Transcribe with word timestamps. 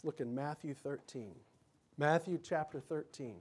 Let's 0.00 0.06
look 0.06 0.20
in 0.20 0.34
Matthew 0.34 0.72
13. 0.72 1.34
Matthew 1.98 2.38
chapter 2.42 2.80
13. 2.80 3.34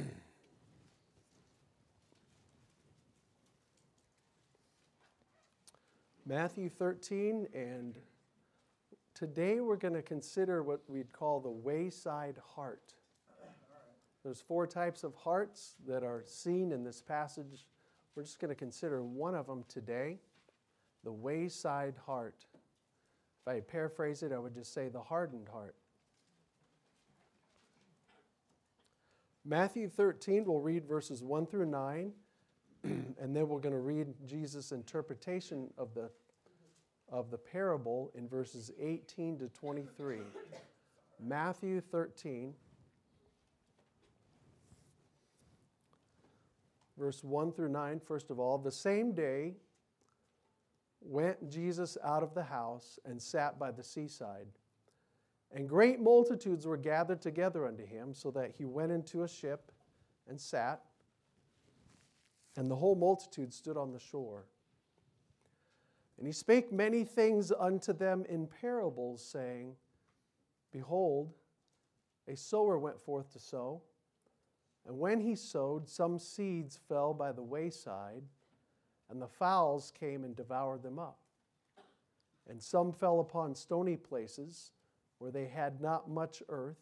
Matthew 6.27 6.69
13, 6.69 7.47
and 7.55 7.97
today 9.15 9.61
we're 9.61 9.77
going 9.77 9.95
to 9.95 10.03
consider 10.03 10.65
what 10.65 10.81
we'd 10.89 11.13
call 11.13 11.39
the 11.39 11.49
wayside 11.49 12.39
heart. 12.57 12.95
There's 14.27 14.41
four 14.41 14.67
types 14.67 15.05
of 15.05 15.15
hearts 15.15 15.77
that 15.87 16.03
are 16.03 16.25
seen 16.27 16.73
in 16.73 16.83
this 16.83 17.01
passage. 17.01 17.69
We're 18.17 18.25
just 18.25 18.41
going 18.41 18.49
to 18.49 18.57
consider 18.57 19.05
one 19.05 19.37
of 19.37 19.47
them 19.47 19.65
today 19.69 20.19
the 21.05 21.13
wayside 21.13 21.95
heart. 22.07 22.45
If 23.41 23.47
I 23.47 23.61
paraphrase 23.61 24.25
it, 24.25 24.33
I 24.33 24.39
would 24.41 24.53
just 24.53 24.75
say 24.75 24.89
the 24.89 25.01
hardened 25.01 25.49
heart. 25.49 25.77
Matthew 29.45 29.89
13, 29.89 30.45
we'll 30.45 30.59
read 30.59 30.85
verses 30.89 31.23
1 31.23 31.47
through 31.47 31.67
9, 31.67 32.13
and 32.83 33.15
then 33.37 33.47
we're 33.47 33.61
going 33.61 33.77
to 33.77 33.79
read 33.79 34.09
Jesus' 34.27 34.73
interpretation 34.73 35.73
of 35.79 35.95
the, 35.95 36.11
of 37.09 37.31
the 37.31 37.39
parable 37.39 38.11
in 38.17 38.27
verses 38.27 38.73
18 38.81 39.39
to 39.39 39.49
23. 39.51 40.19
Matthew 41.21 41.81
13, 41.81 42.55
verse 46.99 47.23
1 47.23 47.53
through 47.53 47.69
9, 47.69 48.01
first 48.01 48.31
of 48.31 48.39
all. 48.39 48.59
The 48.59 48.73
same 48.73 49.13
day 49.13 49.55
went 51.01 51.51
Jesus 51.51 51.97
out 52.05 52.23
of 52.23 52.35
the 52.35 52.43
house 52.43 52.99
and 53.05 53.21
sat 53.21 53.59
by 53.59 53.71
the 53.71 53.83
seaside. 53.83 54.47
And 55.53 55.69
great 55.69 56.01
multitudes 56.01 56.67
were 56.67 56.77
gathered 56.77 57.23
together 57.23 57.67
unto 57.67 57.87
him, 57.87 58.15
so 58.15 58.31
that 58.33 58.53
he 58.57 58.65
went 58.65 58.93
into 58.93 59.23
a 59.23 59.29
ship 59.29 59.71
and 60.29 60.41
sat, 60.41 60.83
and 62.57 62.71
the 62.71 62.75
whole 62.75 62.97
multitude 62.97 63.53
stood 63.53 63.77
on 63.77 63.93
the 63.93 63.99
shore. 63.99 64.47
And 66.19 66.27
he 66.27 66.33
spake 66.33 66.73
many 66.73 67.05
things 67.05 67.53
unto 67.59 67.93
them 67.93 68.25
in 68.29 68.47
parables, 68.47 69.23
saying, 69.23 69.75
Behold, 70.73 71.33
a 72.27 72.37
sower 72.37 72.79
went 72.79 73.01
forth 73.01 73.33
to 73.35 73.39
sow. 73.39 73.83
And 74.87 74.99
when 74.99 75.21
he 75.21 75.35
sowed, 75.35 75.89
some 75.89 76.19
seeds 76.19 76.79
fell 76.89 77.13
by 77.13 77.33
the 77.33 77.43
wayside, 77.43 78.23
and 79.11 79.21
the 79.21 79.27
fowls 79.27 79.93
came 79.99 80.25
and 80.25 80.37
devoured 80.37 80.83
them 80.83 80.99
up. 80.99 81.19
And 82.49 82.63
some 82.63 82.93
fell 82.93 83.21
upon 83.21 83.55
stony 83.55 83.97
places 83.97 84.71
where 85.19 85.33
they 85.33 85.47
had 85.47 85.81
not 85.81 86.09
much 86.09 86.43
earth, 86.49 86.79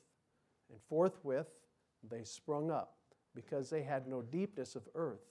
and 0.70 0.80
forthwith 0.88 1.48
they 2.08 2.24
sprung 2.24 2.70
up, 2.70 2.96
because 3.34 3.70
they 3.70 3.82
had 3.82 4.06
no 4.06 4.20
deepness 4.20 4.76
of 4.76 4.82
earth. 4.94 5.24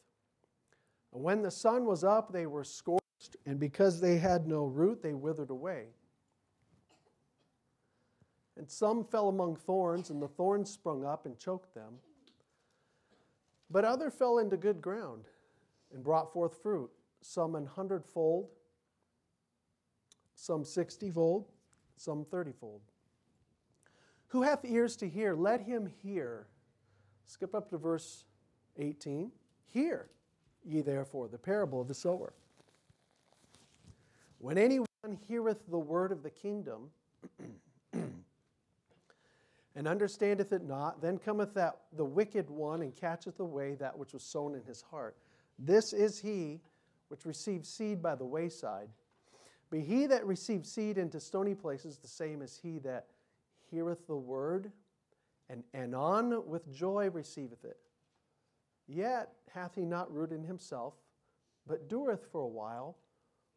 And 1.14 1.24
when 1.24 1.44
the 1.44 1.52
sun 1.52 1.86
was 1.86 2.04
up, 2.04 2.34
they 2.34 2.48
were 2.48 2.64
scorched, 2.64 3.38
and 3.46 3.60
because 3.60 4.02
they 4.02 4.18
had 4.18 4.48
no 4.48 4.66
root, 4.66 5.04
they 5.04 5.14
withered 5.14 5.52
away. 5.52 5.86
And 8.58 8.70
some 8.70 9.04
fell 9.04 9.30
among 9.30 9.58
thorns, 9.58 10.10
and 10.10 10.22
the 10.22 10.28
thorns 10.28 10.72
sprung 10.72 11.06
up 11.06 11.28
and 11.28 11.38
choked 11.38 11.76
them. 11.76 12.00
But 13.70 13.86
other 13.86 14.10
fell 14.10 14.38
into 14.38 14.58
good 14.58 14.82
ground 14.82 15.26
and 15.94 16.04
brought 16.04 16.32
forth 16.32 16.62
fruit, 16.62 16.90
some 17.22 17.56
an 17.56 17.66
hundredfold, 17.66 18.50
some 20.36 20.64
sixtyfold, 20.64 21.48
some 21.96 22.26
thirtyfold. 22.26 22.82
Who 24.28 24.42
hath 24.42 24.66
ears 24.66 24.96
to 24.98 25.08
hear, 25.08 25.36
let 25.36 25.62
him 25.62 25.86
hear. 26.02 26.48
Skip 27.28 27.56
up 27.56 27.70
to 27.70 27.78
verse 27.78 28.26
18. 28.78 29.32
Hear 29.68 30.10
ye 30.64 30.82
therefore 30.82 31.28
the 31.28 31.38
parable 31.38 31.82
of 31.82 31.88
the 31.88 31.94
sower. 31.94 32.34
When 34.40 34.58
anyone 34.58 34.88
heareth 35.28 35.60
the 35.70 35.80
word 35.80 36.12
of 36.12 36.24
the 36.24 36.30
kingdom, 36.30 36.90
and 39.76 39.88
understandeth 39.88 40.54
it 40.54 40.64
not, 40.64 41.02
then 41.02 41.18
cometh 41.18 41.54
that 41.56 41.78
the 41.94 42.06
wicked 42.06 42.50
one 42.50 42.82
and 42.82 42.96
catcheth 42.96 43.40
away 43.40 43.76
that 43.76 43.98
which 43.98 44.14
was 44.14 44.24
sown 44.24 44.54
in 44.56 44.64
his 44.64 44.82
heart. 44.82 45.18
This 45.58 45.94
is 45.94 46.20
he 46.20 46.62
which 47.08 47.26
received 47.26 47.66
seed 47.66 48.02
by 48.02 48.16
the 48.16 48.26
wayside. 48.26 48.90
But 49.70 49.80
he 49.80 50.06
that 50.08 50.26
received 50.26 50.68
seed 50.68 50.98
into 50.98 51.20
stony 51.20 51.56
places, 51.56 51.98
the 51.98 52.08
same 52.08 52.42
as 52.42 52.58
he 52.58 52.78
that 52.80 53.08
heareth 53.72 54.06
the 54.06 54.16
word, 54.16 54.72
and 55.50 55.64
anon 55.74 56.48
with 56.48 56.72
joy 56.72 57.10
receiveth 57.10 57.66
it. 57.66 57.78
Yet 58.88 59.30
hath 59.52 59.76
he 59.76 59.86
not 59.86 60.14
root 60.14 60.32
in 60.32 60.44
himself, 60.44 60.94
but 61.66 61.90
dureth 61.90 62.26
for 62.32 62.42
a 62.42 62.48
while. 62.48 62.98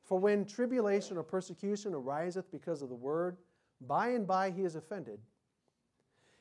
For 0.05 0.19
when 0.19 0.45
tribulation 0.45 1.17
or 1.17 1.23
persecution 1.23 1.93
ariseth 1.93 2.51
because 2.51 2.81
of 2.81 2.89
the 2.89 2.95
word, 2.95 3.37
by 3.87 4.09
and 4.11 4.27
by 4.27 4.51
he 4.51 4.63
is 4.63 4.77
offended. 4.77 5.19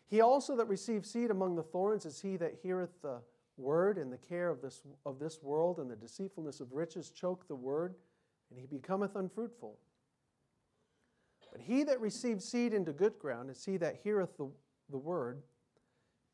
He 0.08 0.22
also 0.22 0.56
that 0.56 0.68
receives 0.68 1.10
seed 1.10 1.32
among 1.32 1.56
the 1.56 1.64
thorns 1.64 2.06
is 2.06 2.22
he 2.22 2.38
that 2.38 2.60
heareth 2.62 3.02
the 3.02 3.22
word, 3.58 3.98
and 3.98 4.12
the 4.12 4.18
care 4.18 4.50
of 4.50 4.62
this, 4.62 4.82
of 5.06 5.18
this 5.18 5.42
world 5.42 5.80
and 5.80 5.90
the 5.90 5.96
deceitfulness 5.96 6.60
of 6.60 6.74
riches 6.74 7.10
choke 7.10 7.48
the 7.48 7.56
word, 7.56 7.96
and 8.50 8.60
he 8.60 8.66
becometh 8.66 9.16
unfruitful. 9.16 9.78
But 11.52 11.62
he 11.62 11.84
that 11.84 12.02
receives 12.02 12.44
seed 12.44 12.74
into 12.74 12.92
good 12.92 13.18
ground 13.18 13.50
is 13.50 13.64
he 13.64 13.78
that 13.78 14.02
heareth 14.04 14.36
the, 14.38 14.50
the 14.90 14.98
word 14.98 15.42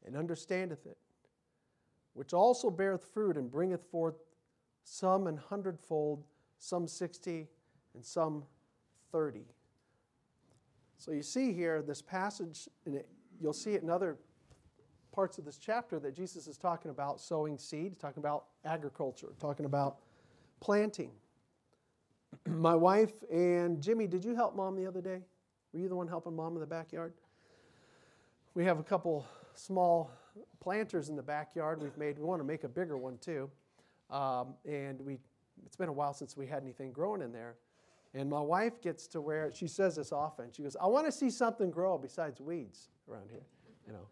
and 0.05 0.17
understandeth 0.17 0.85
it, 0.87 0.97
which 2.13 2.33
also 2.33 2.71
beareth 2.71 3.05
fruit 3.13 3.37
and 3.37 3.51
bringeth 3.51 3.85
forth 3.91 4.15
some 4.83 5.27
an 5.27 5.37
hundredfold, 5.37 6.25
some 6.57 6.87
sixty, 6.87 7.47
and 7.93 8.03
some 8.03 8.43
thirty. 9.11 9.45
So 10.97 11.11
you 11.11 11.21
see 11.21 11.53
here 11.53 11.83
this 11.83 12.01
passage, 12.01 12.67
and 12.85 12.99
you'll 13.41 13.53
see 13.53 13.71
it 13.71 13.81
in 13.81 13.89
other 13.89 14.17
parts 15.11 15.37
of 15.37 15.45
this 15.45 15.57
chapter 15.57 15.99
that 15.99 16.15
Jesus 16.15 16.47
is 16.47 16.57
talking 16.57 16.91
about 16.91 17.19
sowing 17.19 17.57
seed, 17.57 17.99
talking 17.99 18.21
about 18.21 18.45
agriculture, 18.63 19.33
talking 19.39 19.65
about 19.65 19.97
planting. 20.59 21.11
My 22.47 22.75
wife 22.75 23.11
and 23.31 23.81
Jimmy, 23.81 24.07
did 24.07 24.23
you 24.23 24.35
help 24.35 24.55
mom 24.55 24.75
the 24.75 24.85
other 24.85 25.01
day? 25.01 25.21
Were 25.73 25.79
you 25.79 25.89
the 25.89 25.95
one 25.95 26.07
helping 26.07 26.35
mom 26.35 26.53
in 26.53 26.59
the 26.59 26.65
backyard? 26.65 27.13
We 28.53 28.65
have 28.65 28.79
a 28.79 28.83
couple 28.83 29.25
small 29.55 30.11
planters 30.59 31.09
in 31.09 31.15
the 31.15 31.23
backyard 31.23 31.81
we've 31.81 31.97
made. 31.97 32.17
We 32.17 32.25
want 32.25 32.39
to 32.39 32.45
make 32.45 32.63
a 32.63 32.69
bigger 32.69 32.97
one 32.97 33.17
too. 33.17 33.49
Um, 34.09 34.55
and 34.65 35.01
we, 35.01 35.17
it's 35.65 35.75
been 35.75 35.89
a 35.89 35.93
while 35.93 36.13
since 36.13 36.35
we 36.35 36.45
had 36.45 36.63
anything 36.63 36.91
growing 36.91 37.21
in 37.21 37.31
there. 37.31 37.55
And 38.13 38.29
my 38.29 38.41
wife 38.41 38.81
gets 38.81 39.07
to 39.07 39.21
where 39.21 39.51
she 39.53 39.67
says 39.67 39.95
this 39.95 40.11
often. 40.11 40.51
She 40.51 40.63
goes, 40.63 40.75
I 40.81 40.87
want 40.87 41.05
to 41.05 41.11
see 41.11 41.29
something 41.29 41.71
grow 41.71 41.97
besides 41.97 42.41
weeds 42.41 42.89
around 43.11 43.29
here. 43.29 43.45
You 43.87 43.93
know, 43.93 44.07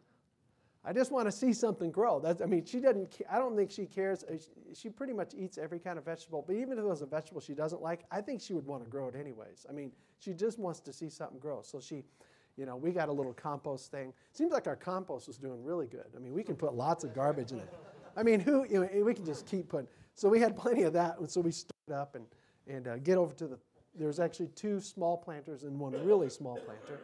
I 0.83 0.93
just 0.93 1.11
want 1.11 1.27
to 1.27 1.31
see 1.31 1.53
something 1.53 1.91
grow. 1.91 2.19
That's, 2.19 2.41
I 2.41 2.45
mean, 2.45 2.65
she 2.65 2.79
doesn't. 2.79 3.21
I 3.29 3.37
don't 3.37 3.55
think 3.55 3.69
she 3.69 3.85
cares. 3.85 4.23
Uh, 4.23 4.37
she 4.73 4.89
pretty 4.89 5.13
much 5.13 5.33
eats 5.37 5.57
every 5.57 5.79
kind 5.79 5.97
of 5.97 6.05
vegetable. 6.05 6.43
But 6.45 6.55
even 6.55 6.73
if 6.73 6.79
it 6.79 6.87
was 6.87 7.01
a 7.01 7.05
vegetable 7.05 7.41
she 7.41 7.53
doesn't 7.53 7.81
like, 7.81 8.05
I 8.11 8.21
think 8.21 8.41
she 8.41 8.53
would 8.53 8.65
want 8.65 8.83
to 8.83 8.89
grow 8.89 9.07
it 9.07 9.15
anyways. 9.15 9.65
I 9.69 9.73
mean, 9.73 9.91
she 10.19 10.33
just 10.33 10.57
wants 10.57 10.79
to 10.81 10.93
see 10.93 11.09
something 11.09 11.37
grow. 11.37 11.61
So 11.61 11.79
she, 11.79 12.03
you 12.55 12.65
know, 12.65 12.75
we 12.75 12.91
got 12.91 13.09
a 13.09 13.11
little 13.11 13.33
compost 13.33 13.91
thing. 13.91 14.13
Seems 14.31 14.51
like 14.51 14.67
our 14.67 14.75
compost 14.75 15.27
is 15.27 15.37
doing 15.37 15.63
really 15.63 15.87
good. 15.87 16.07
I 16.15 16.19
mean, 16.19 16.33
we 16.33 16.43
can 16.43 16.55
put 16.55 16.73
lots 16.73 17.03
of 17.03 17.13
garbage 17.13 17.51
in 17.51 17.59
it. 17.59 17.73
I 18.15 18.23
mean, 18.23 18.39
who? 18.39 18.65
You 18.69 18.81
know, 18.81 19.03
we 19.03 19.13
can 19.13 19.25
just 19.25 19.45
keep 19.45 19.69
putting. 19.69 19.87
So 20.15 20.29
we 20.29 20.39
had 20.39 20.55
plenty 20.55 20.83
of 20.83 20.93
that. 20.93 21.19
And 21.19 21.29
so 21.29 21.41
we 21.41 21.51
stood 21.51 21.93
up 21.93 22.15
and 22.15 22.25
and 22.67 22.87
uh, 22.87 22.97
get 22.97 23.17
over 23.17 23.33
to 23.35 23.47
the. 23.47 23.59
There's 23.95 24.19
actually 24.19 24.47
two 24.55 24.79
small 24.79 25.17
planters 25.17 25.63
and 25.63 25.77
one 25.77 25.91
really 26.05 26.29
small 26.29 26.57
planter, 26.57 27.01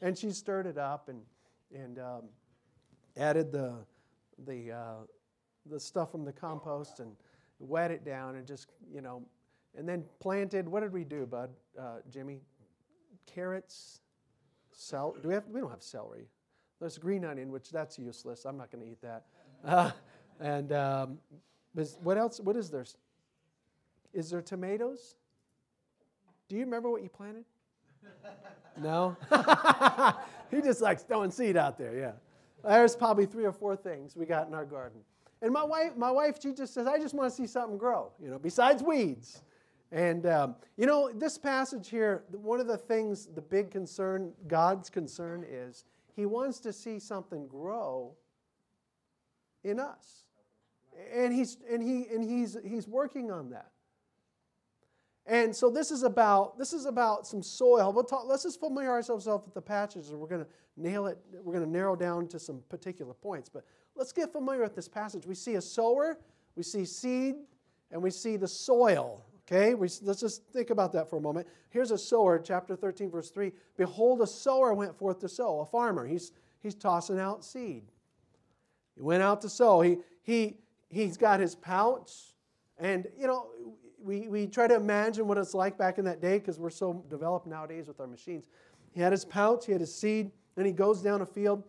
and 0.00 0.16
she 0.16 0.30
stirred 0.30 0.66
it 0.66 0.78
up 0.78 1.08
and 1.08 1.22
and. 1.74 1.98
Um, 1.98 2.22
added 3.16 3.50
the, 3.52 3.74
the, 4.46 4.72
uh, 4.72 4.94
the 5.66 5.80
stuff 5.80 6.12
from 6.12 6.24
the 6.24 6.32
compost 6.32 7.00
and 7.00 7.12
wet 7.58 7.90
it 7.90 8.04
down 8.04 8.36
and 8.36 8.46
just, 8.46 8.68
you 8.92 9.00
know, 9.00 9.22
and 9.76 9.88
then 9.88 10.04
planted. 10.20 10.68
What 10.68 10.80
did 10.80 10.92
we 10.92 11.04
do, 11.04 11.26
Bud, 11.26 11.50
uh, 11.78 11.98
Jimmy? 12.10 12.40
Carrots, 13.26 14.00
cel- 14.72 15.16
do 15.20 15.28
we 15.28 15.34
have? 15.34 15.44
We 15.48 15.60
don't 15.60 15.70
have 15.70 15.82
celery. 15.82 16.28
There's 16.80 16.98
green 16.98 17.24
onion, 17.24 17.50
which 17.50 17.70
that's 17.70 17.98
useless. 17.98 18.44
I'm 18.44 18.56
not 18.56 18.70
going 18.70 18.84
to 18.84 18.90
eat 18.90 19.00
that. 19.02 19.24
Uh, 19.64 19.90
and 20.40 20.72
um, 20.72 21.18
what 22.02 22.16
else? 22.16 22.38
What 22.40 22.56
is 22.56 22.70
there? 22.70 22.84
Is 24.12 24.30
there 24.30 24.42
tomatoes? 24.42 25.16
Do 26.48 26.56
you 26.56 26.64
remember 26.64 26.90
what 26.90 27.02
you 27.02 27.08
planted? 27.08 27.44
No. 28.80 29.16
he 30.50 30.60
just 30.60 30.80
likes 30.80 31.02
throwing 31.02 31.30
seed 31.30 31.56
out 31.56 31.78
there. 31.78 31.96
Yeah. 31.96 32.12
There's 32.64 32.96
probably 32.96 33.26
three 33.26 33.44
or 33.44 33.52
four 33.52 33.76
things 33.76 34.16
we 34.16 34.26
got 34.26 34.48
in 34.48 34.54
our 34.54 34.64
garden. 34.64 35.00
And 35.42 35.52
my 35.52 35.62
wife, 35.62 35.96
my 35.96 36.10
wife, 36.10 36.38
she 36.42 36.52
just 36.52 36.74
says, 36.74 36.86
I 36.86 36.98
just 36.98 37.14
want 37.14 37.30
to 37.30 37.36
see 37.36 37.46
something 37.46 37.78
grow, 37.78 38.10
you 38.20 38.30
know, 38.30 38.38
besides 38.38 38.82
weeds. 38.82 39.42
And, 39.92 40.26
um, 40.26 40.56
you 40.76 40.86
know, 40.86 41.12
this 41.14 41.38
passage 41.38 41.88
here, 41.88 42.24
one 42.32 42.58
of 42.58 42.66
the 42.66 42.76
things, 42.76 43.26
the 43.34 43.40
big 43.40 43.70
concern, 43.70 44.32
God's 44.48 44.90
concern 44.90 45.44
is 45.48 45.84
He 46.14 46.26
wants 46.26 46.58
to 46.60 46.72
see 46.72 46.98
something 46.98 47.46
grow 47.46 48.14
in 49.62 49.78
us. 49.78 50.24
And 51.14 51.32
He's, 51.32 51.58
and 51.70 51.82
he, 51.82 52.06
and 52.12 52.24
he's, 52.24 52.56
he's 52.64 52.88
working 52.88 53.30
on 53.30 53.50
that. 53.50 53.70
And 55.26 55.54
so 55.54 55.70
this 55.70 55.90
is 55.90 56.04
about 56.04 56.56
this 56.56 56.72
is 56.72 56.86
about 56.86 57.26
some 57.26 57.42
soil. 57.42 57.92
We'll 57.92 58.04
talk, 58.04 58.24
let's 58.26 58.44
just 58.44 58.60
familiarize 58.60 59.10
ourselves 59.10 59.44
with 59.44 59.54
the 59.54 59.62
patches, 59.62 60.10
and 60.10 60.20
we're 60.20 60.28
going 60.28 60.44
to 60.44 60.50
nail 60.76 61.06
it. 61.06 61.18
We're 61.42 61.52
going 61.52 61.64
to 61.64 61.70
narrow 61.70 61.96
down 61.96 62.28
to 62.28 62.38
some 62.38 62.62
particular 62.68 63.12
points. 63.12 63.48
But 63.48 63.64
let's 63.96 64.12
get 64.12 64.32
familiar 64.32 64.62
with 64.62 64.76
this 64.76 64.88
passage. 64.88 65.26
We 65.26 65.34
see 65.34 65.54
a 65.54 65.60
sower, 65.60 66.18
we 66.54 66.62
see 66.62 66.84
seed, 66.84 67.34
and 67.90 68.00
we 68.00 68.10
see 68.10 68.36
the 68.36 68.48
soil. 68.48 69.24
Okay, 69.50 69.74
we, 69.74 69.88
let's 70.02 70.20
just 70.20 70.42
think 70.52 70.70
about 70.70 70.92
that 70.92 71.08
for 71.08 71.18
a 71.18 71.20
moment. 71.20 71.46
Here's 71.70 71.92
a 71.92 71.98
sower, 71.98 72.38
chapter 72.38 72.74
13, 72.74 73.10
verse 73.10 73.30
3. 73.30 73.52
Behold, 73.76 74.20
a 74.20 74.26
sower 74.26 74.74
went 74.74 74.98
forth 74.98 75.20
to 75.20 75.28
sow, 75.28 75.60
a 75.60 75.66
farmer. 75.66 76.04
He's, 76.04 76.32
he's 76.60 76.74
tossing 76.74 77.20
out 77.20 77.44
seed. 77.44 77.84
He 78.96 79.02
went 79.02 79.22
out 79.22 79.40
to 79.42 79.48
sow. 79.48 79.82
He, 79.82 79.98
he, 80.22 80.56
he's 80.88 81.16
got 81.16 81.38
his 81.38 81.54
pouch. 81.54 82.10
And, 82.76 83.06
you 83.16 83.28
know, 83.28 83.46
we, 84.06 84.28
we 84.28 84.46
try 84.46 84.66
to 84.68 84.74
imagine 84.74 85.26
what 85.26 85.36
it's 85.36 85.52
like 85.52 85.76
back 85.76 85.98
in 85.98 86.04
that 86.04 86.20
day 86.20 86.38
because 86.38 86.58
we're 86.58 86.70
so 86.70 87.04
developed 87.10 87.46
nowadays 87.46 87.88
with 87.88 88.00
our 88.00 88.06
machines. 88.06 88.48
He 88.92 89.00
had 89.00 89.12
his 89.12 89.24
pouch, 89.24 89.66
he 89.66 89.72
had 89.72 89.80
his 89.80 89.94
seed, 89.94 90.30
and 90.56 90.66
he 90.66 90.72
goes 90.72 91.02
down 91.02 91.20
a 91.20 91.26
field. 91.26 91.64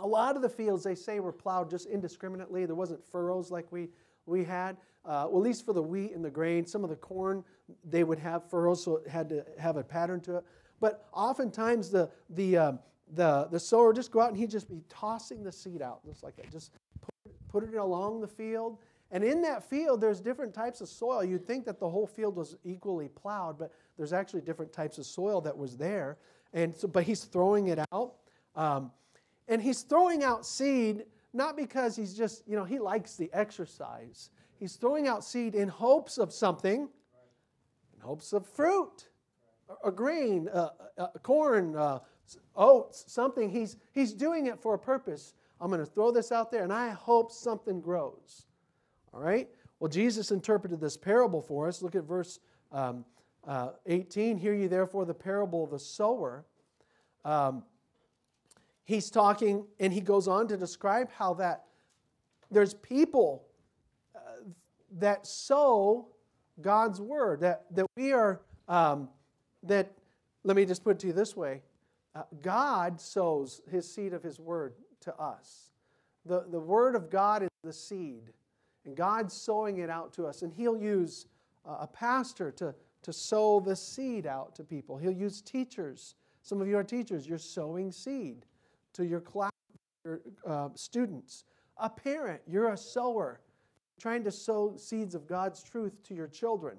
A 0.00 0.06
lot 0.06 0.36
of 0.36 0.42
the 0.42 0.48
fields, 0.48 0.84
they 0.84 0.94
say, 0.94 1.18
were 1.18 1.32
plowed 1.32 1.70
just 1.70 1.86
indiscriminately. 1.86 2.66
There 2.66 2.74
wasn't 2.74 3.04
furrows 3.04 3.50
like 3.50 3.70
we, 3.72 3.88
we 4.26 4.44
had 4.44 4.76
uh, 5.04 5.26
well, 5.28 5.40
at 5.40 5.44
least 5.44 5.66
for 5.66 5.72
the 5.72 5.82
wheat 5.82 6.12
and 6.14 6.24
the 6.24 6.30
grain. 6.30 6.66
Some 6.66 6.84
of 6.84 6.90
the 6.90 6.96
corn, 6.96 7.42
they 7.84 8.04
would 8.04 8.18
have 8.18 8.48
furrows, 8.48 8.84
so 8.84 8.96
it 8.96 9.08
had 9.08 9.28
to 9.30 9.44
have 9.58 9.76
a 9.76 9.82
pattern 9.82 10.20
to 10.22 10.36
it. 10.36 10.44
But 10.80 11.08
oftentimes 11.12 11.90
the, 11.90 12.08
the, 12.30 12.56
uh, 12.56 12.72
the, 13.14 13.48
the 13.50 13.58
sower 13.58 13.92
just 13.92 14.12
go 14.12 14.20
out 14.20 14.28
and 14.28 14.38
he'd 14.38 14.50
just 14.50 14.68
be 14.68 14.82
tossing 14.88 15.42
the 15.42 15.52
seed 15.52 15.82
out, 15.82 16.04
just 16.04 16.22
like 16.22 16.36
that. 16.36 16.50
Just 16.52 16.72
put, 17.00 17.48
put 17.48 17.64
it 17.64 17.76
along 17.76 18.20
the 18.20 18.28
field. 18.28 18.78
And 19.12 19.22
in 19.22 19.42
that 19.42 19.62
field, 19.62 20.00
there's 20.00 20.20
different 20.20 20.54
types 20.54 20.80
of 20.80 20.88
soil. 20.88 21.22
You'd 21.22 21.46
think 21.46 21.66
that 21.66 21.78
the 21.78 21.88
whole 21.88 22.06
field 22.06 22.34
was 22.34 22.56
equally 22.64 23.08
plowed, 23.08 23.58
but 23.58 23.70
there's 23.98 24.14
actually 24.14 24.40
different 24.40 24.72
types 24.72 24.96
of 24.96 25.04
soil 25.04 25.42
that 25.42 25.56
was 25.56 25.76
there. 25.76 26.16
And 26.54 26.74
so, 26.74 26.88
but 26.88 27.04
he's 27.04 27.24
throwing 27.24 27.68
it 27.68 27.78
out. 27.92 28.14
Um, 28.56 28.90
and 29.48 29.60
he's 29.60 29.82
throwing 29.82 30.24
out 30.24 30.46
seed 30.46 31.04
not 31.34 31.56
because 31.56 31.96
he's 31.96 32.14
just, 32.14 32.42
you 32.46 32.56
know, 32.56 32.64
he 32.64 32.78
likes 32.78 33.16
the 33.16 33.30
exercise. 33.32 34.30
He's 34.58 34.76
throwing 34.76 35.08
out 35.08 35.24
seed 35.24 35.54
in 35.54 35.68
hopes 35.68 36.18
of 36.18 36.32
something, 36.32 36.82
in 36.82 38.00
hopes 38.00 38.32
of 38.32 38.46
fruit, 38.46 39.08
a, 39.84 39.90
grain, 39.90 40.48
a, 40.52 40.70
a 40.98 41.18
corn, 41.22 41.76
uh, 41.76 42.00
oats, 42.54 43.04
something. 43.08 43.48
He's, 43.50 43.76
he's 43.92 44.12
doing 44.12 44.46
it 44.46 44.60
for 44.60 44.74
a 44.74 44.78
purpose. 44.78 45.34
I'm 45.60 45.68
going 45.68 45.80
to 45.80 45.86
throw 45.86 46.10
this 46.10 46.32
out 46.32 46.50
there, 46.50 46.64
and 46.64 46.72
I 46.72 46.90
hope 46.90 47.32
something 47.32 47.80
grows. 47.80 48.46
All 49.12 49.20
right? 49.20 49.48
Well, 49.80 49.88
Jesus 49.88 50.30
interpreted 50.30 50.80
this 50.80 50.96
parable 50.96 51.42
for 51.42 51.68
us. 51.68 51.82
Look 51.82 51.94
at 51.94 52.04
verse 52.04 52.38
um, 52.70 53.04
uh, 53.46 53.70
18. 53.86 54.38
Hear 54.38 54.54
ye 54.54 54.66
therefore 54.66 55.04
the 55.04 55.14
parable 55.14 55.64
of 55.64 55.70
the 55.70 55.78
sower. 55.78 56.44
Um, 57.24 57.64
he's 58.84 59.10
talking, 59.10 59.66
and 59.80 59.92
he 59.92 60.00
goes 60.00 60.28
on 60.28 60.48
to 60.48 60.56
describe 60.56 61.10
how 61.10 61.34
that 61.34 61.64
there's 62.50 62.74
people 62.74 63.46
that 64.98 65.26
sow 65.26 66.08
God's 66.60 67.00
word, 67.00 67.40
that, 67.40 67.64
that 67.74 67.86
we 67.96 68.12
are, 68.12 68.40
um, 68.68 69.08
that, 69.62 69.92
let 70.44 70.56
me 70.56 70.64
just 70.64 70.84
put 70.84 70.96
it 70.96 70.98
to 71.00 71.06
you 71.08 71.12
this 71.12 71.36
way 71.36 71.62
uh, 72.14 72.22
God 72.42 73.00
sows 73.00 73.62
his 73.70 73.90
seed 73.90 74.12
of 74.12 74.22
his 74.22 74.38
word 74.38 74.74
to 75.00 75.14
us. 75.16 75.70
The, 76.26 76.44
the 76.50 76.60
word 76.60 76.94
of 76.94 77.10
God 77.10 77.42
is 77.42 77.48
the 77.64 77.72
seed, 77.72 78.32
and 78.84 78.96
God's 78.96 79.34
sowing 79.34 79.78
it 79.78 79.90
out 79.90 80.12
to 80.14 80.26
us, 80.26 80.42
and 80.42 80.52
he'll 80.52 80.76
use 80.76 81.26
uh, 81.66 81.78
a 81.80 81.86
pastor 81.86 82.50
to, 82.52 82.74
to 83.02 83.12
sow 83.12 83.60
the 83.60 83.76
seed 83.76 84.26
out 84.26 84.54
to 84.56 84.64
people. 84.64 84.96
He'll 84.96 85.12
use 85.12 85.40
teachers. 85.40 86.14
Some 86.42 86.60
of 86.60 86.68
you 86.68 86.76
are 86.76 86.84
teachers, 86.84 87.26
you're 87.26 87.38
sowing 87.38 87.92
seed 87.92 88.44
to 88.94 89.04
your 89.04 89.20
class, 89.20 89.52
your 90.04 90.20
uh, 90.46 90.68
students. 90.74 91.44
A 91.78 91.88
parent, 91.88 92.40
you're 92.46 92.72
a 92.72 92.76
sower 92.76 93.40
trying 94.00 94.24
to 94.24 94.30
sow 94.30 94.74
seeds 94.76 95.14
of 95.14 95.26
God's 95.26 95.62
truth 95.62 96.02
to 96.04 96.14
your 96.14 96.26
children. 96.26 96.76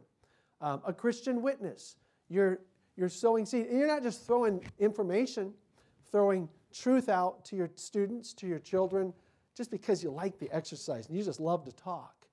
Um, 0.61 0.81
a 0.85 0.93
Christian 0.93 1.41
witness, 1.41 1.95
you're, 2.29 2.59
you're 2.97 3.09
sowing 3.09 3.45
seed. 3.45 3.67
And 3.67 3.79
you're 3.79 3.87
not 3.87 4.03
just 4.03 4.27
throwing 4.27 4.63
information, 4.79 5.53
throwing 6.11 6.49
truth 6.73 7.07
out 7.07 7.45
to 7.45 7.55
your 7.55 7.69
students, 7.75 8.33
to 8.33 8.47
your 8.47 8.59
children, 8.59 9.13
just 9.55 9.71
because 9.71 10.03
you 10.03 10.09
like 10.09 10.39
the 10.39 10.51
exercise 10.51 11.07
and 11.07 11.17
you 11.17 11.23
just 11.23 11.39
love 11.39 11.65
to 11.65 11.71
talk. 11.71 12.27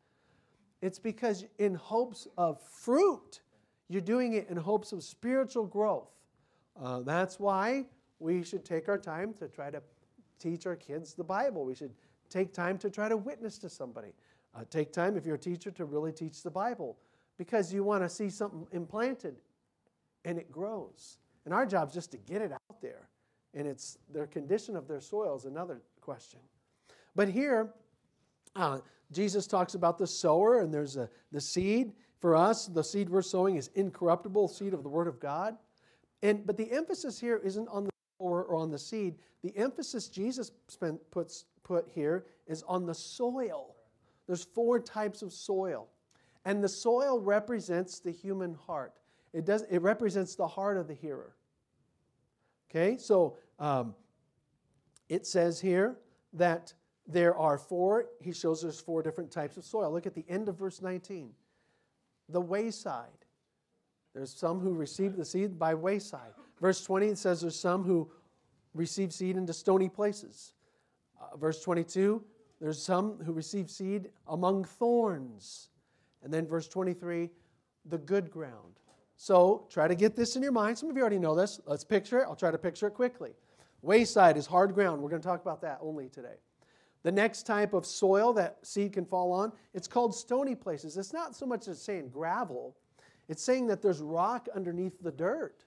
It's 0.83 0.99
because 0.99 1.45
in 1.59 1.75
hopes 1.75 2.27
of 2.39 2.61
fruit, 2.61 3.41
you're 3.89 4.01
doing 4.01 4.35
it 4.35 4.49
in 4.49 4.57
hopes 4.57 4.93
of 4.93 5.03
spiritual 5.03 5.67
growth. 5.67 6.11
Uh, 6.81 7.01
that's 7.01 7.39
why 7.39 7.85
we 8.19 8.43
should 8.43 8.65
take 8.65 8.89
our 8.89 8.99
time 8.99 9.35
to 9.35 9.49
try 9.49 9.71
to 9.71 9.83
teach 10.39 10.67
our 10.67 10.77
kids 10.77 11.15
the 11.15 11.25
Bible. 11.25 11.65
We 11.65 11.75
should 11.75 11.93
take 12.31 12.55
time 12.55 12.79
to 12.79 12.89
try 12.91 13.09
to 13.09 13.17
witness 13.17 13.59
to 13.59 13.69
somebody. 13.69 14.13
Uh, 14.55 14.65
take 14.71 14.93
time, 14.93 15.17
if 15.17 15.27
you're 15.27 15.37
a 15.37 15.39
teacher, 15.39 15.71
to 15.71 15.85
really 15.85 16.13
teach 16.13 16.43
the 16.43 16.51
Bible 16.51 16.97
because 17.37 17.73
you 17.73 17.85
want 17.85 18.03
to 18.03 18.09
see 18.09 18.31
something 18.31 18.67
implanted 18.73 19.37
and 20.25 20.39
it 20.39 20.51
grows. 20.51 21.19
And 21.45 21.55
our 21.55 21.67
job 21.67 21.89
is 21.89 21.95
just 21.95 22.11
to 22.13 22.19
get 22.19 22.43
it 22.43 22.53
out 22.53 22.81
there. 22.81 23.09
And 23.55 23.67
it's 23.67 23.99
their 24.13 24.27
condition 24.27 24.77
of 24.77 24.87
their 24.87 25.01
soil 25.01 25.37
is 25.37 25.45
another 25.45 25.81
question. 26.01 26.41
But 27.15 27.29
here, 27.29 27.73
uh, 28.57 28.79
Jesus 29.13 29.47
talks 29.47 29.75
about 29.75 29.99
the 29.99 30.07
sower, 30.07 30.61
and 30.61 30.73
there's 30.73 30.97
a, 30.97 31.09
the 31.33 31.41
seed. 31.41 31.93
For 32.21 32.37
us, 32.37 32.67
the 32.67 32.85
seed 32.85 33.09
we're 33.09 33.23
sowing 33.23 33.57
is 33.57 33.71
incorruptible 33.75 34.49
seed 34.49 34.75
of 34.75 34.83
the 34.83 34.89
Word 34.89 35.09
of 35.09 35.19
God. 35.19 35.57
And, 36.23 36.47
but 36.47 36.57
the 36.57 36.71
emphasis 36.71 37.19
here 37.19 37.41
isn't 37.43 37.69
on 37.69 37.85
the 37.85 37.91
sower 38.19 38.45
or 38.45 38.57
on 38.57 38.71
the 38.71 38.79
seed. 38.79 39.17
The 39.43 39.57
emphasis 39.57 40.09
Jesus 40.09 40.53
spent, 40.69 40.99
puts, 41.11 41.47
put 41.65 41.89
here 41.95 42.27
is 42.47 42.63
on 42.65 42.85
the 42.87 42.95
soil. 42.95 43.75
There's 44.27 44.45
four 44.45 44.79
types 44.79 45.23
of 45.23 45.33
soil. 45.33 45.89
And 46.45 46.63
the 46.63 46.69
soil 46.69 47.21
represents 47.21 48.01
the 48.01 48.11
human 48.11 48.55
heart. 48.55 48.95
It, 49.33 49.45
does, 49.45 49.63
it 49.71 49.81
represents 49.81 50.35
the 50.35 50.47
heart 50.47 50.77
of 50.77 50.89
the 50.89 50.95
hearer. 50.95 51.35
Okay, 52.71 52.97
so 52.99 53.37
um, 53.59 53.95
it 55.09 55.27
says 55.27 55.61
here 55.61 55.97
that 56.35 56.73
there 57.13 57.37
are 57.37 57.59
four, 57.59 58.07
he 58.21 58.33
shows 58.33 58.65
us 58.65 58.81
four 58.81 59.03
different 59.03 59.31
types 59.31 59.57
of 59.57 59.65
soil. 59.65 59.93
Look 59.93 60.07
at 60.07 60.15
the 60.15 60.25
end 60.29 60.49
of 60.49 60.59
verse 60.59 60.81
19. 60.83 61.31
The 62.29 62.41
wayside. 62.41 63.07
There's 64.15 64.33
some 64.33 64.61
who 64.61 64.75
receive 64.75 65.17
the 65.17 65.25
seed 65.25 65.59
by 65.59 65.75
wayside. 65.75 66.33
Verse 66.61 66.85
20 66.85 67.09
it 67.09 67.19
says 67.19 67.41
there's 67.41 67.59
some 67.59 67.85
who 67.85 68.11
receive 68.75 69.13
seed 69.13 69.37
into 69.37 69.53
stony 69.53 69.89
places. 69.89 70.53
Uh, 71.21 71.37
verse 71.37 71.63
22 71.63 72.23
there's 72.61 72.83
some 72.83 73.17
who 73.25 73.33
receive 73.33 73.71
seed 73.71 74.11
among 74.29 74.65
thorns. 74.65 75.71
And 76.23 76.33
then 76.33 76.47
verse 76.47 76.69
23, 76.69 77.31
the 77.87 77.99
good 77.99 78.31
ground. 78.31 78.79
So 79.17 79.67
try 79.71 79.89
to 79.89 79.95
get 79.95 80.15
this 80.15 80.37
in 80.37 80.43
your 80.43 80.53
mind. 80.53 80.79
Some 80.79 80.91
of 80.91 80.97
you 80.97 81.01
already 81.01 81.19
know 81.19 81.35
this. 81.35 81.61
Let's 81.67 81.85
picture 81.85 82.21
it. 82.21 82.25
I'll 82.25 82.37
try 82.37 82.51
to 82.51 82.59
picture 82.59 82.87
it 82.87 82.93
quickly. 82.93 83.31
Wayside 83.83 84.37
is 84.37 84.47
hard 84.47 84.75
ground. 84.75 85.01
We're 85.01 85.09
going 85.09 85.23
to 85.23 85.29
talk 85.29 85.41
about 85.41 85.63
that 85.63 85.79
only 85.81 86.09
today. 86.11 86.37
The 87.03 87.13
next 87.13 87.45
type 87.45 87.73
of 87.73 87.87
soil 87.87 88.33
that 88.35 88.59
seed 88.63 88.93
can 88.93 89.07
fall 89.07 89.33
on, 89.33 89.53
it's 89.73 89.89
called 89.89 90.15
stony 90.15 90.55
places. 90.55 90.97
It's 90.97 91.13
not 91.13 91.35
so 91.35 91.47
much 91.47 91.67
as 91.67 91.81
saying 91.81 92.11
gravel, 92.11 92.77
it's 93.29 93.43
saying 93.43 93.69
that 93.69 93.81
there's 93.81 94.01
rock 94.01 94.49
underneath 94.55 95.01
the 95.01 95.13
dirt. 95.13 95.65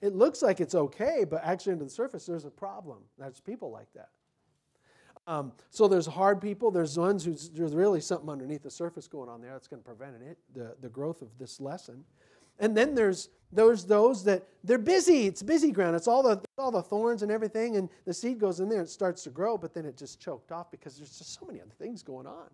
It 0.00 0.14
looks 0.14 0.42
like 0.42 0.60
it's 0.60 0.74
okay, 0.74 1.24
but 1.28 1.42
actually 1.44 1.72
under 1.72 1.84
the 1.84 1.90
surface, 1.90 2.26
there's 2.26 2.44
a 2.44 2.50
problem. 2.50 2.98
There's 3.18 3.40
people 3.40 3.70
like 3.70 3.92
that. 3.94 4.08
Um, 5.26 5.52
so 5.70 5.86
there's 5.86 6.06
hard 6.06 6.40
people. 6.40 6.70
There's 6.70 6.98
ones 6.98 7.24
who's 7.24 7.50
there's 7.50 7.74
really 7.74 8.00
something 8.00 8.28
underneath 8.28 8.62
the 8.62 8.70
surface 8.70 9.06
going 9.06 9.28
on 9.28 9.40
there 9.40 9.52
that's 9.52 9.68
going 9.68 9.80
to 9.80 9.86
prevent 9.86 10.16
it, 10.22 10.38
the, 10.54 10.74
the 10.80 10.88
growth 10.88 11.22
of 11.22 11.28
this 11.38 11.60
lesson. 11.60 12.04
And 12.58 12.76
then 12.76 12.94
there's 12.94 13.28
those 13.52 13.86
those 13.86 14.24
that 14.24 14.46
they're 14.64 14.78
busy. 14.78 15.26
It's 15.26 15.42
busy 15.42 15.70
ground. 15.70 15.96
It's 15.96 16.08
all 16.08 16.22
the 16.22 16.40
all 16.58 16.70
the 16.70 16.82
thorns 16.82 17.22
and 17.22 17.30
everything, 17.30 17.76
and 17.76 17.88
the 18.04 18.14
seed 18.14 18.38
goes 18.38 18.60
in 18.60 18.68
there 18.68 18.80
and 18.80 18.88
starts 18.88 19.22
to 19.24 19.30
grow, 19.30 19.56
but 19.58 19.74
then 19.74 19.84
it 19.84 19.96
just 19.96 20.20
choked 20.20 20.52
off 20.52 20.70
because 20.70 20.96
there's 20.96 21.16
just 21.18 21.38
so 21.38 21.46
many 21.46 21.60
other 21.60 21.74
things 21.78 22.02
going 22.02 22.26
on. 22.26 22.48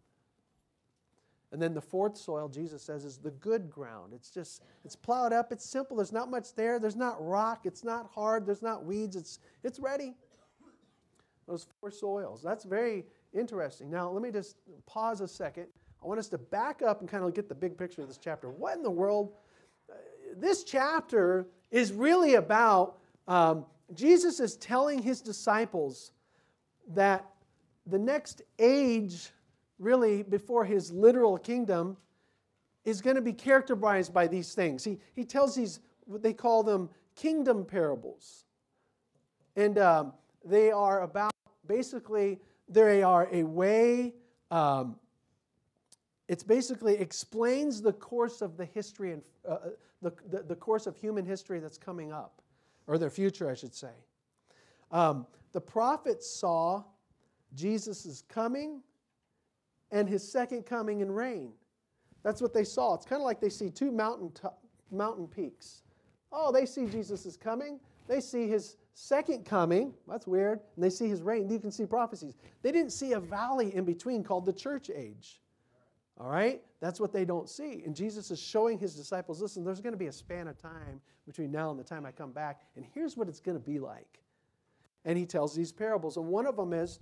And 1.50 1.62
then 1.62 1.72
the 1.72 1.80
fourth 1.80 2.18
soil, 2.18 2.46
Jesus 2.48 2.82
says, 2.82 3.06
is 3.06 3.16
the 3.16 3.30
good 3.30 3.70
ground. 3.70 4.12
It's 4.12 4.28
just, 4.28 4.62
it's 4.84 4.94
plowed 4.94 5.32
up, 5.32 5.50
it's 5.50 5.64
simple, 5.64 5.96
there's 5.96 6.12
not 6.12 6.30
much 6.30 6.54
there, 6.54 6.78
there's 6.78 6.94
not 6.94 7.16
rock, 7.24 7.64
it's 7.64 7.82
not 7.82 8.10
hard, 8.14 8.44
there's 8.44 8.60
not 8.60 8.84
weeds, 8.84 9.16
it's, 9.16 9.38
it's 9.64 9.80
ready 9.80 10.14
those 11.48 11.66
four 11.80 11.90
soils. 11.90 12.42
That's 12.42 12.64
very 12.64 13.06
interesting. 13.32 13.90
Now, 13.90 14.10
let 14.10 14.22
me 14.22 14.30
just 14.30 14.56
pause 14.86 15.20
a 15.20 15.26
second. 15.26 15.66
I 16.02 16.06
want 16.06 16.20
us 16.20 16.28
to 16.28 16.38
back 16.38 16.82
up 16.82 17.00
and 17.00 17.08
kind 17.08 17.24
of 17.24 17.34
get 17.34 17.48
the 17.48 17.54
big 17.54 17.76
picture 17.76 18.02
of 18.02 18.08
this 18.08 18.18
chapter. 18.18 18.50
What 18.50 18.76
in 18.76 18.82
the 18.82 18.90
world? 18.90 19.32
This 20.36 20.64
chapter 20.64 21.46
is 21.70 21.92
really 21.92 22.34
about 22.34 22.98
um, 23.26 23.66
Jesus 23.94 24.40
is 24.40 24.56
telling 24.56 25.02
his 25.02 25.20
disciples 25.20 26.12
that 26.94 27.24
the 27.86 27.98
next 27.98 28.42
age, 28.58 29.30
really 29.78 30.22
before 30.22 30.64
his 30.64 30.92
literal 30.92 31.38
kingdom, 31.38 31.96
is 32.84 33.00
going 33.02 33.16
to 33.16 33.22
be 33.22 33.32
characterized 33.32 34.12
by 34.12 34.26
these 34.26 34.54
things. 34.54 34.84
He, 34.84 34.98
he 35.14 35.24
tells 35.24 35.54
these, 35.54 35.80
what 36.06 36.22
they 36.22 36.32
call 36.32 36.62
them 36.62 36.88
kingdom 37.16 37.64
parables. 37.64 38.44
And 39.56 39.78
um, 39.78 40.12
they 40.44 40.70
are 40.70 41.02
about 41.02 41.32
basically, 41.66 42.38
they 42.68 43.02
are 43.02 43.28
a 43.32 43.42
way, 43.42 44.14
um, 44.50 44.96
it's 46.28 46.42
basically 46.42 46.94
explains 46.94 47.80
the 47.80 47.92
course 47.92 48.42
of 48.42 48.56
the 48.56 48.66
history 48.66 49.12
and 49.12 49.22
uh, 49.48 49.52
uh, 49.52 49.58
the, 50.02 50.12
the, 50.30 50.42
the, 50.42 50.54
course 50.54 50.86
of 50.86 50.96
human 50.96 51.24
history 51.24 51.58
that's 51.58 51.78
coming 51.78 52.12
up, 52.12 52.40
or 52.86 52.98
their 52.98 53.10
future, 53.10 53.50
I 53.50 53.54
should 53.54 53.74
say. 53.74 53.90
Um, 54.92 55.26
the 55.52 55.60
prophets 55.60 56.30
saw 56.30 56.84
Jesus' 57.54 58.22
coming 58.28 58.82
and 59.90 60.08
his 60.08 60.30
second 60.30 60.66
coming 60.66 61.02
and 61.02 61.14
reign. 61.14 61.52
That's 62.22 62.42
what 62.42 62.52
they 62.52 62.64
saw. 62.64 62.94
It's 62.94 63.06
kind 63.06 63.20
of 63.20 63.26
like 63.26 63.40
they 63.40 63.48
see 63.48 63.70
two 63.70 63.90
mountain, 63.90 64.30
mountain 64.92 65.26
peaks. 65.26 65.82
Oh, 66.30 66.52
they 66.52 66.66
see 66.66 66.86
Jesus 66.86 67.24
is 67.26 67.36
coming. 67.36 67.80
They 68.06 68.20
see 68.20 68.46
his 68.46 68.76
second 68.94 69.44
coming. 69.44 69.94
That's 70.06 70.26
weird. 70.26 70.60
And 70.76 70.84
they 70.84 70.90
see 70.90 71.08
his 71.08 71.22
reign. 71.22 71.48
You 71.48 71.58
can 71.58 71.70
see 71.70 71.86
prophecies. 71.86 72.34
They 72.62 72.70
didn't 72.70 72.92
see 72.92 73.12
a 73.12 73.20
valley 73.20 73.74
in 73.74 73.84
between 73.84 74.22
called 74.22 74.44
the 74.44 74.52
church 74.52 74.90
age. 74.94 75.40
All 76.20 76.28
right? 76.28 76.60
That's 76.80 77.00
what 77.00 77.12
they 77.12 77.24
don't 77.24 77.48
see. 77.48 77.82
And 77.84 77.94
Jesus 77.94 78.30
is 78.30 78.40
showing 78.40 78.78
his 78.78 78.94
disciples 78.94 79.40
listen, 79.40 79.64
there's 79.64 79.80
going 79.80 79.92
to 79.92 79.98
be 79.98 80.06
a 80.06 80.12
span 80.12 80.48
of 80.48 80.58
time 80.58 81.00
between 81.26 81.50
now 81.52 81.70
and 81.70 81.78
the 81.78 81.84
time 81.84 82.04
I 82.04 82.12
come 82.12 82.32
back. 82.32 82.62
And 82.76 82.84
here's 82.94 83.16
what 83.16 83.28
it's 83.28 83.40
going 83.40 83.58
to 83.58 83.64
be 83.64 83.78
like. 83.78 84.20
And 85.04 85.16
he 85.16 85.26
tells 85.26 85.54
these 85.54 85.72
parables. 85.72 86.16
And 86.16 86.26
one 86.26 86.46
of 86.46 86.56
them 86.56 86.72
is 86.72 86.98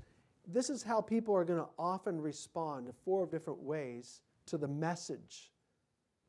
this 0.46 0.70
is 0.70 0.82
how 0.82 1.00
people 1.00 1.34
are 1.34 1.44
going 1.44 1.58
to 1.58 1.68
often 1.78 2.20
respond 2.20 2.86
in 2.86 2.92
four 3.04 3.26
different 3.26 3.60
ways 3.60 4.20
to 4.46 4.58
the 4.58 4.68
message. 4.68 5.50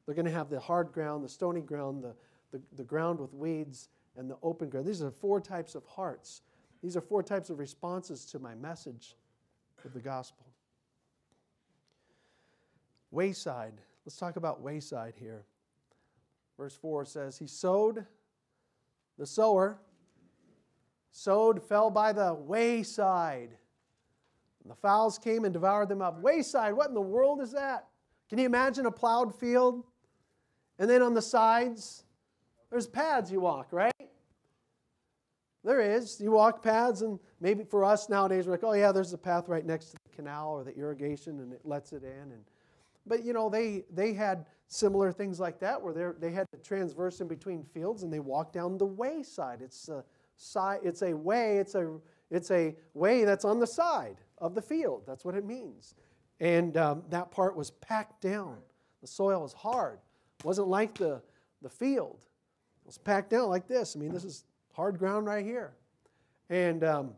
They're 0.05 0.15
going 0.15 0.25
to 0.25 0.31
have 0.31 0.49
the 0.49 0.59
hard 0.59 0.91
ground, 0.91 1.23
the 1.23 1.29
stony 1.29 1.61
ground, 1.61 2.03
the, 2.03 2.15
the, 2.51 2.61
the 2.77 2.83
ground 2.83 3.19
with 3.19 3.33
weeds, 3.33 3.89
and 4.15 4.29
the 4.29 4.37
open 4.41 4.69
ground. 4.69 4.87
These 4.87 5.03
are 5.03 5.11
four 5.11 5.39
types 5.39 5.75
of 5.75 5.85
hearts. 5.85 6.41
These 6.81 6.97
are 6.97 7.01
four 7.01 7.21
types 7.21 7.49
of 7.49 7.59
responses 7.59 8.25
to 8.27 8.39
my 8.39 8.55
message 8.55 9.15
of 9.85 9.93
the 9.93 9.99
gospel. 9.99 10.46
Wayside. 13.11 13.73
Let's 14.05 14.17
talk 14.17 14.35
about 14.35 14.61
wayside 14.61 15.13
here. 15.17 15.45
Verse 16.57 16.75
4 16.75 17.05
says, 17.05 17.37
He 17.37 17.47
sowed, 17.47 18.05
the 19.17 19.25
sower, 19.25 19.79
sowed, 21.11 21.61
fell 21.61 21.89
by 21.89 22.13
the 22.13 22.33
wayside. 22.33 23.57
The 24.65 24.75
fowls 24.75 25.17
came 25.17 25.45
and 25.45 25.53
devoured 25.53 25.89
them 25.89 26.01
up. 26.01 26.21
Wayside, 26.21 26.73
what 26.73 26.89
in 26.89 26.93
the 26.93 27.01
world 27.01 27.41
is 27.41 27.53
that? 27.53 27.87
Can 28.29 28.37
you 28.39 28.45
imagine 28.45 28.85
a 28.85 28.91
plowed 28.91 29.33
field? 29.33 29.83
And 30.79 30.89
then 30.89 31.01
on 31.01 31.13
the 31.13 31.21
sides, 31.21 32.03
there's 32.69 32.87
paths 32.87 33.31
you 33.31 33.39
walk, 33.39 33.67
right? 33.71 33.93
There 35.63 35.81
is. 35.81 36.19
You 36.21 36.31
walk 36.31 36.63
paths, 36.63 37.01
and 37.01 37.19
maybe 37.41 37.63
for 37.63 37.83
us 37.83 38.09
nowadays, 38.09 38.45
we're 38.45 38.53
like, 38.53 38.63
oh, 38.63 38.73
yeah, 38.73 38.91
there's 38.91 39.13
a 39.13 39.17
path 39.17 39.47
right 39.47 39.65
next 39.65 39.87
to 39.91 39.97
the 40.03 40.15
canal 40.15 40.51
or 40.51 40.63
the 40.63 40.75
irrigation, 40.75 41.39
and 41.39 41.51
it 41.51 41.61
lets 41.63 41.93
it 41.93 42.03
in. 42.03 42.31
And, 42.31 42.43
but, 43.07 43.23
you 43.23 43.33
know, 43.33 43.49
they, 43.49 43.83
they 43.93 44.13
had 44.13 44.45
similar 44.67 45.11
things 45.11 45.39
like 45.39 45.59
that 45.59 45.81
where 45.81 46.15
they 46.19 46.31
had 46.31 46.45
to 46.51 46.57
transverse 46.57 47.21
in 47.21 47.27
between 47.27 47.63
fields, 47.63 48.03
and 48.03 48.11
they 48.11 48.19
walked 48.19 48.53
down 48.53 48.77
the 48.77 48.85
wayside. 48.85 49.61
It's 49.61 49.89
a, 49.89 50.03
side, 50.37 50.79
it's 50.83 51.01
a 51.01 51.13
way, 51.13 51.57
it's 51.57 51.75
a, 51.75 51.97
it's 52.29 52.51
a 52.51 52.75
way 52.93 53.23
that's 53.23 53.45
on 53.45 53.59
the 53.59 53.67
side 53.67 54.17
of 54.37 54.55
the 54.55 54.61
field. 54.61 55.03
That's 55.07 55.25
what 55.25 55.35
it 55.35 55.45
means. 55.45 55.95
And 56.39 56.77
um, 56.77 57.03
that 57.09 57.31
part 57.31 57.55
was 57.55 57.71
packed 57.71 58.21
down. 58.21 58.57
The 59.01 59.07
soil 59.07 59.41
was 59.41 59.53
hard. 59.53 59.99
It 60.39 60.45
wasn't 60.45 60.67
like 60.67 60.95
the, 60.97 61.21
the 61.61 61.69
field. 61.69 62.25
It 62.83 62.87
was 62.87 62.97
packed 62.97 63.31
down 63.31 63.49
like 63.49 63.67
this. 63.67 63.95
I 63.95 63.99
mean, 63.99 64.13
this 64.13 64.23
is 64.23 64.43
hard 64.71 64.99
ground 64.99 65.25
right 65.25 65.45
here. 65.45 65.73
And 66.49 66.83
um, 66.83 67.11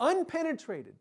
unpenetrated 0.00 0.94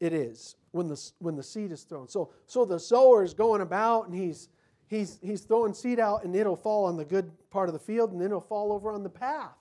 it 0.00 0.12
is 0.12 0.56
when 0.74 0.88
the, 0.88 1.10
when 1.18 1.36
the 1.36 1.42
seed 1.42 1.72
is 1.72 1.82
thrown. 1.82 2.08
So, 2.08 2.32
so 2.46 2.64
the 2.64 2.80
sower 2.80 3.22
is 3.22 3.32
going 3.32 3.60
about 3.60 4.08
and 4.08 4.14
he's, 4.14 4.48
he's, 4.86 5.18
he's 5.22 5.42
throwing 5.42 5.72
seed 5.72 6.00
out 6.00 6.24
and 6.24 6.34
it'll 6.34 6.56
fall 6.56 6.84
on 6.84 6.96
the 6.96 7.04
good 7.04 7.30
part 7.50 7.68
of 7.68 7.72
the 7.72 7.78
field 7.78 8.12
and 8.12 8.20
then 8.20 8.26
it'll 8.26 8.40
fall 8.40 8.72
over 8.72 8.90
on 8.90 9.02
the 9.02 9.10
path 9.10 9.56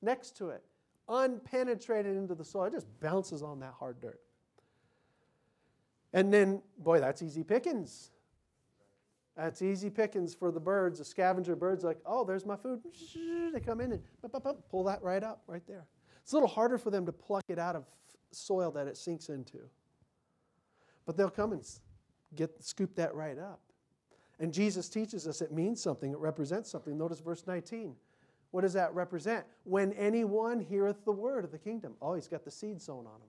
next 0.00 0.36
to 0.38 0.48
it 0.48 0.62
unpenetrated 1.08 2.16
into 2.16 2.34
the 2.34 2.44
soil. 2.44 2.64
It 2.64 2.72
just 2.72 2.86
bounces 3.00 3.42
on 3.42 3.60
that 3.60 3.74
hard 3.78 4.00
dirt. 4.00 4.20
And 6.12 6.32
then, 6.32 6.62
boy, 6.78 7.00
that's 7.00 7.22
easy 7.22 7.42
pickings. 7.42 8.10
That's 9.36 9.62
easy 9.62 9.88
pickings 9.88 10.34
for 10.34 10.50
the 10.50 10.60
birds. 10.60 10.98
The 10.98 11.04
scavenger 11.04 11.54
birds, 11.56 11.84
like, 11.84 11.98
oh, 12.04 12.24
there's 12.24 12.44
my 12.44 12.56
food. 12.56 12.80
They 13.52 13.60
come 13.60 13.80
in 13.80 13.92
and 13.92 14.02
pull 14.70 14.84
that 14.84 15.02
right 15.02 15.22
up, 15.22 15.42
right 15.46 15.62
there. 15.66 15.86
It's 16.22 16.32
a 16.32 16.36
little 16.36 16.48
harder 16.48 16.76
for 16.76 16.90
them 16.90 17.06
to 17.06 17.12
pluck 17.12 17.44
it 17.48 17.58
out 17.58 17.76
of 17.76 17.84
soil 18.32 18.70
that 18.72 18.86
it 18.86 18.96
sinks 18.96 19.28
into. 19.28 19.58
But 21.08 21.16
they'll 21.16 21.30
come 21.30 21.52
and 21.52 21.64
get 22.36 22.62
scoop 22.62 22.94
that 22.96 23.14
right 23.14 23.38
up. 23.38 23.60
And 24.40 24.52
Jesus 24.52 24.90
teaches 24.90 25.26
us 25.26 25.40
it 25.40 25.50
means 25.50 25.82
something, 25.82 26.12
it 26.12 26.18
represents 26.18 26.70
something. 26.70 26.98
Notice 26.98 27.20
verse 27.20 27.44
19. 27.46 27.96
What 28.50 28.60
does 28.60 28.74
that 28.74 28.94
represent? 28.94 29.46
When 29.64 29.94
anyone 29.94 30.60
heareth 30.60 31.06
the 31.06 31.12
word 31.12 31.46
of 31.46 31.50
the 31.50 31.56
kingdom. 31.56 31.94
Oh, 32.02 32.12
he's 32.12 32.28
got 32.28 32.44
the 32.44 32.50
seed 32.50 32.82
sown 32.82 33.06
on 33.06 33.22
him. 33.22 33.28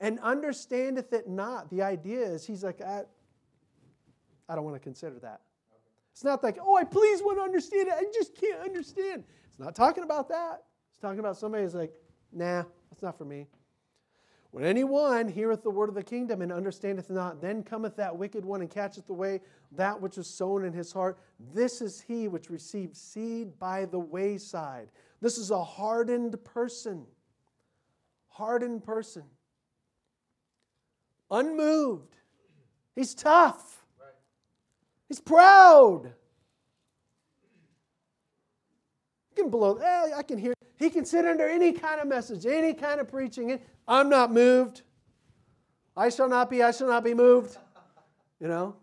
And 0.00 0.20
understandeth 0.20 1.12
it 1.12 1.28
not. 1.28 1.68
The 1.68 1.82
idea 1.82 2.22
is 2.22 2.46
he's 2.46 2.64
like, 2.64 2.80
I, 2.80 3.02
I 4.48 4.54
don't 4.54 4.64
want 4.64 4.76
to 4.76 4.80
consider 4.80 5.18
that. 5.18 5.42
It's 6.12 6.24
not 6.24 6.42
like, 6.42 6.56
oh, 6.62 6.76
I 6.76 6.84
please 6.84 7.22
want 7.22 7.36
to 7.36 7.42
understand 7.42 7.88
it. 7.88 7.94
I 7.94 8.04
just 8.14 8.34
can't 8.40 8.60
understand. 8.60 9.24
It's 9.48 9.58
not 9.58 9.74
talking 9.74 10.02
about 10.02 10.30
that. 10.30 10.62
It's 10.92 10.98
talking 10.98 11.18
about 11.18 11.36
somebody 11.36 11.64
who's 11.64 11.74
like, 11.74 11.92
nah, 12.32 12.62
that's 12.88 13.02
not 13.02 13.18
for 13.18 13.26
me. 13.26 13.48
When 14.52 14.64
anyone 14.64 15.28
heareth 15.28 15.62
the 15.62 15.70
word 15.70 15.88
of 15.88 15.94
the 15.94 16.02
kingdom 16.02 16.42
and 16.42 16.52
understandeth 16.52 17.08
not, 17.08 17.40
then 17.40 17.62
cometh 17.62 17.96
that 17.96 18.14
wicked 18.14 18.44
one 18.44 18.60
and 18.60 18.70
catcheth 18.70 19.08
away 19.08 19.40
that 19.72 19.98
which 19.98 20.18
is 20.18 20.26
sown 20.26 20.66
in 20.66 20.74
his 20.74 20.92
heart. 20.92 21.18
This 21.54 21.80
is 21.80 22.02
he 22.02 22.28
which 22.28 22.50
received 22.50 22.94
seed 22.94 23.58
by 23.58 23.86
the 23.86 23.98
wayside. 23.98 24.90
This 25.22 25.38
is 25.38 25.50
a 25.50 25.64
hardened 25.64 26.36
person. 26.44 27.06
Hardened 28.28 28.84
person. 28.84 29.24
Unmoved. 31.30 32.14
He's 32.94 33.14
tough. 33.14 33.86
He's 35.08 35.20
proud. 35.20 36.12
You 39.30 39.31
can 39.42 39.50
blow, 39.50 39.76
eh, 39.76 40.10
I 40.16 40.22
can 40.22 40.38
hear. 40.38 40.54
He 40.78 40.90
can 40.90 41.04
sit 41.04 41.24
under 41.24 41.48
any 41.48 41.72
kind 41.72 42.00
of 42.00 42.08
message, 42.08 42.46
any 42.46 42.74
kind 42.74 43.00
of 43.00 43.08
preaching. 43.08 43.60
I'm 43.86 44.08
not 44.08 44.32
moved. 44.32 44.82
I 45.96 46.08
shall 46.08 46.28
not 46.28 46.50
be, 46.50 46.62
I 46.62 46.70
shall 46.70 46.88
not 46.88 47.04
be 47.04 47.14
moved. 47.14 47.56
You 48.40 48.48
know? 48.48 48.76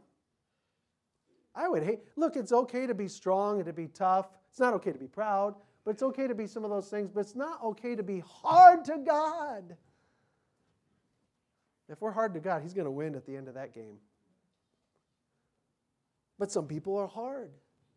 I 1.56 1.68
would 1.68 1.84
hate, 1.84 2.00
look, 2.16 2.36
it's 2.36 2.52
okay 2.52 2.88
to 2.88 2.94
be 2.94 3.08
strong 3.08 3.58
and 3.58 3.66
to 3.66 3.74
be 3.74 3.88
tough. 3.88 4.28
It's 4.50 4.60
not 4.60 4.74
okay 4.76 4.92
to 4.92 5.00
be 5.00 5.08
proud, 5.08 5.56
but 5.84 5.92
it's 5.92 6.04
okay 6.04 6.28
to 6.28 6.36
be 6.36 6.48
some 6.48 6.64
of 6.64 6.70
those 6.70 6.90
things, 6.90 7.10
but 7.14 7.22
it's 7.22 7.36
not 7.36 7.62
okay 7.64 7.96
to 7.96 8.04
be 8.04 8.24
hard 8.26 8.86
to 8.86 8.98
God. 9.06 9.76
If 11.90 12.00
we're 12.02 12.12
hard 12.12 12.34
to 12.36 12.40
God, 12.40 12.62
He's 12.62 12.74
going 12.74 12.86
to 12.86 12.92
win 12.92 13.16
at 13.16 13.26
the 13.26 13.36
end 13.36 13.48
of 13.48 13.56
that 13.56 13.74
game. 13.74 13.98
But 16.38 16.52
some 16.52 16.68
people 16.68 16.96
are 16.96 17.08
hard, 17.08 17.52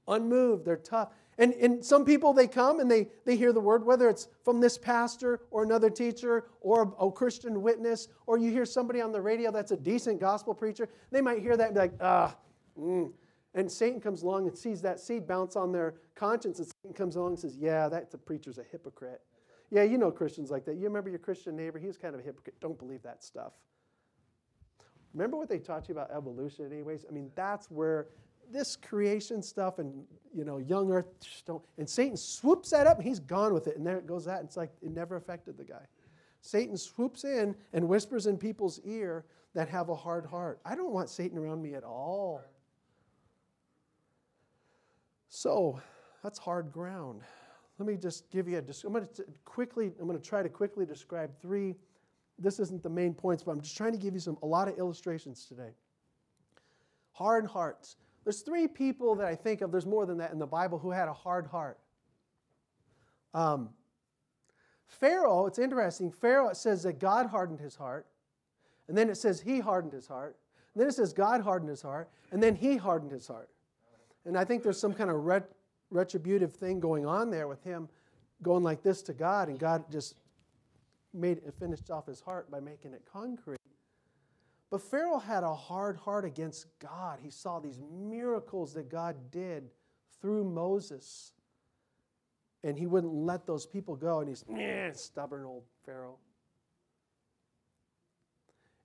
unmoved, 0.08 0.64
they're 0.64 0.76
tough. 0.76 1.10
And, 1.38 1.54
and 1.54 1.84
some 1.84 2.04
people, 2.04 2.32
they 2.32 2.46
come 2.46 2.80
and 2.80 2.90
they, 2.90 3.08
they 3.24 3.36
hear 3.36 3.52
the 3.52 3.60
word, 3.60 3.84
whether 3.84 4.08
it's 4.08 4.28
from 4.44 4.60
this 4.60 4.76
pastor 4.76 5.40
or 5.50 5.62
another 5.62 5.88
teacher 5.88 6.44
or 6.60 6.82
a, 6.82 7.06
a 7.06 7.12
Christian 7.12 7.62
witness, 7.62 8.08
or 8.26 8.36
you 8.36 8.50
hear 8.50 8.66
somebody 8.66 9.00
on 9.00 9.12
the 9.12 9.20
radio 9.20 9.50
that's 9.50 9.72
a 9.72 9.76
decent 9.76 10.20
gospel 10.20 10.54
preacher. 10.54 10.88
They 11.10 11.22
might 11.22 11.40
hear 11.40 11.56
that 11.56 11.68
and 11.68 11.74
be 11.74 11.80
like, 11.80 11.94
ah, 12.00 12.36
mm. 12.78 13.10
And 13.54 13.70
Satan 13.70 14.00
comes 14.00 14.22
along 14.22 14.48
and 14.48 14.56
sees 14.56 14.80
that 14.82 14.98
seed 14.98 15.26
bounce 15.26 15.56
on 15.56 15.72
their 15.72 15.94
conscience, 16.14 16.58
and 16.58 16.66
Satan 16.68 16.94
comes 16.94 17.16
along 17.16 17.32
and 17.32 17.38
says, 17.38 17.56
Yeah, 17.58 17.88
that 17.88 18.24
preacher's 18.24 18.58
a 18.58 18.64
hypocrite. 18.70 19.20
Yeah, 19.70 19.82
you 19.82 19.98
know 19.98 20.10
Christians 20.10 20.50
like 20.50 20.64
that. 20.66 20.76
You 20.76 20.84
remember 20.84 21.10
your 21.10 21.18
Christian 21.18 21.56
neighbor? 21.56 21.78
He 21.78 21.86
was 21.86 21.96
kind 21.96 22.14
of 22.14 22.20
a 22.20 22.24
hypocrite. 22.24 22.56
Don't 22.60 22.78
believe 22.78 23.02
that 23.02 23.22
stuff. 23.22 23.52
Remember 25.14 25.36
what 25.36 25.48
they 25.48 25.58
taught 25.58 25.88
you 25.88 25.94
about 25.94 26.10
evolution, 26.10 26.70
anyways? 26.70 27.04
I 27.08 27.12
mean, 27.12 27.30
that's 27.34 27.70
where 27.70 28.08
this 28.50 28.76
creation 28.76 29.42
stuff 29.42 29.78
and 29.78 30.04
you 30.34 30.44
know 30.44 30.58
young 30.58 30.90
earth 30.90 31.06
don't 31.46 31.62
and 31.78 31.88
satan 31.88 32.16
swoops 32.16 32.70
that 32.70 32.86
up 32.86 32.98
and 32.98 33.06
he's 33.06 33.20
gone 33.20 33.54
with 33.54 33.66
it 33.66 33.76
and 33.76 33.86
there 33.86 33.98
it 33.98 34.06
goes 34.06 34.24
that 34.24 34.40
and 34.40 34.48
it's 34.48 34.56
like 34.56 34.70
it 34.82 34.90
never 34.90 35.16
affected 35.16 35.56
the 35.56 35.64
guy 35.64 35.86
Satan 36.42 36.76
swoops 36.76 37.24
in 37.24 37.54
and 37.72 37.88
whispers 37.88 38.26
in 38.26 38.36
people's 38.36 38.80
ear 38.84 39.24
that 39.54 39.68
have 39.68 39.88
a 39.88 39.94
hard 39.94 40.26
heart. 40.26 40.60
I 40.64 40.74
don't 40.74 40.92
want 40.92 41.08
Satan 41.08 41.38
around 41.38 41.62
me 41.62 41.74
at 41.74 41.84
all. 41.84 42.42
So 45.28 45.80
that's 46.22 46.38
hard 46.38 46.72
ground. 46.72 47.22
Let 47.78 47.86
me 47.86 47.96
just 47.96 48.28
give 48.30 48.48
you 48.48 48.58
a. 48.58 48.86
I'm 48.86 48.92
going 48.92 49.08
to 49.14 49.24
quickly. 49.44 49.92
I'm 49.98 50.06
going 50.06 50.18
to 50.18 50.24
try 50.24 50.42
to 50.42 50.48
quickly 50.48 50.84
describe 50.84 51.30
three. 51.40 51.76
This 52.38 52.58
isn't 52.58 52.82
the 52.82 52.90
main 52.90 53.14
points, 53.14 53.42
but 53.44 53.52
I'm 53.52 53.60
just 53.60 53.76
trying 53.76 53.92
to 53.92 53.98
give 53.98 54.12
you 54.14 54.20
some 54.20 54.36
a 54.42 54.46
lot 54.46 54.68
of 54.68 54.76
illustrations 54.78 55.46
today. 55.46 55.70
Hard 57.12 57.46
hearts. 57.46 57.96
There's 58.24 58.40
three 58.40 58.68
people 58.68 59.14
that 59.16 59.26
I 59.26 59.34
think 59.34 59.60
of. 59.60 59.72
There's 59.72 59.86
more 59.86 60.06
than 60.06 60.18
that 60.18 60.32
in 60.32 60.38
the 60.38 60.46
Bible 60.46 60.78
who 60.78 60.90
had 60.90 61.08
a 61.08 61.12
hard 61.12 61.46
heart. 61.46 61.78
Um, 63.34 63.70
Pharaoh, 64.86 65.46
it's 65.46 65.58
interesting. 65.58 66.12
Pharaoh, 66.12 66.48
it 66.48 66.56
says 66.56 66.82
that 66.84 66.98
God 66.98 67.26
hardened 67.26 67.60
his 67.60 67.74
heart. 67.74 68.06
And 68.88 68.96
then 68.96 69.08
it 69.08 69.16
says 69.16 69.40
he 69.40 69.60
hardened 69.60 69.92
his 69.92 70.06
heart. 70.06 70.36
And 70.74 70.80
then 70.80 70.88
it 70.88 70.92
says 70.92 71.12
God 71.12 71.40
hardened 71.40 71.70
his 71.70 71.82
heart. 71.82 72.10
And 72.30 72.42
then 72.42 72.54
he 72.54 72.76
hardened 72.76 73.10
his 73.10 73.26
heart. 73.26 73.48
And 74.24 74.36
I 74.36 74.44
think 74.44 74.62
there's 74.62 74.78
some 74.78 74.92
kind 74.92 75.10
of 75.10 75.16
ret- 75.16 75.50
retributive 75.90 76.54
thing 76.54 76.78
going 76.78 77.06
on 77.06 77.30
there 77.30 77.48
with 77.48 77.62
him 77.64 77.88
going 78.42 78.62
like 78.62 78.82
this 78.82 79.02
to 79.02 79.12
God. 79.12 79.48
And 79.48 79.58
God 79.58 79.84
just 79.90 80.14
made 81.14 81.38
it 81.38 81.54
finished 81.58 81.90
off 81.90 82.06
his 82.06 82.20
heart 82.20 82.50
by 82.50 82.60
making 82.60 82.92
it 82.92 83.02
concrete. 83.10 83.58
But 84.72 84.80
Pharaoh 84.80 85.18
had 85.18 85.44
a 85.44 85.54
hard 85.54 85.98
heart 85.98 86.24
against 86.24 86.66
God. 86.78 87.18
He 87.22 87.28
saw 87.28 87.60
these 87.60 87.78
miracles 87.92 88.72
that 88.72 88.88
God 88.88 89.30
did 89.30 89.68
through 90.22 90.44
Moses 90.44 91.32
and 92.64 92.78
he 92.78 92.86
wouldn't 92.86 93.12
let 93.12 93.44
those 93.46 93.66
people 93.66 93.96
go, 93.96 94.20
and 94.20 94.28
he's 94.28 94.44
stubborn 94.98 95.44
old 95.44 95.64
Pharaoh. 95.84 96.16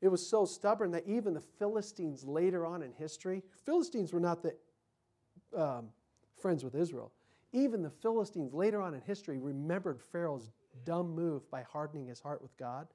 It 0.02 0.10
was 0.10 0.28
so 0.28 0.46
stubborn 0.46 0.92
that 0.92 1.08
even 1.08 1.34
the 1.34 1.42
Philistines 1.42 2.24
later 2.26 2.66
on 2.66 2.82
in 2.82 2.92
history, 2.92 3.44
Philistines 3.66 4.12
were 4.12 4.20
not 4.20 4.44
the 4.44 4.56
um, 5.56 5.90
friends 6.36 6.64
with 6.64 6.76
Israel. 6.76 7.12
Even 7.54 7.82
the 7.82 7.90
Philistines 7.90 8.54
later 8.54 8.82
on 8.82 8.94
in 8.94 9.02
history 9.02 9.40
remembered 9.40 10.02
Pharaoh's 10.02 10.50
dumb 10.86 11.16
move 11.16 11.50
by 11.50 11.62
hardening 11.62 12.08
his 12.08 12.20
heart 12.20 12.42
with 12.42 12.56
God. 12.58 12.88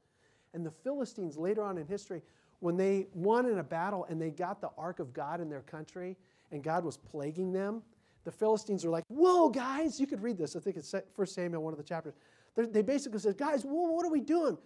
And 0.52 0.66
the 0.66 0.70
Philistines 0.70 1.36
later 1.36 1.62
on 1.62 1.78
in 1.78 1.86
history, 1.86 2.22
when 2.62 2.76
they 2.76 3.08
won 3.12 3.46
in 3.46 3.58
a 3.58 3.62
battle 3.64 4.06
and 4.08 4.22
they 4.22 4.30
got 4.30 4.60
the 4.60 4.70
ark 4.78 5.00
of 5.00 5.12
God 5.12 5.40
in 5.40 5.50
their 5.50 5.62
country 5.62 6.16
and 6.52 6.62
God 6.62 6.84
was 6.84 6.96
plaguing 6.96 7.52
them, 7.52 7.82
the 8.22 8.30
Philistines 8.30 8.84
are 8.84 8.90
like, 8.90 9.02
whoa, 9.08 9.48
guys, 9.48 9.98
you 9.98 10.06
could 10.06 10.22
read 10.22 10.38
this. 10.38 10.54
I 10.54 10.60
think 10.60 10.76
it's 10.76 10.94
1 11.16 11.26
Samuel, 11.26 11.60
one 11.60 11.72
of 11.72 11.76
the 11.76 11.84
chapters. 11.84 12.14
They 12.54 12.82
basically 12.82 13.18
said, 13.18 13.36
guys, 13.36 13.64
whoa, 13.64 13.90
what 13.90 14.06
are 14.06 14.12
we 14.12 14.20
doing? 14.20 14.56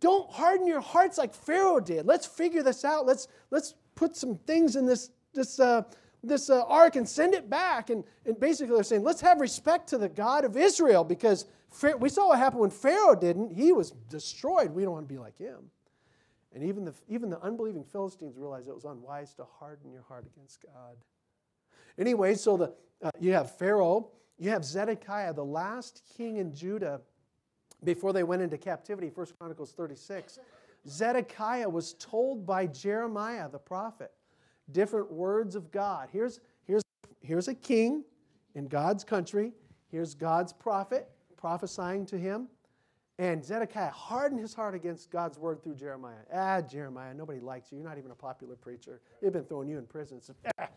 Don't 0.00 0.28
harden 0.28 0.66
your 0.66 0.80
hearts 0.80 1.18
like 1.18 1.32
Pharaoh 1.32 1.78
did. 1.78 2.04
Let's 2.04 2.26
figure 2.26 2.64
this 2.64 2.84
out. 2.84 3.06
Let's, 3.06 3.28
let's 3.52 3.74
put 3.94 4.16
some 4.16 4.34
things 4.34 4.74
in 4.74 4.84
this, 4.84 5.10
this, 5.32 5.60
uh, 5.60 5.82
this 6.24 6.50
uh, 6.50 6.64
ark 6.64 6.96
and 6.96 7.08
send 7.08 7.34
it 7.34 7.48
back. 7.48 7.90
And, 7.90 8.02
and 8.26 8.40
basically, 8.40 8.74
they're 8.74 8.82
saying, 8.82 9.04
let's 9.04 9.20
have 9.20 9.40
respect 9.40 9.88
to 9.90 9.98
the 9.98 10.08
God 10.08 10.44
of 10.44 10.56
Israel 10.56 11.04
because 11.04 11.46
we 12.00 12.08
saw 12.08 12.30
what 12.30 12.40
happened 12.40 12.62
when 12.62 12.70
Pharaoh 12.70 13.14
didn't. 13.14 13.52
He 13.52 13.70
was 13.70 13.92
destroyed. 14.08 14.72
We 14.72 14.82
don't 14.82 14.94
want 14.94 15.08
to 15.08 15.14
be 15.14 15.20
like 15.20 15.38
him. 15.38 15.70
And 16.54 16.64
even 16.64 16.84
the, 16.84 16.94
even 17.08 17.30
the 17.30 17.40
unbelieving 17.40 17.84
Philistines 17.84 18.36
realized 18.36 18.68
it 18.68 18.74
was 18.74 18.84
unwise 18.84 19.34
to 19.34 19.44
harden 19.58 19.92
your 19.92 20.02
heart 20.02 20.26
against 20.34 20.62
God. 20.62 20.96
Anyway, 21.98 22.34
so 22.34 22.56
the, 22.56 22.72
uh, 23.02 23.10
you 23.20 23.32
have 23.32 23.56
Pharaoh, 23.56 24.10
you 24.38 24.50
have 24.50 24.64
Zedekiah, 24.64 25.32
the 25.32 25.44
last 25.44 26.02
king 26.16 26.38
in 26.38 26.54
Judah 26.54 27.00
before 27.84 28.12
they 28.12 28.24
went 28.24 28.42
into 28.42 28.58
captivity, 28.58 29.10
1 29.14 29.26
Chronicles 29.38 29.72
36. 29.72 30.38
Zedekiah 30.88 31.68
was 31.68 31.94
told 31.94 32.46
by 32.46 32.66
Jeremiah 32.66 33.48
the 33.48 33.58
prophet 33.58 34.10
different 34.72 35.12
words 35.12 35.54
of 35.54 35.70
God. 35.70 36.08
Here's, 36.12 36.40
here's, 36.64 36.82
here's 37.20 37.48
a 37.48 37.54
king 37.54 38.04
in 38.54 38.66
God's 38.66 39.04
country, 39.04 39.52
here's 39.90 40.14
God's 40.14 40.52
prophet 40.52 41.08
prophesying 41.36 42.06
to 42.06 42.18
him. 42.18 42.48
And 43.20 43.44
Zedekiah 43.44 43.90
hardened 43.90 44.40
his 44.40 44.54
heart 44.54 44.74
against 44.74 45.10
God's 45.10 45.38
word 45.38 45.62
through 45.62 45.74
Jeremiah. 45.74 46.22
Ah, 46.32 46.62
Jeremiah, 46.62 47.12
nobody 47.12 47.38
likes 47.38 47.70
you. 47.70 47.76
You're 47.76 47.86
not 47.86 47.98
even 47.98 48.12
a 48.12 48.14
popular 48.14 48.56
preacher. 48.56 49.02
They've 49.20 49.30
been 49.30 49.44
throwing 49.44 49.68
you 49.68 49.76
in 49.76 49.84
prison. 49.84 50.22
So, 50.22 50.32
ah, 50.58 50.68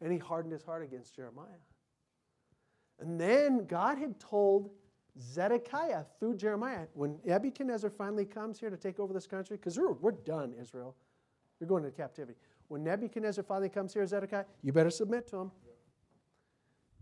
and 0.00 0.10
he 0.10 0.16
hardened 0.16 0.54
his 0.54 0.62
heart 0.62 0.82
against 0.82 1.14
Jeremiah. 1.14 1.60
And 3.00 3.20
then 3.20 3.66
God 3.66 3.98
had 3.98 4.18
told 4.18 4.70
Zedekiah 5.20 6.04
through 6.18 6.36
Jeremiah, 6.36 6.86
when 6.94 7.18
Nebuchadnezzar 7.22 7.90
finally 7.90 8.24
comes 8.24 8.58
here 8.58 8.70
to 8.70 8.78
take 8.78 8.98
over 8.98 9.12
this 9.12 9.26
country, 9.26 9.58
because 9.58 9.78
we're, 9.78 9.92
we're 9.92 10.12
done, 10.12 10.54
Israel. 10.58 10.96
You're 11.60 11.68
going 11.68 11.84
into 11.84 11.94
captivity. 11.94 12.38
When 12.68 12.82
Nebuchadnezzar 12.82 13.44
finally 13.44 13.68
comes 13.68 13.92
here, 13.92 14.06
Zedekiah, 14.06 14.46
you 14.62 14.72
better 14.72 14.88
submit 14.88 15.28
to 15.28 15.36
him. 15.36 15.50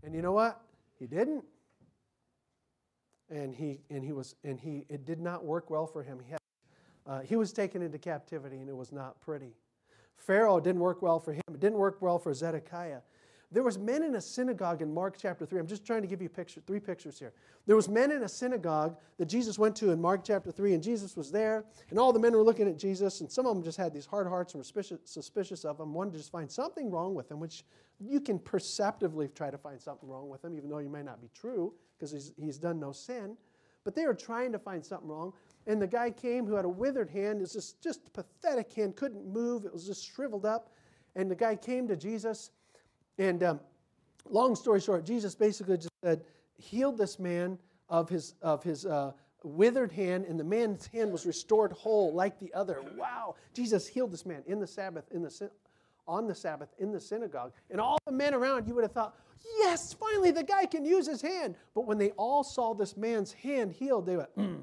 And 0.03 0.13
you 0.13 0.21
know 0.21 0.33
what? 0.33 0.59
He 0.99 1.07
didn't. 1.07 1.45
And 3.29 3.53
he 3.53 3.79
and 3.89 4.03
he 4.03 4.11
was 4.11 4.35
and 4.43 4.59
he 4.59 4.85
it 4.89 5.05
did 5.05 5.19
not 5.19 5.45
work 5.45 5.69
well 5.69 5.85
for 5.85 6.01
him. 6.01 6.19
He 6.23 6.31
had, 6.31 6.39
uh, 7.05 7.19
he 7.21 7.35
was 7.35 7.53
taken 7.53 7.81
into 7.81 7.97
captivity, 7.97 8.57
and 8.57 8.69
it 8.69 8.75
was 8.75 8.91
not 8.91 9.21
pretty. 9.21 9.53
Pharaoh 10.17 10.59
didn't 10.59 10.81
work 10.81 11.01
well 11.01 11.19
for 11.19 11.33
him. 11.33 11.41
It 11.47 11.59
didn't 11.59 11.77
work 11.77 12.01
well 12.01 12.19
for 12.19 12.33
Zedekiah. 12.33 13.01
There 13.51 13.63
was 13.63 13.79
men 13.79 14.03
in 14.03 14.15
a 14.15 14.21
synagogue 14.21 14.83
in 14.83 14.93
Mark 14.93 15.15
chapter 15.19 15.43
3. 15.43 15.59
I'm 15.59 15.65
just 15.65 15.83
trying 15.83 16.03
to 16.03 16.07
give 16.07 16.21
you 16.21 16.29
picture, 16.29 16.61
three 16.67 16.79
pictures 16.79 17.17
here. 17.17 17.33
There 17.65 17.75
was 17.75 17.89
men 17.89 18.11
in 18.11 18.21
a 18.21 18.29
synagogue 18.29 18.95
that 19.17 19.25
Jesus 19.25 19.57
went 19.57 19.75
to 19.77 19.89
in 19.89 19.99
Mark 19.99 20.23
chapter 20.23 20.51
3, 20.51 20.75
and 20.75 20.83
Jesus 20.83 21.17
was 21.17 21.31
there, 21.31 21.65
and 21.89 21.97
all 21.97 22.13
the 22.13 22.19
men 22.19 22.33
were 22.33 22.43
looking 22.43 22.67
at 22.67 22.77
Jesus, 22.77 23.21
and 23.21 23.31
some 23.31 23.47
of 23.47 23.55
them 23.55 23.63
just 23.63 23.77
had 23.77 23.91
these 23.91 24.05
hard 24.05 24.27
hearts 24.27 24.53
and 24.53 24.59
were 24.59 24.63
suspicious, 24.63 24.99
suspicious 25.05 25.65
of 25.65 25.79
him, 25.79 25.95
wanted 25.95 26.11
to 26.11 26.17
just 26.19 26.31
find 26.31 26.51
something 26.51 26.91
wrong 26.91 27.15
with 27.15 27.31
him, 27.31 27.39
which 27.39 27.63
you 27.99 28.21
can 28.21 28.37
perceptively 28.37 29.27
try 29.29 29.49
to 29.49 29.57
find 29.57 29.81
something 29.81 30.07
wrong 30.07 30.29
with 30.29 30.45
him, 30.45 30.55
even 30.55 30.69
though 30.69 30.77
you 30.77 30.89
may 30.89 31.01
not 31.01 31.19
be 31.19 31.29
true, 31.33 31.73
because 31.97 32.11
he's, 32.11 32.31
he's 32.37 32.59
done 32.59 32.79
no 32.79 32.91
sin. 32.91 33.35
But 33.83 33.95
they 33.95 34.05
were 34.05 34.13
trying 34.13 34.51
to 34.51 34.59
find 34.59 34.85
something 34.85 35.07
wrong. 35.07 35.33
And 35.65 35.81
the 35.81 35.87
guy 35.87 36.11
came 36.11 36.45
who 36.45 36.53
had 36.53 36.65
a 36.65 36.69
withered 36.69 37.09
hand. 37.09 37.41
It's 37.41 37.53
just, 37.53 37.81
just 37.81 38.07
a 38.07 38.11
pathetic 38.11 38.71
hand, 38.73 38.95
couldn't 38.95 39.25
move. 39.25 39.65
It 39.65 39.73
was 39.73 39.87
just 39.87 40.05
shriveled 40.05 40.45
up. 40.45 40.69
And 41.15 41.31
the 41.31 41.35
guy 41.35 41.55
came 41.55 41.87
to 41.87 41.95
Jesus. 41.95 42.51
And 43.19 43.43
um, 43.43 43.59
long 44.27 44.55
story 44.55 44.81
short, 44.81 45.05
Jesus 45.05 45.35
basically 45.35 45.77
just 45.77 45.89
said, 46.03 46.23
healed 46.57 46.97
this 46.97 47.19
man 47.19 47.59
of 47.87 48.09
his, 48.09 48.33
of 48.41 48.63
his 48.63 48.85
uh, 48.85 49.11
withered 49.43 49.91
hand, 49.91 50.25
and 50.25 50.39
the 50.39 50.43
man's 50.43 50.87
hand 50.87 51.11
was 51.11 51.25
restored 51.25 51.71
whole 51.71 52.13
like 52.13 52.39
the 52.39 52.51
other. 52.53 52.81
Wow. 52.97 53.35
Jesus 53.53 53.87
healed 53.87 54.11
this 54.11 54.25
man 54.25 54.41
in 54.47 54.59
the 54.59 54.67
Sabbath, 54.67 55.05
in 55.11 55.21
the, 55.21 55.51
on 56.07 56.27
the 56.27 56.35
Sabbath, 56.35 56.69
in 56.79 56.91
the 56.91 56.99
synagogue. 56.99 57.51
And 57.69 57.79
all 57.79 57.99
the 58.05 58.11
men 58.11 58.33
around, 58.33 58.67
you 58.67 58.73
would 58.73 58.83
have 58.83 58.93
thought, 58.93 59.15
yes, 59.59 59.93
finally 59.93 60.31
the 60.31 60.43
guy 60.43 60.65
can 60.65 60.83
use 60.83 61.05
his 61.05 61.21
hand. 61.21 61.55
But 61.75 61.85
when 61.85 61.97
they 61.97 62.11
all 62.11 62.43
saw 62.43 62.73
this 62.73 62.97
man's 62.97 63.33
hand 63.33 63.71
healed, 63.73 64.05
they 64.05 64.17
went, 64.17 64.35
mm. 64.35 64.61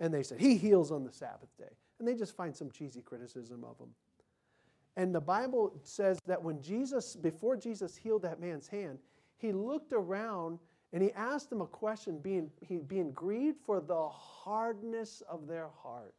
And 0.00 0.12
they 0.12 0.22
said, 0.22 0.40
He 0.40 0.56
heals 0.56 0.92
on 0.92 1.04
the 1.04 1.12
Sabbath 1.12 1.48
day. 1.58 1.74
And 1.98 2.06
they 2.06 2.14
just 2.14 2.36
find 2.36 2.54
some 2.54 2.70
cheesy 2.70 3.00
criticism 3.00 3.64
of 3.64 3.78
him. 3.78 3.88
And 4.96 5.14
the 5.14 5.20
Bible 5.20 5.78
says 5.82 6.18
that 6.26 6.42
when 6.42 6.62
Jesus, 6.62 7.16
before 7.16 7.56
Jesus 7.56 7.96
healed 7.96 8.22
that 8.22 8.40
man's 8.40 8.66
hand, 8.66 8.98
he 9.36 9.52
looked 9.52 9.92
around 9.92 10.58
and 10.92 11.02
he 11.02 11.12
asked 11.12 11.50
them 11.50 11.60
a 11.60 11.66
question, 11.66 12.18
being, 12.18 12.50
he, 12.60 12.78
being 12.78 13.12
grieved 13.12 13.58
for 13.64 13.80
the 13.80 14.08
hardness 14.08 15.22
of 15.28 15.46
their 15.46 15.68
heart. 15.82 16.14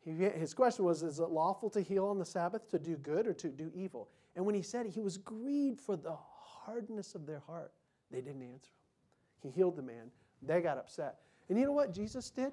He, 0.00 0.12
his 0.12 0.54
question 0.54 0.84
was 0.84 1.02
Is 1.02 1.18
it 1.18 1.28
lawful 1.28 1.68
to 1.70 1.80
heal 1.80 2.06
on 2.06 2.18
the 2.18 2.24
Sabbath, 2.24 2.70
to 2.70 2.78
do 2.78 2.96
good 2.96 3.26
or 3.26 3.34
to 3.34 3.48
do 3.48 3.70
evil? 3.74 4.08
And 4.36 4.46
when 4.46 4.54
he 4.54 4.62
said 4.62 4.86
it, 4.86 4.92
he 4.92 5.00
was 5.00 5.18
grieved 5.18 5.80
for 5.80 5.96
the 5.96 6.16
hardness 6.16 7.14
of 7.14 7.26
their 7.26 7.40
heart, 7.40 7.72
they 8.10 8.20
didn't 8.20 8.42
answer 8.42 8.70
him. 8.70 9.42
He 9.42 9.50
healed 9.50 9.76
the 9.76 9.82
man. 9.82 10.10
They 10.42 10.60
got 10.60 10.78
upset. 10.78 11.18
And 11.48 11.58
you 11.58 11.64
know 11.64 11.72
what 11.72 11.92
Jesus 11.92 12.30
did? 12.30 12.52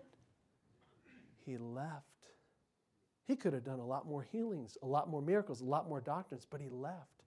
He 1.45 1.58
left. 1.58 2.12
He 3.25 3.36
could 3.36 3.53
have 3.53 3.63
done 3.63 3.79
a 3.79 3.86
lot 3.86 4.05
more 4.05 4.21
healings, 4.21 4.77
a 4.83 4.86
lot 4.86 5.09
more 5.09 5.21
miracles, 5.21 5.62
a 5.62 5.65
lot 5.65 5.88
more 5.88 6.01
doctrines, 6.01 6.45
but 6.49 6.59
he 6.59 6.69
left. 6.69 7.23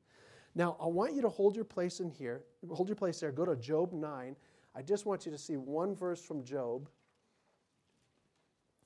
Now, 0.55 0.77
I 0.81 0.87
want 0.87 1.15
you 1.15 1.23
to 1.23 1.29
hold 1.29 1.55
your 1.55 1.65
place 1.65 2.01
in 2.01 2.11
here. 2.11 2.43
Hold 2.71 2.89
your 2.89 2.97
place 2.97 3.21
there. 3.21 3.33
Go 3.33 3.45
to 3.45 3.57
Job 3.57 3.93
9. 3.93 4.37
I 4.75 4.83
just 4.83 5.07
want 5.07 5.25
you 5.27 5.33
to 5.33 5.39
see 5.39 5.57
one 5.57 5.95
verse 5.95 6.21
from 6.21 6.45
Job 6.45 6.89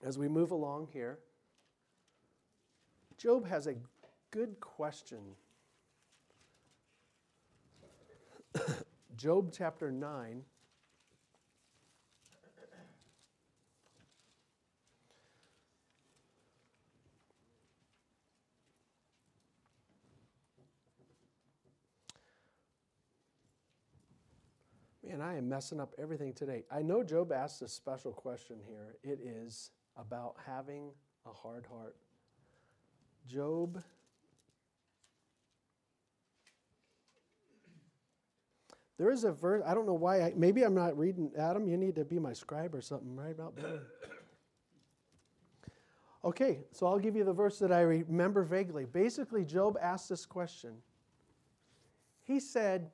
as 0.05 0.19
we 0.19 0.29
move 0.29 0.51
along 0.51 0.89
here. 0.93 1.19
Job 3.19 3.47
has 3.47 3.67
a 3.67 3.75
good 4.31 4.59
question. 4.61 5.19
Job 9.17 9.53
chapter 9.53 9.91
9. 9.91 10.43
Man, 25.11 25.21
I 25.21 25.37
am 25.39 25.49
messing 25.49 25.81
up 25.81 25.93
everything 25.99 26.33
today. 26.33 26.63
I 26.71 26.83
know 26.83 27.03
Job 27.03 27.33
asked 27.33 27.63
a 27.63 27.69
special 27.69 28.13
question 28.13 28.59
here. 28.65 28.95
It 29.03 29.19
is 29.21 29.71
about 29.97 30.37
having 30.47 30.93
a 31.27 31.33
hard 31.33 31.67
heart. 31.67 31.97
Job. 33.27 33.83
There 38.99 39.11
is 39.11 39.25
a 39.25 39.33
verse, 39.33 39.65
I 39.67 39.75
don't 39.75 39.87
know 39.87 39.95
why, 39.95 40.23
I, 40.23 40.33
maybe 40.37 40.63
I'm 40.63 40.75
not 40.75 40.97
reading. 40.97 41.33
Adam, 41.37 41.67
you 41.67 41.77
need 41.77 41.97
to 41.97 42.05
be 42.05 42.21
my 42.21 42.33
scribe 42.33 42.73
or 42.73 42.81
something 42.81 43.17
right 43.17 43.33
about. 43.33 43.59
Okay, 46.23 46.59
so 46.71 46.87
I'll 46.87 46.99
give 46.99 47.17
you 47.17 47.25
the 47.25 47.33
verse 47.33 47.59
that 47.61 47.73
I 47.73 47.81
remember 47.81 48.43
vaguely. 48.43 48.85
Basically, 48.85 49.43
Job 49.43 49.79
asked 49.81 50.11
this 50.11 50.27
question. 50.27 50.75
He 52.25 52.39
said, 52.39 52.91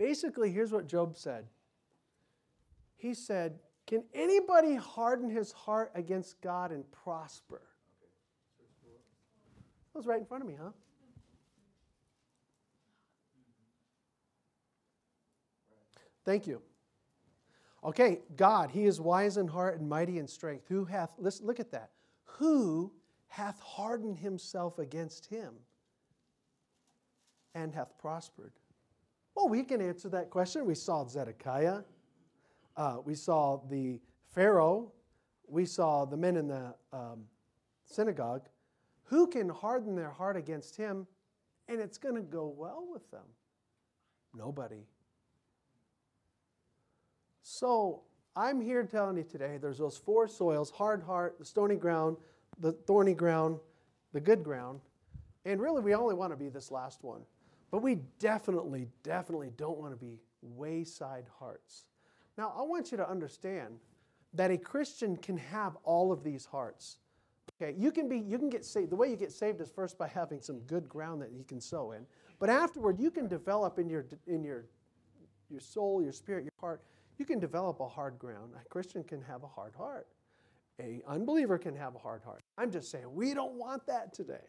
basically, 0.00 0.50
here's 0.50 0.72
what 0.72 0.86
Job 0.86 1.14
said. 1.14 1.44
He 2.96 3.12
said, 3.12 3.58
Can 3.86 4.02
anybody 4.14 4.74
harden 4.74 5.28
his 5.28 5.52
heart 5.52 5.92
against 5.94 6.40
God 6.40 6.72
and 6.72 6.90
prosper? 6.90 7.60
That 9.92 9.98
was 9.98 10.06
right 10.06 10.18
in 10.18 10.24
front 10.24 10.42
of 10.42 10.48
me, 10.48 10.56
huh? 10.60 10.70
Thank 16.24 16.46
you. 16.46 16.62
Okay, 17.84 18.20
God, 18.36 18.70
He 18.70 18.84
is 18.84 19.00
wise 19.00 19.36
in 19.36 19.48
heart 19.48 19.78
and 19.78 19.88
mighty 19.88 20.18
in 20.18 20.26
strength. 20.26 20.64
Who 20.68 20.86
hath, 20.86 21.10
listen, 21.18 21.46
look 21.46 21.60
at 21.60 21.72
that. 21.72 21.90
Who 22.24 22.92
hath 23.28 23.60
hardened 23.60 24.16
himself 24.16 24.78
against 24.78 25.26
him 25.26 25.54
and 27.54 27.74
hath 27.74 27.98
prospered? 27.98 28.52
Well, 29.40 29.48
we 29.48 29.62
can 29.62 29.80
answer 29.80 30.10
that 30.10 30.28
question. 30.28 30.66
We 30.66 30.74
saw 30.74 31.06
Zedekiah, 31.06 31.78
uh, 32.76 32.98
we 33.02 33.14
saw 33.14 33.62
the 33.70 33.98
Pharaoh, 34.34 34.92
we 35.48 35.64
saw 35.64 36.04
the 36.04 36.16
men 36.18 36.36
in 36.36 36.46
the 36.46 36.74
um, 36.92 37.24
synagogue. 37.86 38.42
Who 39.04 39.26
can 39.26 39.48
harden 39.48 39.96
their 39.96 40.10
heart 40.10 40.36
against 40.36 40.76
him 40.76 41.06
and 41.68 41.80
it's 41.80 41.96
going 41.96 42.16
to 42.16 42.20
go 42.20 42.54
well 42.54 42.86
with 42.92 43.10
them? 43.10 43.24
Nobody. 44.36 44.84
So 47.40 48.02
I'm 48.36 48.60
here 48.60 48.84
telling 48.84 49.16
you 49.16 49.24
today 49.24 49.56
there's 49.56 49.78
those 49.78 49.96
four 49.96 50.28
soils 50.28 50.70
hard 50.70 51.02
heart, 51.02 51.38
the 51.38 51.46
stony 51.46 51.76
ground, 51.76 52.18
the 52.58 52.72
thorny 52.72 53.14
ground, 53.14 53.58
the 54.12 54.20
good 54.20 54.44
ground. 54.44 54.80
And 55.46 55.62
really, 55.62 55.80
we 55.80 55.94
only 55.94 56.14
want 56.14 56.30
to 56.30 56.36
be 56.36 56.50
this 56.50 56.70
last 56.70 57.02
one. 57.02 57.22
But 57.70 57.82
we 57.82 57.96
definitely, 58.18 58.88
definitely 59.02 59.50
don't 59.56 59.78
want 59.78 59.92
to 59.92 59.96
be 59.96 60.18
wayside 60.42 61.26
hearts. 61.38 61.84
Now, 62.36 62.52
I 62.56 62.62
want 62.62 62.90
you 62.90 62.96
to 62.96 63.08
understand 63.08 63.78
that 64.34 64.50
a 64.50 64.58
Christian 64.58 65.16
can 65.16 65.36
have 65.36 65.76
all 65.84 66.12
of 66.12 66.22
these 66.22 66.46
hearts. 66.46 66.98
Okay, 67.60 67.74
you 67.78 67.90
can 67.90 68.08
be, 68.08 68.18
you 68.18 68.38
can 68.38 68.48
get 68.48 68.64
saved. 68.64 68.90
The 68.90 68.96
way 68.96 69.10
you 69.10 69.16
get 69.16 69.32
saved 69.32 69.60
is 69.60 69.68
first 69.68 69.98
by 69.98 70.08
having 70.08 70.40
some 70.40 70.60
good 70.60 70.88
ground 70.88 71.20
that 71.22 71.32
you 71.32 71.44
can 71.44 71.60
sow 71.60 71.92
in. 71.92 72.06
But 72.38 72.48
afterward, 72.48 72.98
you 72.98 73.10
can 73.10 73.28
develop 73.28 73.78
in 73.78 73.88
your 73.88 74.06
in 74.26 74.42
your 74.42 74.64
your 75.50 75.60
soul, 75.60 76.02
your 76.02 76.12
spirit, 76.12 76.44
your 76.44 76.52
heart. 76.58 76.82
You 77.18 77.26
can 77.26 77.38
develop 77.38 77.80
a 77.80 77.88
hard 77.88 78.18
ground. 78.18 78.52
A 78.58 78.66
Christian 78.68 79.04
can 79.04 79.20
have 79.22 79.42
a 79.42 79.48
hard 79.48 79.74
heart. 79.76 80.06
A 80.80 81.02
unbeliever 81.06 81.58
can 81.58 81.76
have 81.76 81.94
a 81.94 81.98
hard 81.98 82.22
heart. 82.22 82.40
I'm 82.56 82.70
just 82.70 82.90
saying 82.90 83.12
we 83.12 83.34
don't 83.34 83.54
want 83.54 83.86
that 83.86 84.14
today. 84.14 84.46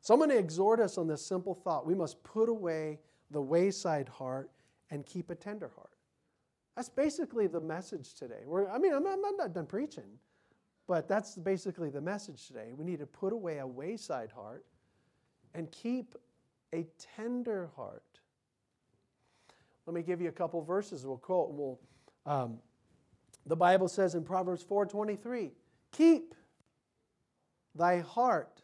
So 0.00 0.14
I'm 0.14 0.20
going 0.20 0.30
to 0.30 0.38
exhort 0.38 0.80
us 0.80 0.96
on 0.98 1.06
this 1.06 1.24
simple 1.24 1.54
thought. 1.54 1.86
We 1.86 1.94
must 1.94 2.22
put 2.24 2.48
away 2.48 2.98
the 3.30 3.40
wayside 3.40 4.08
heart 4.08 4.50
and 4.90 5.04
keep 5.04 5.30
a 5.30 5.34
tender 5.34 5.70
heart. 5.74 5.90
That's 6.74 6.88
basically 6.88 7.46
the 7.46 7.60
message 7.60 8.14
today. 8.14 8.42
We're, 8.46 8.68
I 8.70 8.78
mean, 8.78 8.94
I'm, 8.94 9.06
I'm 9.06 9.36
not 9.36 9.52
done 9.52 9.66
preaching, 9.66 10.18
but 10.86 11.08
that's 11.08 11.36
basically 11.36 11.90
the 11.90 12.00
message 12.00 12.46
today. 12.46 12.72
We 12.74 12.84
need 12.84 13.00
to 13.00 13.06
put 13.06 13.32
away 13.32 13.58
a 13.58 13.66
wayside 13.66 14.30
heart 14.30 14.64
and 15.54 15.70
keep 15.70 16.14
a 16.72 16.86
tender 17.16 17.68
heart. 17.76 18.02
Let 19.86 19.94
me 19.94 20.02
give 20.02 20.20
you 20.20 20.28
a 20.28 20.32
couple 20.32 20.62
verses. 20.62 21.04
We'll 21.04 21.18
quote. 21.18 21.50
We'll, 21.50 21.80
um, 22.24 22.58
the 23.46 23.56
Bible 23.56 23.88
says 23.88 24.14
in 24.14 24.22
Proverbs 24.22 24.62
4:23, 24.62 25.52
"Keep 25.90 26.34
thy 27.74 27.98
heart 27.98 28.62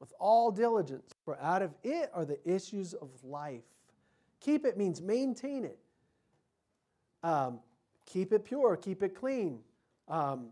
with 0.00 0.12
all 0.18 0.50
diligence, 0.50 1.12
for 1.24 1.38
out 1.40 1.62
of 1.62 1.74
it 1.82 2.10
are 2.12 2.24
the 2.24 2.38
issues 2.48 2.94
of 2.94 3.08
life. 3.24 3.64
Keep 4.40 4.66
it 4.66 4.76
means 4.76 5.00
maintain 5.00 5.64
it. 5.64 5.78
Um, 7.22 7.60
keep 8.04 8.32
it 8.32 8.44
pure, 8.44 8.76
keep 8.76 9.02
it 9.02 9.14
clean, 9.14 9.60
um, 10.08 10.48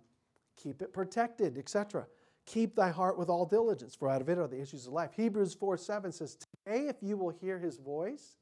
keep 0.57 0.83
it 0.83 0.93
protected, 0.93 1.59
etc. 1.59 2.07
Keep 2.47 2.75
thy 2.75 2.91
heart 2.91 3.19
with 3.19 3.29
all 3.29 3.47
diligence, 3.47 3.95
for 3.95 4.09
out 4.09 4.21
of 4.21 4.29
it 4.29 4.39
are 4.39 4.49
the 4.49 4.61
issues 4.61 4.87
of 4.87 4.93
life. 4.93 5.11
Hebrews 5.15 5.55
4 5.55 5.77
7 5.77 6.13
says, 6.13 6.37
Today, 6.37 6.89
if 6.89 6.97
you 7.01 7.17
will 7.17 7.31
hear 7.31 7.59
his 7.59 7.77
voice, 7.77 8.37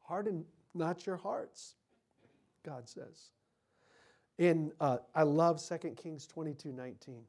harden 0.00 0.44
not 0.74 1.06
your 1.06 1.16
hearts, 1.16 1.74
God 2.64 2.88
says. 2.88 3.30
In, 4.38 4.72
uh, 4.80 4.98
I 5.14 5.22
love 5.22 5.62
2 5.62 5.90
Kings 5.90 6.26
22 6.26 6.72
19. 6.72 7.22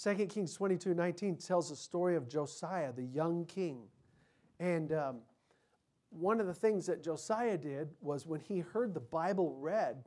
2 0.00 0.14
Kings 0.26 0.54
22 0.54 0.94
19 0.94 1.36
tells 1.36 1.70
the 1.70 1.76
story 1.76 2.16
of 2.16 2.28
Josiah, 2.28 2.92
the 2.92 3.04
young 3.04 3.44
king. 3.44 3.82
And 4.58 4.92
um, 4.92 5.16
one 6.10 6.40
of 6.40 6.46
the 6.46 6.54
things 6.54 6.86
that 6.86 7.02
Josiah 7.02 7.58
did 7.58 7.90
was 8.00 8.26
when 8.26 8.40
he 8.40 8.60
heard 8.60 8.94
the 8.94 9.00
Bible 9.00 9.56
read, 9.58 10.04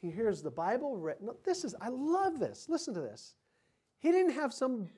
he 0.00 0.10
hears 0.10 0.42
the 0.42 0.50
Bible 0.50 0.96
read. 0.96 1.16
No, 1.20 1.36
this 1.44 1.64
is, 1.64 1.74
I 1.80 1.88
love 1.88 2.38
this. 2.38 2.66
Listen 2.68 2.94
to 2.94 3.00
this. 3.00 3.34
He 3.98 4.12
didn't 4.12 4.32
have 4.32 4.52
some, 4.52 4.88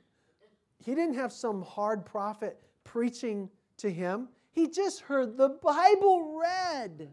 he 0.79 0.95
didn't 0.95 1.15
have 1.15 1.33
some 1.33 1.63
hard 1.63 2.05
prophet 2.05 2.59
preaching 2.83 3.49
to 3.79 3.91
him. 3.91 4.29
He 4.53 4.69
just 4.69 5.01
heard 5.01 5.37
the 5.37 5.51
Bible 5.51 6.41
read. 6.41 7.09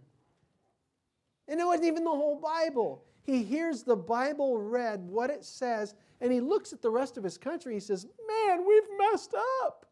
And 1.48 1.60
it 1.60 1.66
wasn't 1.66 1.86
even 1.86 2.04
the 2.04 2.10
whole 2.10 2.40
Bible. 2.40 3.04
He 3.24 3.44
hears 3.44 3.84
the 3.84 3.96
Bible 3.96 4.58
read, 4.58 5.08
what 5.08 5.30
it 5.30 5.46
says, 5.46 5.94
and 6.24 6.32
he 6.32 6.40
looks 6.40 6.72
at 6.72 6.82
the 6.82 6.90
rest 6.90 7.18
of 7.18 7.24
his 7.24 7.38
country. 7.38 7.74
He 7.74 7.82
says, 7.82 8.08
Man, 8.28 8.66
we've 8.66 8.88
messed 9.12 9.36
up. 9.62 9.86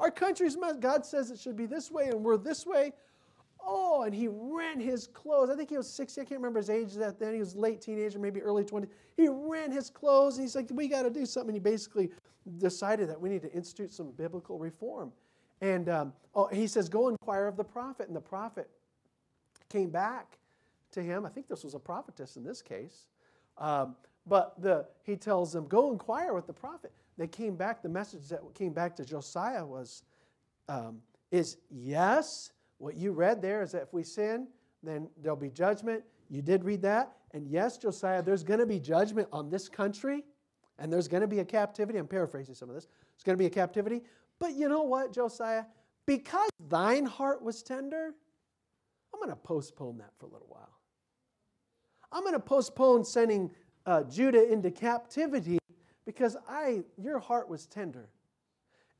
Our 0.00 0.10
country's 0.10 0.56
messed. 0.56 0.80
God 0.80 1.04
says 1.04 1.30
it 1.30 1.38
should 1.38 1.56
be 1.56 1.66
this 1.66 1.90
way, 1.90 2.06
and 2.06 2.24
we're 2.24 2.38
this 2.38 2.64
way. 2.64 2.92
Oh, 3.60 4.02
and 4.02 4.14
he 4.14 4.28
rent 4.28 4.80
his 4.80 5.08
clothes. 5.08 5.50
I 5.50 5.56
think 5.56 5.68
he 5.68 5.76
was 5.76 5.92
60. 5.92 6.22
I 6.22 6.24
can't 6.24 6.40
remember 6.40 6.58
his 6.58 6.70
age 6.70 6.94
that 6.94 7.20
then. 7.20 7.34
He 7.34 7.40
was 7.40 7.54
late 7.54 7.82
teenager, 7.82 8.18
maybe 8.18 8.40
early 8.40 8.64
20s. 8.64 8.88
He 9.14 9.28
rent 9.28 9.74
his 9.74 9.90
clothes, 9.90 10.38
and 10.38 10.44
he's 10.44 10.56
like, 10.56 10.68
We 10.72 10.88
got 10.88 11.02
to 11.02 11.10
do 11.10 11.26
something. 11.26 11.54
And 11.54 11.66
he 11.66 11.70
basically 11.70 12.10
decided 12.56 13.10
that 13.10 13.20
we 13.20 13.28
need 13.28 13.42
to 13.42 13.52
institute 13.52 13.92
some 13.92 14.10
biblical 14.12 14.58
reform. 14.58 15.12
And 15.60 15.90
um, 15.90 16.12
oh, 16.34 16.46
he 16.46 16.66
says, 16.66 16.88
Go 16.88 17.08
inquire 17.08 17.46
of 17.46 17.58
the 17.58 17.64
prophet. 17.64 18.06
And 18.06 18.16
the 18.16 18.22
prophet 18.22 18.70
came 19.68 19.90
back 19.90 20.38
to 20.92 21.02
him. 21.02 21.26
I 21.26 21.28
think 21.28 21.46
this 21.46 21.62
was 21.62 21.74
a 21.74 21.78
prophetess 21.78 22.38
in 22.38 22.42
this 22.42 22.62
case. 22.62 23.08
Um, 23.58 23.96
but 24.28 24.60
the, 24.60 24.86
he 25.02 25.16
tells 25.16 25.52
them, 25.52 25.66
Go 25.66 25.90
inquire 25.90 26.34
with 26.34 26.46
the 26.46 26.52
prophet. 26.52 26.92
They 27.16 27.26
came 27.26 27.56
back, 27.56 27.82
the 27.82 27.88
message 27.88 28.28
that 28.28 28.40
came 28.54 28.72
back 28.72 28.94
to 28.96 29.04
Josiah 29.04 29.64
was, 29.64 30.02
um, 30.68 31.00
is 31.32 31.56
yes, 31.70 32.52
what 32.78 32.96
you 32.96 33.12
read 33.12 33.42
there 33.42 33.62
is 33.62 33.72
that 33.72 33.82
if 33.82 33.92
we 33.92 34.04
sin, 34.04 34.46
then 34.82 35.08
there'll 35.20 35.36
be 35.36 35.50
judgment. 35.50 36.04
You 36.28 36.42
did 36.42 36.64
read 36.64 36.82
that. 36.82 37.16
And 37.32 37.48
yes, 37.48 37.76
Josiah, 37.76 38.22
there's 38.22 38.44
going 38.44 38.60
to 38.60 38.66
be 38.66 38.78
judgment 38.78 39.28
on 39.32 39.50
this 39.50 39.68
country, 39.68 40.24
and 40.78 40.92
there's 40.92 41.08
going 41.08 41.20
to 41.22 41.26
be 41.26 41.40
a 41.40 41.44
captivity. 41.44 41.98
I'm 41.98 42.06
paraphrasing 42.06 42.54
some 42.54 42.68
of 42.68 42.74
this. 42.74 42.86
It's 43.14 43.24
going 43.24 43.36
to 43.36 43.38
be 43.38 43.46
a 43.46 43.50
captivity. 43.50 44.02
But 44.38 44.54
you 44.54 44.68
know 44.68 44.82
what, 44.82 45.12
Josiah? 45.12 45.64
Because 46.06 46.48
thine 46.68 47.04
heart 47.04 47.42
was 47.42 47.62
tender, 47.62 48.14
I'm 49.12 49.20
going 49.20 49.30
to 49.30 49.36
postpone 49.36 49.98
that 49.98 50.12
for 50.18 50.26
a 50.26 50.30
little 50.30 50.46
while. 50.48 50.78
I'm 52.12 52.22
going 52.22 52.34
to 52.34 52.40
postpone 52.40 53.04
sending 53.04 53.50
uh, 53.88 54.02
Judah 54.02 54.52
into 54.52 54.70
captivity 54.70 55.58
because 56.04 56.36
I, 56.46 56.82
your 56.98 57.18
heart 57.18 57.48
was 57.48 57.64
tender. 57.66 58.10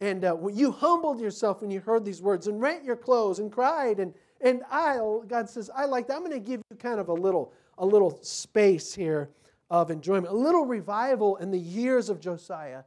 And 0.00 0.24
uh, 0.24 0.36
you 0.48 0.72
humbled 0.72 1.20
yourself 1.20 1.60
when 1.60 1.70
you 1.70 1.80
heard 1.80 2.04
these 2.04 2.22
words 2.22 2.46
and 2.46 2.58
rent 2.60 2.84
your 2.84 2.96
clothes 2.96 3.38
and 3.38 3.52
cried. 3.52 4.00
And, 4.00 4.14
and 4.40 4.62
I, 4.70 4.98
God 5.26 5.50
says, 5.50 5.70
I 5.74 5.84
like 5.84 6.06
that. 6.06 6.14
I'm 6.14 6.20
going 6.20 6.32
to 6.32 6.40
give 6.40 6.62
you 6.70 6.76
kind 6.76 7.00
of 7.00 7.08
a 7.08 7.12
little, 7.12 7.52
a 7.76 7.84
little 7.84 8.18
space 8.22 8.94
here 8.94 9.28
of 9.68 9.90
enjoyment, 9.90 10.28
a 10.28 10.36
little 10.36 10.64
revival 10.64 11.36
in 11.36 11.50
the 11.50 11.58
years 11.58 12.08
of 12.08 12.18
Josiah. 12.18 12.82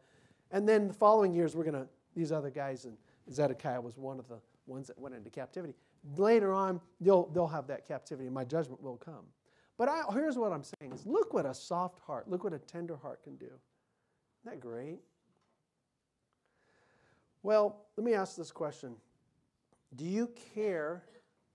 And 0.49 0.67
then 0.67 0.87
the 0.87 0.93
following 0.93 1.33
years, 1.33 1.55
we're 1.55 1.65
going 1.65 1.75
to, 1.75 1.87
these 2.15 2.31
other 2.31 2.49
guys, 2.49 2.85
and 2.85 2.97
Zedekiah 3.31 3.79
was 3.79 3.97
one 3.97 4.17
of 4.17 4.27
the 4.27 4.39
ones 4.65 4.87
that 4.87 4.97
went 4.97 5.13
into 5.13 5.29
captivity. 5.29 5.75
Later 6.17 6.51
on, 6.51 6.81
they'll, 6.99 7.27
they'll 7.27 7.47
have 7.47 7.67
that 7.67 7.87
captivity, 7.87 8.25
and 8.25 8.33
my 8.33 8.43
judgment 8.43 8.81
will 8.81 8.97
come. 8.97 9.25
But 9.81 9.89
I, 9.89 10.03
here's 10.13 10.37
what 10.37 10.51
I'm 10.51 10.61
saying 10.61 10.93
is 10.93 11.07
look 11.07 11.33
what 11.33 11.47
a 11.47 11.55
soft 11.55 11.97
heart, 12.01 12.29
look 12.29 12.43
what 12.43 12.53
a 12.53 12.59
tender 12.59 12.95
heart 12.95 13.23
can 13.23 13.35
do. 13.35 13.47
Isn't 13.47 13.55
that 14.45 14.59
great? 14.59 14.99
Well, 17.41 17.87
let 17.97 18.05
me 18.05 18.13
ask 18.13 18.35
this 18.35 18.51
question. 18.51 18.93
Do 19.95 20.05
you 20.05 20.29
care 20.53 21.01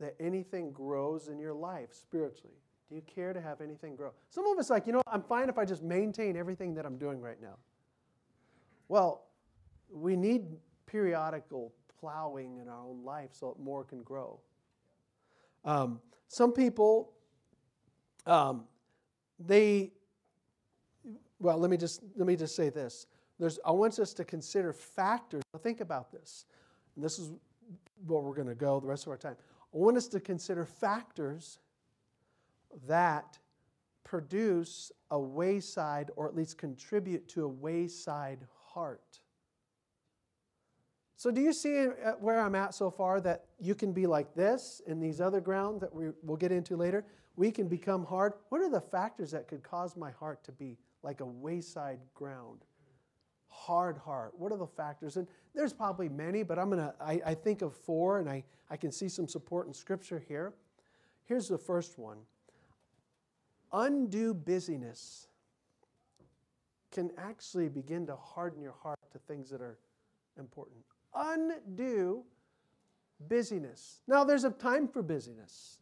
that 0.01 0.17
anything 0.19 0.73
grows 0.73 1.29
in 1.29 1.39
your 1.39 1.55
life 1.55 1.91
spiritually? 1.93 2.57
Do 2.89 2.97
you 2.97 3.03
care 3.03 3.33
to 3.33 3.41
have 3.41 3.61
anything 3.61 3.95
grow? 3.95 4.11
Some 4.29 4.45
of 4.49 4.59
us 4.59 4.71
like, 4.71 4.89
you 4.89 4.93
know, 4.93 5.03
I'm 5.07 5.23
fine 5.23 5.49
if 5.49 5.57
I 5.57 5.65
just 5.65 5.85
maintain 5.85 6.37
everything 6.37 6.75
that 6.75 6.85
I'm 6.85 6.99
doing 6.99 7.21
right 7.21 7.41
now. 7.41 7.59
Well, 8.89 9.29
we 9.89 10.17
need 10.17 10.47
periodical 10.87 11.73
plowing 12.01 12.59
in 12.59 12.67
our 12.67 12.81
own 12.81 13.05
life 13.05 13.31
so 13.31 13.55
that 13.55 13.63
more 13.63 13.85
can 13.85 14.03
grow. 14.03 14.41
Um, 15.65 16.01
some 16.27 16.53
people, 16.53 17.13
um, 18.27 18.65
they, 19.39 19.93
well, 21.39 21.59
let 21.59 21.71
me 21.71 21.77
just 21.77 22.03
let 22.17 22.27
me 22.27 22.37
just 22.37 22.57
say 22.57 22.71
this. 22.71 23.07
There's, 23.39 23.59
I 23.65 23.71
want 23.71 23.99
us 23.99 24.15
to 24.15 24.25
consider 24.25 24.73
factors. 24.73 25.43
Now 25.53 25.61
think 25.61 25.81
about 25.81 26.11
this. 26.11 26.47
And 26.95 27.05
this 27.05 27.19
is 27.19 27.31
where 28.07 28.21
we're 28.21 28.35
going 28.35 28.49
to 28.49 28.55
go 28.55 28.81
the 28.81 28.87
rest 28.87 29.05
of 29.07 29.11
our 29.11 29.19
time. 29.19 29.37
I 29.75 29.79
want 29.79 29.97
us 29.97 30.09
to 30.09 30.21
consider 30.21 30.65
factors 30.65 31.59
that 32.87 33.39
produce 34.05 34.93
a 35.11 35.19
wayside 35.19 36.11
or 36.17 36.27
at 36.27 36.35
least 36.35 36.57
contribute 36.57 37.29
to 37.29 37.45
a 37.45 37.49
wayside 37.49 38.39
heart. 38.69 39.21
So, 41.19 41.31
do 41.31 41.41
you 41.41 41.53
see 41.53 41.87
where 42.21 42.41
I'm 42.41 42.55
at 42.55 42.75
so 42.75 42.91
far 42.91 43.21
that 43.23 43.47
you 43.59 43.75
can 43.75 43.93
be 43.93 44.07
like 44.07 44.35
this 44.35 44.83
in 44.87 45.01
these 45.01 45.21
other 45.21 45.41
grounds 45.41 45.81
that 45.81 45.95
we 45.95 46.11
will 46.23 46.37
get 46.37 46.53
into 46.53 46.77
later? 46.77 47.05
We 47.37 47.51
can 47.51 47.69
become 47.69 48.05
hard. 48.05 48.33
What 48.49 48.61
are 48.61 48.71
the 48.71 48.81
factors 48.81 49.31
that 49.31 49.47
could 49.47 49.63
cause 49.63 49.97
my 49.97 50.11
heart 50.11 50.43
to 50.45 50.53
be 50.53 50.79
like 51.03 51.21
a 51.21 51.27
wayside 51.27 52.01
ground? 52.15 52.65
Hard 53.49 53.99
heart. 53.99 54.33
What 54.37 54.53
are 54.53 54.59
the 54.59 54.67
factors? 54.67 55.17
And 55.17 55.27
there's 55.55 55.73
probably 55.73 56.09
many, 56.09 56.43
but 56.43 56.59
I'm 56.59 56.71
gonna. 56.71 56.95
I, 57.01 57.21
I 57.25 57.35
think 57.35 57.63
of 57.63 57.75
four, 57.75 58.19
and 58.19 58.29
I, 58.29 58.45
I 58.71 58.77
can 58.77 58.93
see 58.93 59.09
some 59.09 59.29
support 59.29 59.67
in 59.67 59.73
Scripture 59.73 60.23
here. 60.27 60.55
Here's 61.25 61.49
the 61.49 61.59
first 61.59 61.99
one: 61.99 62.19
undue 63.73 64.35
busyness 64.35 65.29
can 66.91 67.11
actually 67.19 67.69
begin 67.69 68.07
to 68.07 68.17
harden 68.17 68.61
your 68.61 68.75
heart 68.83 68.99
to 69.13 69.19
things 69.19 69.51
that 69.51 69.61
are 69.61 69.79
important 70.39 70.79
undue 71.17 72.23
busyness. 73.29 74.03
Now, 74.07 74.25
there's 74.25 74.45
a 74.45 74.51
time 74.51 74.87
for 74.87 75.03
busyness, 75.03 75.79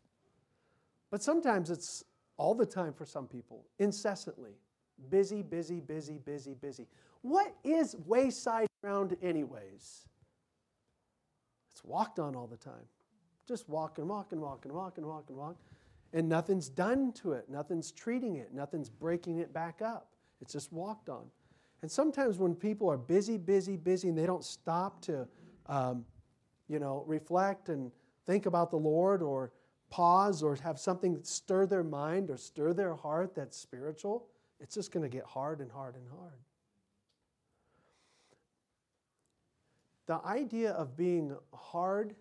but 1.11 1.23
sometimes 1.23 1.71
it's 1.71 2.05
all 2.37 2.55
the 2.55 2.67
time 2.67 2.93
for 2.93 3.05
some 3.05 3.27
people, 3.27 3.64
incessantly. 3.79 4.53
Busy, 5.11 5.43
busy, 5.43 5.81
busy, 5.81 6.19
busy, 6.19 6.55
busy. 6.55 6.87
What 7.23 7.55
is 7.64 7.97
wayside 8.07 8.69
ground, 8.83 9.17
anyways? 9.23 10.07
It's 11.71 11.85
walked 11.85 12.19
on 12.19 12.37
all 12.37 12.47
the 12.47 12.57
time. 12.57 12.87
Just 13.47 13.69
walk 13.69 13.99
and 13.99 14.09
walk 14.09 14.33
and 14.33 14.40
walk 14.40 14.64
and 14.64 14.73
walk 14.73 14.99
and. 14.99 15.57
And 16.12 16.29
nothing's 16.29 16.69
done 16.69 17.12
to 17.14 17.33
it. 17.33 17.49
Nothing's 17.49 17.90
treating 17.90 18.37
it. 18.37 18.55
Nothing's 18.55 18.88
breaking 18.88 19.38
it 19.38 19.53
back 19.53 19.83
up. 19.83 20.11
It's 20.40 20.53
just 20.53 20.73
walked 20.73 21.09
on. 21.09 21.25
And 21.83 21.90
sometimes 21.90 22.38
when 22.38 22.55
people 22.55 22.88
are 22.88 22.97
busy, 22.97 23.37
busy, 23.37 23.77
busy, 23.77 24.09
and 24.09 24.17
they 24.17 24.25
don't 24.27 24.45
stop 24.45 25.01
to, 25.03 25.27
um, 25.67 26.05
you 26.69 26.79
know, 26.79 27.05
reflect 27.07 27.69
and 27.69 27.90
think 28.27 28.47
about 28.47 28.71
the 28.71 28.77
Lord 28.77 29.23
or 29.23 29.53
pause 29.94 30.42
or 30.42 30.57
have 30.57 30.76
something 30.76 31.16
stir 31.22 31.66
their 31.66 31.85
mind 31.85 32.28
or 32.28 32.37
stir 32.37 32.72
their 32.72 32.96
heart 32.96 33.33
that's 33.33 33.57
spiritual, 33.57 34.26
it's 34.59 34.74
just 34.74 34.90
going 34.90 35.04
to 35.04 35.09
get 35.09 35.24
hard 35.24 35.61
and 35.61 35.70
hard 35.70 35.94
and 35.94 36.04
hard. 36.18 36.40
The 40.07 40.20
idea 40.26 40.72
of 40.72 40.96
being 40.96 41.37
hard 41.54 42.16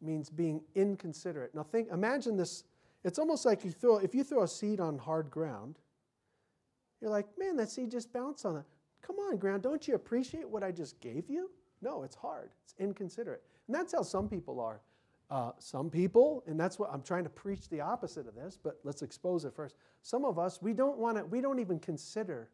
means 0.00 0.30
being 0.30 0.62
inconsiderate. 0.74 1.54
Now 1.54 1.62
think 1.62 1.92
imagine 1.92 2.36
this 2.36 2.64
it's 3.04 3.20
almost 3.20 3.46
like 3.46 3.64
you 3.64 3.70
throw 3.70 3.98
if 3.98 4.16
you 4.16 4.24
throw 4.24 4.42
a 4.42 4.48
seed 4.48 4.80
on 4.80 4.98
hard 4.98 5.30
ground, 5.30 5.78
you're 7.00 7.10
like, 7.10 7.26
man, 7.38 7.56
that 7.58 7.70
seed 7.70 7.92
just 7.92 8.12
bounced 8.12 8.44
on 8.44 8.56
it. 8.56 8.64
Come 9.00 9.16
on, 9.20 9.36
ground, 9.36 9.62
don't 9.62 9.86
you 9.86 9.94
appreciate 9.94 10.48
what 10.48 10.64
I 10.64 10.72
just 10.72 11.00
gave 11.00 11.30
you? 11.30 11.52
No, 11.82 12.02
it's 12.02 12.16
hard. 12.16 12.50
It's 12.64 12.74
inconsiderate. 12.80 13.44
And 13.68 13.76
that's 13.76 13.92
how 13.92 14.02
some 14.02 14.28
people 14.28 14.58
are. 14.58 14.80
Uh, 15.32 15.50
some 15.58 15.88
people, 15.88 16.44
and 16.46 16.60
that's 16.60 16.78
what 16.78 16.90
I'm 16.92 17.00
trying 17.00 17.24
to 17.24 17.30
preach 17.30 17.70
the 17.70 17.80
opposite 17.80 18.28
of 18.28 18.34
this, 18.34 18.58
but 18.62 18.78
let's 18.84 19.00
expose 19.00 19.46
it 19.46 19.54
first. 19.54 19.76
Some 20.02 20.26
of 20.26 20.38
us, 20.38 20.60
we 20.60 20.74
don't 20.74 20.98
want 20.98 21.16
to, 21.16 21.24
we 21.24 21.40
don't 21.40 21.58
even 21.58 21.78
consider. 21.78 22.50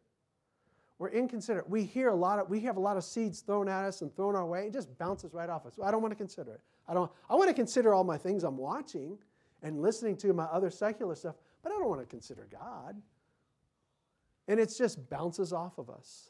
We're 0.97 1.09
inconsiderate. 1.09 1.69
We 1.69 1.83
hear 1.83 2.07
a 2.07 2.15
lot 2.15 2.39
of, 2.39 2.49
we 2.49 2.61
have 2.61 2.77
a 2.77 2.79
lot 2.79 2.95
of 2.95 3.03
seeds 3.03 3.41
thrown 3.41 3.67
at 3.67 3.83
us 3.83 4.01
and 4.01 4.15
thrown 4.15 4.33
our 4.33 4.45
way. 4.45 4.67
It 4.67 4.71
just 4.71 4.97
bounces 4.97 5.33
right 5.33 5.49
off 5.49 5.65
us. 5.65 5.73
I 5.83 5.91
don't 5.91 6.01
want 6.01 6.13
to 6.13 6.15
consider 6.15 6.53
it. 6.53 6.61
I 6.87 6.93
don't, 6.93 7.11
I 7.29 7.35
want 7.35 7.49
to 7.49 7.53
consider 7.53 7.93
all 7.93 8.05
my 8.05 8.17
things 8.17 8.45
I'm 8.45 8.55
watching 8.55 9.17
and 9.61 9.81
listening 9.81 10.15
to 10.15 10.31
my 10.31 10.45
other 10.45 10.69
secular 10.69 11.15
stuff, 11.15 11.35
but 11.61 11.73
I 11.73 11.79
don't 11.79 11.89
want 11.89 11.99
to 11.99 12.07
consider 12.07 12.47
God. 12.49 12.95
And 14.47 14.57
it 14.57 14.73
just 14.77 15.09
bounces 15.09 15.51
off 15.51 15.79
of 15.79 15.89
us. 15.89 16.29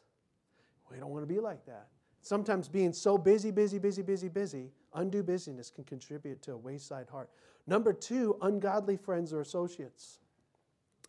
We 0.90 0.98
don't 0.98 1.10
want 1.10 1.22
to 1.22 1.32
be 1.32 1.38
like 1.38 1.64
that. 1.66 1.86
Sometimes 2.22 2.68
being 2.68 2.92
so 2.92 3.16
busy, 3.16 3.52
busy, 3.52 3.78
busy, 3.78 4.02
busy, 4.02 4.28
busy, 4.28 4.70
undue 4.94 5.22
busyness 5.22 5.70
can 5.70 5.84
contribute 5.84 6.42
to 6.42 6.52
a 6.52 6.56
wayside 6.56 7.08
heart. 7.08 7.30
Number 7.66 7.92
two, 7.92 8.36
ungodly 8.42 8.96
friends 8.96 9.32
or 9.32 9.40
associates. 9.40 10.18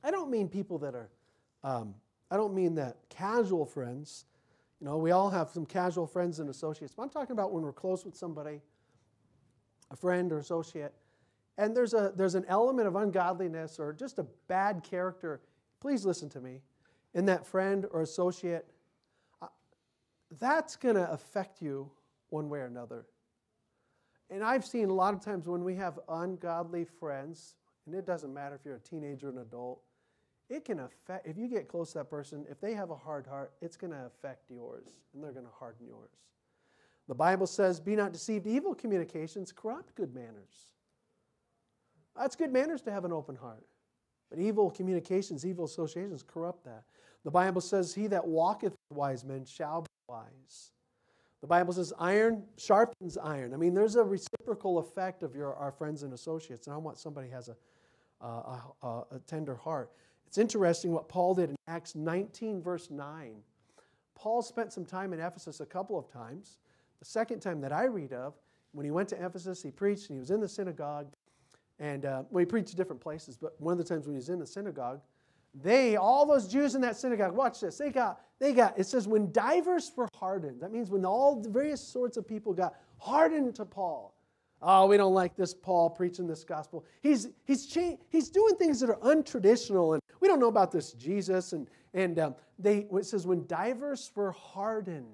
I 0.04 0.12
don't 0.12 0.30
mean 0.30 0.48
people 0.48 0.78
that 0.80 0.96
are, 0.96 1.10
um, 1.64 1.96
I 2.30 2.38
don't 2.38 2.54
mean 2.54 2.76
that 2.76 2.98
casual 3.10 3.66
friends. 3.66 4.26
You 4.80 4.88
know, 4.88 4.98
we 4.98 5.12
all 5.12 5.30
have 5.30 5.50
some 5.52 5.66
casual 5.66 6.08
friends 6.08 6.40
and 6.40 6.50
associates. 6.50 6.94
But 6.96 7.04
I'm 7.04 7.10
talking 7.10 7.34
about 7.34 7.52
when 7.52 7.64
we're 7.64 7.74
close 7.74 8.06
with 8.06 8.16
somebody, 8.16 8.62
a 9.92 9.96
friend 9.96 10.32
or 10.32 10.40
associate, 10.40 10.94
and 11.58 11.76
there's, 11.76 11.94
a, 11.94 12.14
there's 12.16 12.36
an 12.36 12.46
element 12.48 12.88
of 12.88 12.96
ungodliness 12.96 13.80
or 13.80 13.94
just 13.94 14.18
a 14.20 14.26
bad 14.48 14.84
character. 14.84 15.42
Please 15.80 16.06
listen 16.06 16.30
to 16.30 16.40
me. 16.40 16.62
In 17.14 17.26
that 17.26 17.46
friend 17.46 17.86
or 17.92 18.02
associate, 18.02 18.66
that's 20.40 20.76
going 20.78 20.96
to 20.96 21.12
affect 21.12 21.62
you 21.62 21.92
one 22.30 22.50
way 22.50 22.60
or 22.60 22.66
another. 22.66 23.06
And 24.32 24.44
I've 24.44 24.66
seen 24.66 24.90
a 24.90 24.94
lot 24.94 25.14
of 25.14 25.20
times 25.20 25.48
when 25.48 25.64
we 25.64 25.76
have 25.76 26.00
ungodly 26.08 26.86
friends, 26.86 27.56
and 27.86 27.94
it 27.94 28.06
doesn't 28.06 28.34
matter 28.34 28.56
if 28.56 28.62
you're 28.64 28.78
a 28.78 28.80
teenager 28.80 29.28
or 29.28 29.32
an 29.32 29.40
adult, 29.40 29.82
it 30.50 30.66
can 30.66 30.80
affect, 30.80 31.28
if 31.28 31.38
you 31.38 31.48
get 31.48 31.68
close 31.68 31.92
to 31.92 32.00
that 32.00 32.10
person, 32.10 32.46
if 32.50 32.60
they 32.60 32.74
have 32.74 32.92
a 32.92 32.96
hard 32.96 33.28
heart, 33.28 33.52
it's 33.62 33.76
going 33.76 33.92
to 33.92 34.06
affect 34.06 34.50
yours, 34.50 34.88
and 35.14 35.24
they're 35.24 35.34
going 35.34 35.46
to 35.46 35.52
harden 35.52 35.86
yours. 35.86 36.12
The 37.08 37.16
Bible 37.16 37.48
says, 37.48 37.80
Be 37.80 37.96
not 37.96 38.14
deceived, 38.14 38.48
evil 38.48 38.74
communications 38.74 39.52
corrupt 39.52 39.96
good 39.96 40.14
manners. 40.14 40.70
That's 42.18 42.36
good 42.36 42.54
manners 42.54 42.82
to 42.84 42.92
have 42.92 43.06
an 43.06 43.12
open 43.12 43.36
heart. 43.36 43.66
But 44.30 44.40
evil 44.40 44.72
communications, 44.72 45.46
evil 45.46 45.66
associations 45.66 46.24
corrupt 46.24 46.64
that. 46.66 46.84
The 47.26 47.32
Bible 47.32 47.62
says, 47.62 47.94
He 47.94 48.08
that 48.08 48.26
walketh 48.26 48.72
with 48.72 48.98
wise 48.98 49.26
men 49.26 49.44
shall 49.46 49.82
be 49.82 49.88
wise. 50.08 50.72
The 51.42 51.48
Bible 51.48 51.74
says 51.74 51.92
iron 52.00 52.44
sharpens 52.58 53.18
iron. 53.18 53.54
I 53.54 53.58
mean, 53.58 53.74
there's 53.74 53.96
a 53.96 54.04
reciprocal 54.04 54.78
effect 54.78 55.24
of 55.24 55.36
your, 55.36 55.56
our 55.56 55.72
friends 55.72 56.04
and 56.04 56.14
associates, 56.14 56.68
and 56.68 56.74
I 56.74 56.78
want 56.78 57.00
somebody 57.00 57.30
has 57.30 57.50
a, 57.50 57.56
a, 58.26 58.62
a, 58.84 58.88
a 58.88 59.20
tender 59.26 59.56
heart. 59.56 59.92
It's 60.28 60.38
interesting 60.38 60.92
what 60.92 61.10
Paul 61.10 61.34
did 61.34 61.50
in 61.50 61.56
Acts 61.68 61.96
19, 61.96 62.62
verse 62.62 62.90
9. 62.92 63.34
Paul 64.16 64.44
spent 64.44 64.72
some 64.72 64.86
time 64.86 65.14
in 65.14 65.20
Ephesus 65.20 65.60
a 65.60 65.66
couple 65.66 65.98
of 65.98 66.08
times. 66.08 66.60
The 67.00 67.06
second 67.06 67.40
time 67.40 67.60
that 67.62 67.74
I 67.74 67.86
read 67.86 68.14
of, 68.14 68.36
when 68.74 68.86
he 68.86 68.92
went 68.92 69.10
to 69.10 69.26
Ephesus, 69.26 69.64
he 69.64 69.72
preached 69.72 70.10
and 70.10 70.18
he 70.18 70.20
was 70.20 70.30
in 70.30 70.40
the 70.40 70.48
synagogue. 70.48 71.08
And 71.80 72.06
uh, 72.06 72.24
well, 72.30 72.40
he 72.40 72.46
preached 72.46 72.78
different 72.78 73.02
places, 73.02 73.36
but 73.36 73.60
one 73.60 73.72
of 73.72 73.80
the 73.80 73.84
times 73.84 74.06
when 74.06 74.14
he 74.14 74.18
was 74.18 74.30
in 74.30 74.38
the 74.38 74.46
synagogue, 74.46 75.02
they, 75.54 75.98
all 75.98 76.26
those 76.26 76.48
Jews 76.48 76.76
in 76.76 76.82
that 76.82 76.96
synagogue, 76.96 77.34
watch 77.36 77.60
this. 77.60 77.78
They 77.78 77.90
got, 77.90 78.22
they 78.40 78.54
got, 78.54 78.80
it 78.80 78.88
says, 78.88 79.08
when 79.08 79.32
divers 79.32 79.92
were 79.96 80.08
hardened. 80.16 80.62
That 80.62 80.72
means 80.72 80.90
when 80.90 81.06
all 81.06 81.42
the 81.42 81.50
various 81.50 81.82
sorts 81.82 82.16
of 82.18 82.28
people 82.28 82.54
got 82.54 82.76
hardened 82.98 83.56
to 83.56 83.66
Paul. 83.66 84.16
Oh, 84.62 84.86
we 84.88 84.96
don't 84.96 85.14
like 85.14 85.36
this 85.36 85.54
Paul 85.54 85.90
preaching 85.90 86.28
this 86.28 86.44
gospel. 86.44 86.86
He's, 87.02 87.30
he's, 87.46 87.66
cha- 87.66 87.98
he's 88.10 88.30
doing 88.30 88.56
things 88.56 88.80
that 88.80 88.90
are 88.90 89.00
untraditional, 89.00 89.94
and 89.94 90.02
we 90.20 90.28
don't 90.28 90.40
know 90.40 90.48
about 90.48 90.72
this 90.72 90.94
Jesus. 90.94 91.54
And, 91.54 91.68
and 91.94 92.20
um, 92.20 92.36
they, 92.60 92.86
it 92.92 93.06
says, 93.06 93.26
when 93.26 93.46
divers 93.48 94.12
were 94.16 94.32
hardened, 94.32 95.06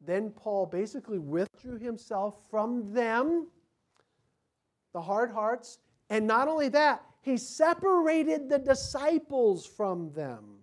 then 0.00 0.30
Paul 0.30 0.66
basically 0.66 1.18
withdrew 1.18 1.78
himself 1.78 2.36
from 2.50 2.92
them, 2.92 3.48
the 4.92 5.02
hard 5.02 5.30
hearts. 5.30 5.78
And 6.08 6.26
not 6.26 6.48
only 6.48 6.68
that, 6.70 7.04
he 7.22 7.36
separated 7.36 8.48
the 8.48 8.58
disciples 8.58 9.64
from 9.64 10.12
them. 10.12 10.58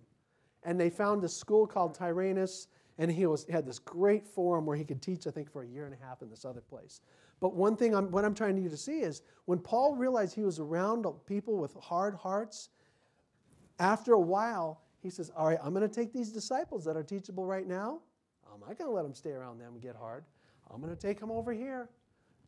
And 0.62 0.78
they 0.78 0.90
found 0.90 1.24
a 1.24 1.28
school 1.28 1.66
called 1.66 1.94
Tyrannus, 1.94 2.68
and 2.98 3.10
he 3.10 3.26
was, 3.26 3.46
had 3.48 3.66
this 3.66 3.78
great 3.78 4.28
forum 4.28 4.66
where 4.66 4.76
he 4.76 4.84
could 4.84 5.00
teach, 5.00 5.26
I 5.26 5.30
think, 5.30 5.50
for 5.50 5.62
a 5.62 5.66
year 5.66 5.86
and 5.86 5.94
a 5.94 6.06
half 6.06 6.20
in 6.20 6.28
this 6.28 6.44
other 6.44 6.60
place. 6.60 7.00
But 7.40 7.54
one 7.54 7.76
thing, 7.76 7.94
I'm, 7.94 8.10
what 8.10 8.26
I'm 8.26 8.34
trying 8.34 8.56
to 8.56 8.62
you 8.62 8.68
to 8.68 8.76
see 8.76 9.00
is 9.00 9.22
when 9.46 9.58
Paul 9.58 9.96
realized 9.96 10.34
he 10.34 10.42
was 10.42 10.60
around 10.60 11.06
people 11.26 11.56
with 11.56 11.74
hard 11.80 12.14
hearts, 12.14 12.68
after 13.78 14.12
a 14.12 14.20
while, 14.20 14.82
he 15.02 15.08
says, 15.08 15.32
All 15.34 15.46
right, 15.46 15.58
I'm 15.64 15.72
going 15.72 15.88
to 15.88 15.94
take 15.94 16.12
these 16.12 16.30
disciples 16.30 16.84
that 16.84 16.94
are 16.94 17.02
teachable 17.02 17.46
right 17.46 17.66
now. 17.66 18.00
I'm 18.52 18.60
not 18.60 18.76
going 18.76 18.90
to 18.90 18.94
let 18.94 19.04
them 19.04 19.14
stay 19.14 19.30
around 19.30 19.58
them 19.58 19.72
and 19.72 19.80
get 19.80 19.96
hard. 19.96 20.24
I'm 20.70 20.82
going 20.82 20.94
to 20.94 21.00
take 21.00 21.18
them 21.18 21.30
over 21.30 21.54
here. 21.54 21.88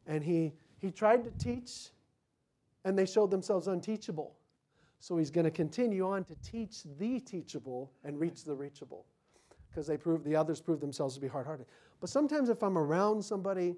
And 0.07 0.23
he, 0.23 0.53
he 0.79 0.91
tried 0.91 1.25
to 1.25 1.31
teach 1.43 1.89
and 2.85 2.99
they 2.99 3.07
showed 3.07 3.31
themselves 3.31 3.69
unteachable. 3.69 4.35
So 5.01 5.17
he's 5.17 5.31
going 5.31 5.45
to 5.45 5.51
continue 5.51 6.07
on 6.07 6.25
to 6.25 6.37
teach 6.37 6.83
the 6.99 7.19
teachable 7.21 7.93
and 8.05 8.21
reach 8.21 8.45
the 8.45 8.55
reachable 8.55 9.05
because 9.69 9.87
they 9.87 9.97
prove 9.97 10.23
the 10.23 10.37
others 10.37 10.61
prove 10.61 10.81
themselves 10.81 11.15
to 11.15 11.21
be 11.21 11.29
hard-hearted. 11.29 11.67
But 12.01 12.11
sometimes 12.11 12.49
if 12.49 12.63
I'm 12.63 12.79
around 12.79 13.23
somebody 13.23 13.77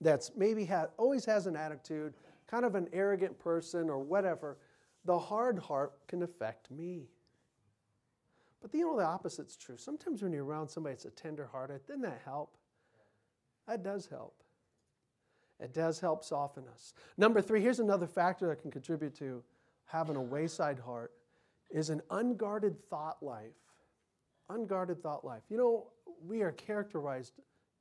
that's 0.00 0.30
maybe 0.36 0.64
ha- 0.64 0.88
always 0.96 1.24
has 1.24 1.46
an 1.46 1.56
attitude, 1.56 2.14
kind 2.46 2.64
of 2.64 2.74
an 2.74 2.88
arrogant 2.92 3.38
person 3.38 3.90
or 3.90 3.98
whatever, 3.98 4.58
the 5.04 5.18
hard 5.18 5.58
heart 5.58 5.92
can 6.06 6.22
affect 6.22 6.70
me. 6.70 7.08
But 8.60 8.72
you 8.74 8.86
know 8.86 8.96
the 8.96 9.04
opposite's 9.04 9.56
true. 9.56 9.76
Sometimes 9.76 10.22
when 10.22 10.32
you're 10.32 10.44
around 10.44 10.68
somebody 10.68 10.94
that's 10.94 11.04
a 11.04 11.10
tender 11.10 11.48
hearted, 11.50 11.84
doesn't 11.86 12.02
that 12.02 12.22
help? 12.24 12.56
That 13.66 13.82
does 13.82 14.06
help. 14.06 14.42
It 15.62 15.72
does 15.72 16.00
help 16.00 16.24
soften 16.24 16.64
us. 16.72 16.92
Number 17.16 17.40
three, 17.40 17.62
here's 17.62 17.78
another 17.78 18.08
factor 18.08 18.48
that 18.48 18.60
can 18.60 18.72
contribute 18.72 19.14
to 19.18 19.44
having 19.84 20.16
a 20.16 20.22
wayside 20.22 20.78
heart 20.78 21.12
is 21.70 21.88
an 21.88 22.02
unguarded 22.10 22.76
thought 22.90 23.22
life. 23.22 23.54
Unguarded 24.48 25.02
thought 25.02 25.24
life. 25.24 25.42
You 25.48 25.56
know, 25.56 25.86
we 26.26 26.42
are 26.42 26.50
characterized 26.52 27.34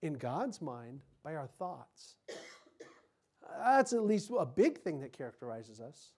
in 0.04 0.14
God's 0.14 0.62
mind 0.62 1.02
by 1.24 1.36
our 1.36 1.48
thoughts. 1.48 2.16
That's 3.64 3.94
at 3.94 4.06
least 4.06 4.32
a 4.38 4.46
big 4.46 4.80
thing 4.82 5.00
that 5.00 5.12
characterizes 5.12 5.82
us. 5.82 6.14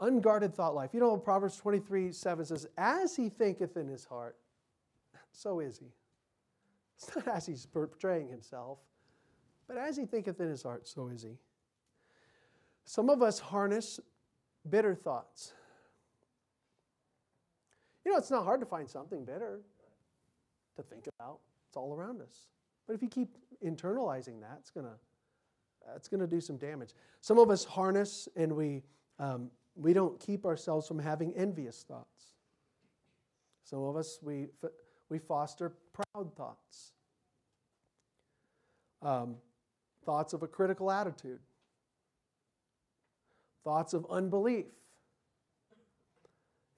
Unguarded 0.00 0.54
thought 0.54 0.74
life. 0.74 0.90
You 0.92 1.00
know, 1.00 1.16
Proverbs 1.16 1.56
23 1.56 2.12
7 2.12 2.44
says, 2.44 2.66
As 2.76 3.16
he 3.16 3.30
thinketh 3.30 3.76
in 3.76 3.88
his 3.88 4.04
heart, 4.04 4.36
so 5.32 5.60
is 5.60 5.78
he. 5.78 5.92
It's 6.96 7.16
not 7.16 7.28
as 7.28 7.46
he's 7.46 7.64
portraying 7.64 8.28
himself, 8.28 8.78
but 9.70 9.78
as 9.78 9.96
he 9.96 10.04
thinketh 10.04 10.40
in 10.40 10.48
his 10.48 10.64
heart, 10.64 10.88
so 10.88 11.06
is 11.06 11.22
he. 11.22 11.38
Some 12.84 13.08
of 13.08 13.22
us 13.22 13.38
harness 13.38 14.00
bitter 14.68 14.96
thoughts. 14.96 15.52
You 18.04 18.10
know, 18.10 18.18
it's 18.18 18.32
not 18.32 18.44
hard 18.44 18.58
to 18.58 18.66
find 18.66 18.90
something 18.90 19.24
bitter 19.24 19.60
to 20.74 20.82
think 20.82 21.04
about. 21.06 21.38
It's 21.68 21.76
all 21.76 21.94
around 21.94 22.20
us. 22.20 22.48
But 22.88 22.94
if 22.94 23.02
you 23.02 23.06
keep 23.06 23.28
internalizing 23.64 24.40
that, 24.40 24.56
it's 24.58 24.70
gonna 24.70 24.96
it's 25.94 26.08
gonna 26.08 26.26
do 26.26 26.40
some 26.40 26.56
damage. 26.56 26.90
Some 27.20 27.38
of 27.38 27.48
us 27.48 27.64
harness 27.64 28.28
and 28.34 28.56
we 28.56 28.82
um, 29.20 29.52
we 29.76 29.92
don't 29.92 30.18
keep 30.18 30.46
ourselves 30.46 30.88
from 30.88 30.98
having 30.98 31.32
envious 31.34 31.84
thoughts. 31.86 32.24
Some 33.62 33.84
of 33.84 33.96
us 33.96 34.18
we 34.20 34.48
we 35.08 35.20
foster 35.20 35.74
proud 35.92 36.34
thoughts. 36.34 36.90
Um, 39.00 39.36
thoughts 40.04 40.32
of 40.32 40.42
a 40.42 40.46
critical 40.46 40.90
attitude, 40.90 41.40
thoughts 43.64 43.92
of 43.92 44.06
unbelief. 44.10 44.66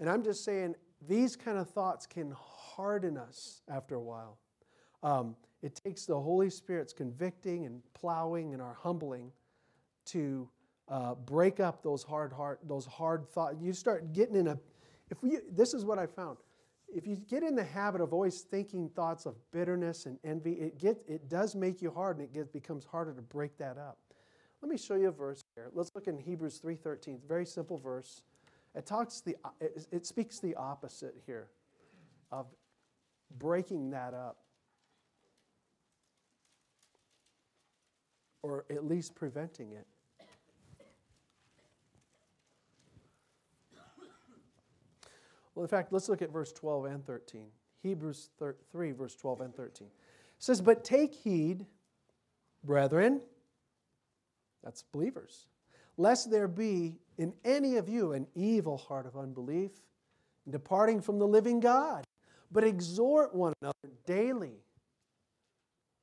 And 0.01 0.11
I'm 0.11 0.23
just 0.23 0.45
saying, 0.45 0.75
these 1.09 1.37
kind 1.37 1.59
of 1.59 1.69
thoughts 1.71 2.07
can 2.07 2.35
harden 2.37 3.17
us 3.17 3.63
after 3.69 3.95
a 3.95 4.01
while. 4.01 4.39
Um, 5.03 5.37
it 5.63 5.81
takes 5.85 6.07
the 6.07 6.19
Holy 6.19 6.51
Spirit's 6.51 6.93
convicting 6.93 7.67
and 7.67 7.83
plowing 7.95 8.53
and 8.53 8.63
our 8.63 8.75
humbling 8.75 9.31
to 10.07 10.49
uh, 10.89 11.15
break 11.15 11.61
up 11.61 11.83
those 11.83 12.03
hard 12.03 12.33
heart, 12.33 12.61
those 12.65 12.87
hard 12.87 13.29
thoughts. 13.29 13.57
You 13.61 13.73
start 13.73 14.13
getting 14.13 14.37
in 14.37 14.49
a. 14.49 14.59
If 15.11 15.23
we, 15.23 15.39
this 15.51 15.75
is 15.75 15.85
what 15.85 15.99
I 15.99 16.07
found 16.07 16.39
if 16.95 17.07
you 17.07 17.17
get 17.17 17.43
in 17.43 17.55
the 17.55 17.65
habit 17.65 18.01
of 18.01 18.13
always 18.13 18.43
thinking 18.43 18.89
thoughts 18.91 19.27
of 19.27 19.35
bitterness 19.51 20.07
and 20.07 20.19
envy, 20.25 20.53
it, 20.53 20.79
get, 20.79 21.03
it 21.09 21.29
does 21.29 21.55
make 21.55 21.81
you 21.81 21.91
hard 21.91 22.19
and 22.19 22.27
it 22.27 22.35
gets, 22.35 22.49
becomes 22.49 22.85
harder 22.85 23.13
to 23.15 23.23
break 23.23 23.57
that 23.59 23.79
up. 23.79 23.99
Let 24.61 24.71
me 24.71 24.77
show 24.77 24.95
you 24.95 25.09
a 25.09 25.13
verse 25.13 25.43
here. 25.55 25.71
Let's 25.73 25.91
look 25.95 26.07
in 26.07 26.19
Hebrews 26.19 26.61
3.13. 26.65 27.19
Very 27.27 27.47
simple 27.47 27.79
verse. 27.79 28.23
It, 28.75 28.87
talks 28.87 29.21
the, 29.21 29.37
it, 29.61 29.87
it 29.91 30.07
speaks 30.07 30.39
the 30.39 30.55
opposite 30.55 31.15
here 31.27 31.49
of 32.31 32.47
breaking 33.39 33.91
that 33.91 34.15
up. 34.15 34.37
Or 38.43 38.65
at 38.71 38.85
least 38.85 39.15
preventing 39.15 39.73
it. 39.73 39.87
Well, 45.55 45.65
in 45.65 45.69
fact, 45.69 45.93
let's 45.93 46.09
look 46.09 46.23
at 46.23 46.31
verse 46.31 46.53
12 46.53 46.87
and 46.87 47.07
13. 47.07 47.47
Hebrews 47.83 48.31
3, 48.71 48.93
verse 48.93 49.17
12 49.17 49.41
and 49.41 49.55
13. 49.55 49.87
It 49.87 49.93
says, 50.39 50.61
But 50.61 50.85
take 50.85 51.15
heed, 51.15 51.67
brethren, 52.65 53.21
that's 54.63 54.83
believers, 54.83 55.47
lest 55.97 56.31
there 56.31 56.49
be 56.49 56.95
in 57.19 57.35
any 57.45 57.77
of 57.77 57.89
you 57.89 58.13
an 58.13 58.27
evil 58.35 58.77
heart 58.77 59.07
of 59.07 59.17
unbelief, 59.17 59.73
departing 60.49 61.01
from 61.01 61.19
the 61.19 61.27
living 61.27 61.61
God, 61.61 62.05
but 62.51 62.65
exhort 62.65 63.35
one 63.35 63.53
another 63.61 63.95
daily 64.07 64.63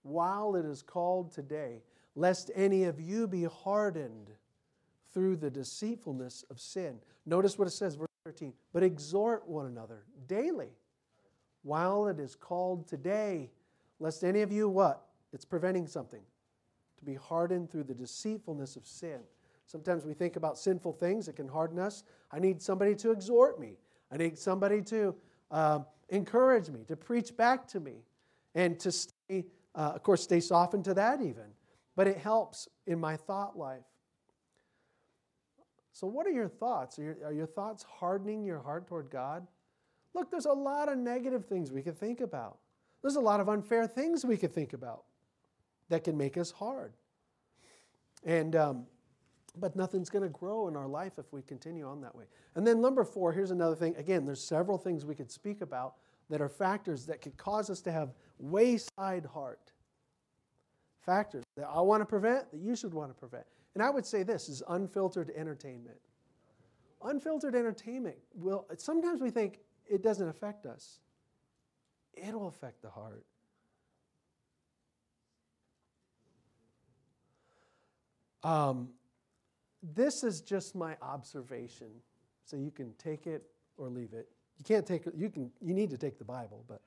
while 0.03 0.55
it 0.55 0.65
is 0.65 0.81
called 0.81 1.31
today, 1.31 1.81
lest 2.15 2.51
any 2.55 2.83
of 2.83 2.99
you 2.99 3.27
be 3.27 3.43
hardened 3.43 4.31
through 5.13 5.37
the 5.37 5.49
deceitfulness 5.49 6.43
of 6.49 6.59
sin. 6.59 6.99
Notice 7.25 7.57
what 7.57 7.67
it 7.67 7.71
says, 7.71 7.97
13. 8.29 8.53
But 8.73 8.83
exhort 8.83 9.47
one 9.47 9.65
another 9.65 10.03
daily 10.27 10.69
while 11.63 12.05
it 12.07 12.19
is 12.19 12.35
called 12.35 12.87
today, 12.87 13.49
lest 13.99 14.23
any 14.23 14.41
of 14.41 14.51
you 14.51 14.69
what? 14.69 15.07
It's 15.33 15.45
preventing 15.45 15.87
something. 15.87 16.21
To 16.99 17.05
be 17.05 17.15
hardened 17.15 17.71
through 17.71 17.85
the 17.85 17.95
deceitfulness 17.95 18.75
of 18.75 18.85
sin. 18.85 19.21
Sometimes 19.65 20.05
we 20.05 20.13
think 20.13 20.35
about 20.35 20.59
sinful 20.59 20.93
things 20.93 21.25
that 21.25 21.37
can 21.37 21.47
harden 21.47 21.79
us. 21.79 22.03
I 22.31 22.37
need 22.37 22.61
somebody 22.61 22.93
to 22.97 23.09
exhort 23.09 23.59
me. 23.59 23.77
I 24.11 24.17
need 24.17 24.37
somebody 24.37 24.83
to 24.83 25.15
uh, 25.49 25.79
encourage 26.09 26.69
me, 26.69 26.83
to 26.87 26.95
preach 26.95 27.35
back 27.35 27.67
to 27.69 27.79
me, 27.79 28.03
and 28.53 28.79
to 28.79 28.91
stay, 28.91 29.45
uh, 29.73 29.93
of 29.95 30.03
course, 30.03 30.21
stay 30.21 30.39
softened 30.39 30.85
to 30.85 30.93
that 30.93 31.19
even. 31.19 31.45
But 31.95 32.07
it 32.07 32.17
helps 32.17 32.67
in 32.85 32.99
my 32.99 33.17
thought 33.17 33.57
life. 33.57 33.85
So, 35.91 36.07
what 36.07 36.27
are 36.27 36.31
your 36.31 36.47
thoughts? 36.47 36.99
Are 36.99 37.03
your, 37.03 37.17
are 37.25 37.33
your 37.33 37.47
thoughts 37.47 37.83
hardening 37.83 38.43
your 38.43 38.59
heart 38.59 38.87
toward 38.87 39.09
God? 39.09 39.47
Look, 40.13 40.31
there's 40.31 40.45
a 40.45 40.53
lot 40.53 40.89
of 40.89 40.97
negative 40.97 41.45
things 41.45 41.71
we 41.71 41.81
could 41.81 41.97
think 41.97 42.21
about. 42.21 42.57
There's 43.01 43.15
a 43.15 43.21
lot 43.21 43.39
of 43.39 43.49
unfair 43.49 43.87
things 43.87 44.25
we 44.25 44.37
could 44.37 44.53
think 44.53 44.73
about 44.73 45.03
that 45.89 46.03
can 46.03 46.17
make 46.17 46.37
us 46.37 46.51
hard. 46.51 46.93
And, 48.23 48.55
um, 48.55 48.85
but 49.55 49.75
nothing's 49.75 50.09
going 50.09 50.23
to 50.23 50.29
grow 50.29 50.67
in 50.67 50.75
our 50.75 50.87
life 50.87 51.13
if 51.17 51.31
we 51.31 51.41
continue 51.41 51.87
on 51.87 52.01
that 52.01 52.15
way. 52.15 52.25
And 52.55 52.65
then, 52.65 52.81
number 52.81 53.03
four, 53.03 53.31
here's 53.31 53.51
another 53.51 53.75
thing. 53.75 53.95
Again, 53.97 54.25
there's 54.25 54.43
several 54.43 54.77
things 54.77 55.05
we 55.05 55.15
could 55.15 55.31
speak 55.31 55.61
about 55.61 55.95
that 56.29 56.41
are 56.41 56.49
factors 56.49 57.05
that 57.07 57.21
could 57.21 57.37
cause 57.37 57.69
us 57.69 57.81
to 57.81 57.91
have 57.91 58.13
wayside 58.37 59.25
heart. 59.25 59.71
Factors 61.05 61.43
that 61.57 61.67
I 61.67 61.81
want 61.81 62.01
to 62.01 62.05
prevent, 62.05 62.51
that 62.51 62.59
you 62.59 62.75
should 62.75 62.93
want 62.93 63.09
to 63.09 63.15
prevent. 63.15 63.45
And 63.79 63.87
I 63.87 63.91
would 63.91 64.05
say 64.05 64.23
this 64.23 64.49
is 64.49 64.61
unfiltered 64.67 65.31
entertainment. 65.37 65.95
Unfiltered 67.01 67.55
entertainment 67.55 68.17
will, 68.35 68.67
sometimes 68.75 69.21
we 69.21 69.29
think 69.29 69.59
it 69.89 70.03
doesn't 70.03 70.27
affect 70.27 70.65
us, 70.65 70.99
it'll 72.13 72.49
affect 72.49 72.81
the 72.81 72.89
heart. 72.89 73.25
Um, 78.43 78.89
this 79.81 80.25
is 80.25 80.41
just 80.41 80.75
my 80.75 80.97
observation, 81.01 81.87
so 82.43 82.57
you 82.57 82.71
can 82.71 82.91
take 82.95 83.27
it 83.27 83.43
or 83.77 83.87
leave 83.87 84.11
it. 84.11 84.27
You 84.57 84.65
can't 84.65 84.85
take 84.85 85.05
you 85.15 85.29
can 85.29 85.51
you 85.61 85.73
need 85.73 85.89
to 85.91 85.97
take 85.97 86.19
the 86.19 86.25
Bible, 86.25 86.65
but 86.67 86.81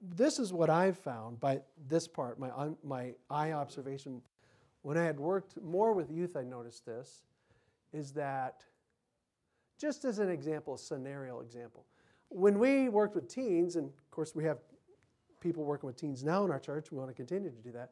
this 0.00 0.38
is 0.38 0.54
what 0.54 0.70
I've 0.70 0.96
found 0.96 1.38
by 1.38 1.60
this 1.86 2.08
part, 2.08 2.38
my, 2.40 2.48
my 2.82 3.12
eye 3.28 3.52
observation 3.52 4.22
when 4.82 4.96
I 4.96 5.04
had 5.04 5.20
worked 5.20 5.60
more 5.62 5.92
with 5.92 6.10
youth, 6.10 6.36
I 6.36 6.44
noticed 6.44 6.86
this 6.86 7.22
is 7.92 8.12
that, 8.12 8.64
just 9.78 10.04
as 10.04 10.18
an 10.18 10.30
example, 10.30 10.74
a 10.74 10.78
scenario 10.78 11.40
example, 11.40 11.84
when 12.28 12.58
we 12.58 12.88
worked 12.88 13.14
with 13.14 13.28
teens, 13.28 13.76
and 13.76 13.88
of 13.88 14.10
course 14.10 14.34
we 14.34 14.44
have 14.44 14.58
people 15.40 15.64
working 15.64 15.86
with 15.86 15.96
teens 15.96 16.22
now 16.22 16.44
in 16.44 16.50
our 16.50 16.60
church, 16.60 16.92
we 16.92 16.98
want 16.98 17.10
to 17.10 17.14
continue 17.14 17.50
to 17.50 17.62
do 17.62 17.72
that. 17.72 17.90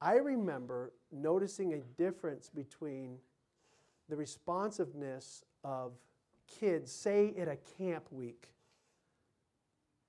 I 0.00 0.16
remember 0.16 0.92
noticing 1.12 1.74
a 1.74 1.78
difference 1.78 2.48
between 2.48 3.18
the 4.08 4.16
responsiveness 4.16 5.44
of 5.62 5.92
kids, 6.48 6.90
say 6.90 7.32
at 7.38 7.46
a 7.46 7.56
camp 7.78 8.04
week, 8.10 8.48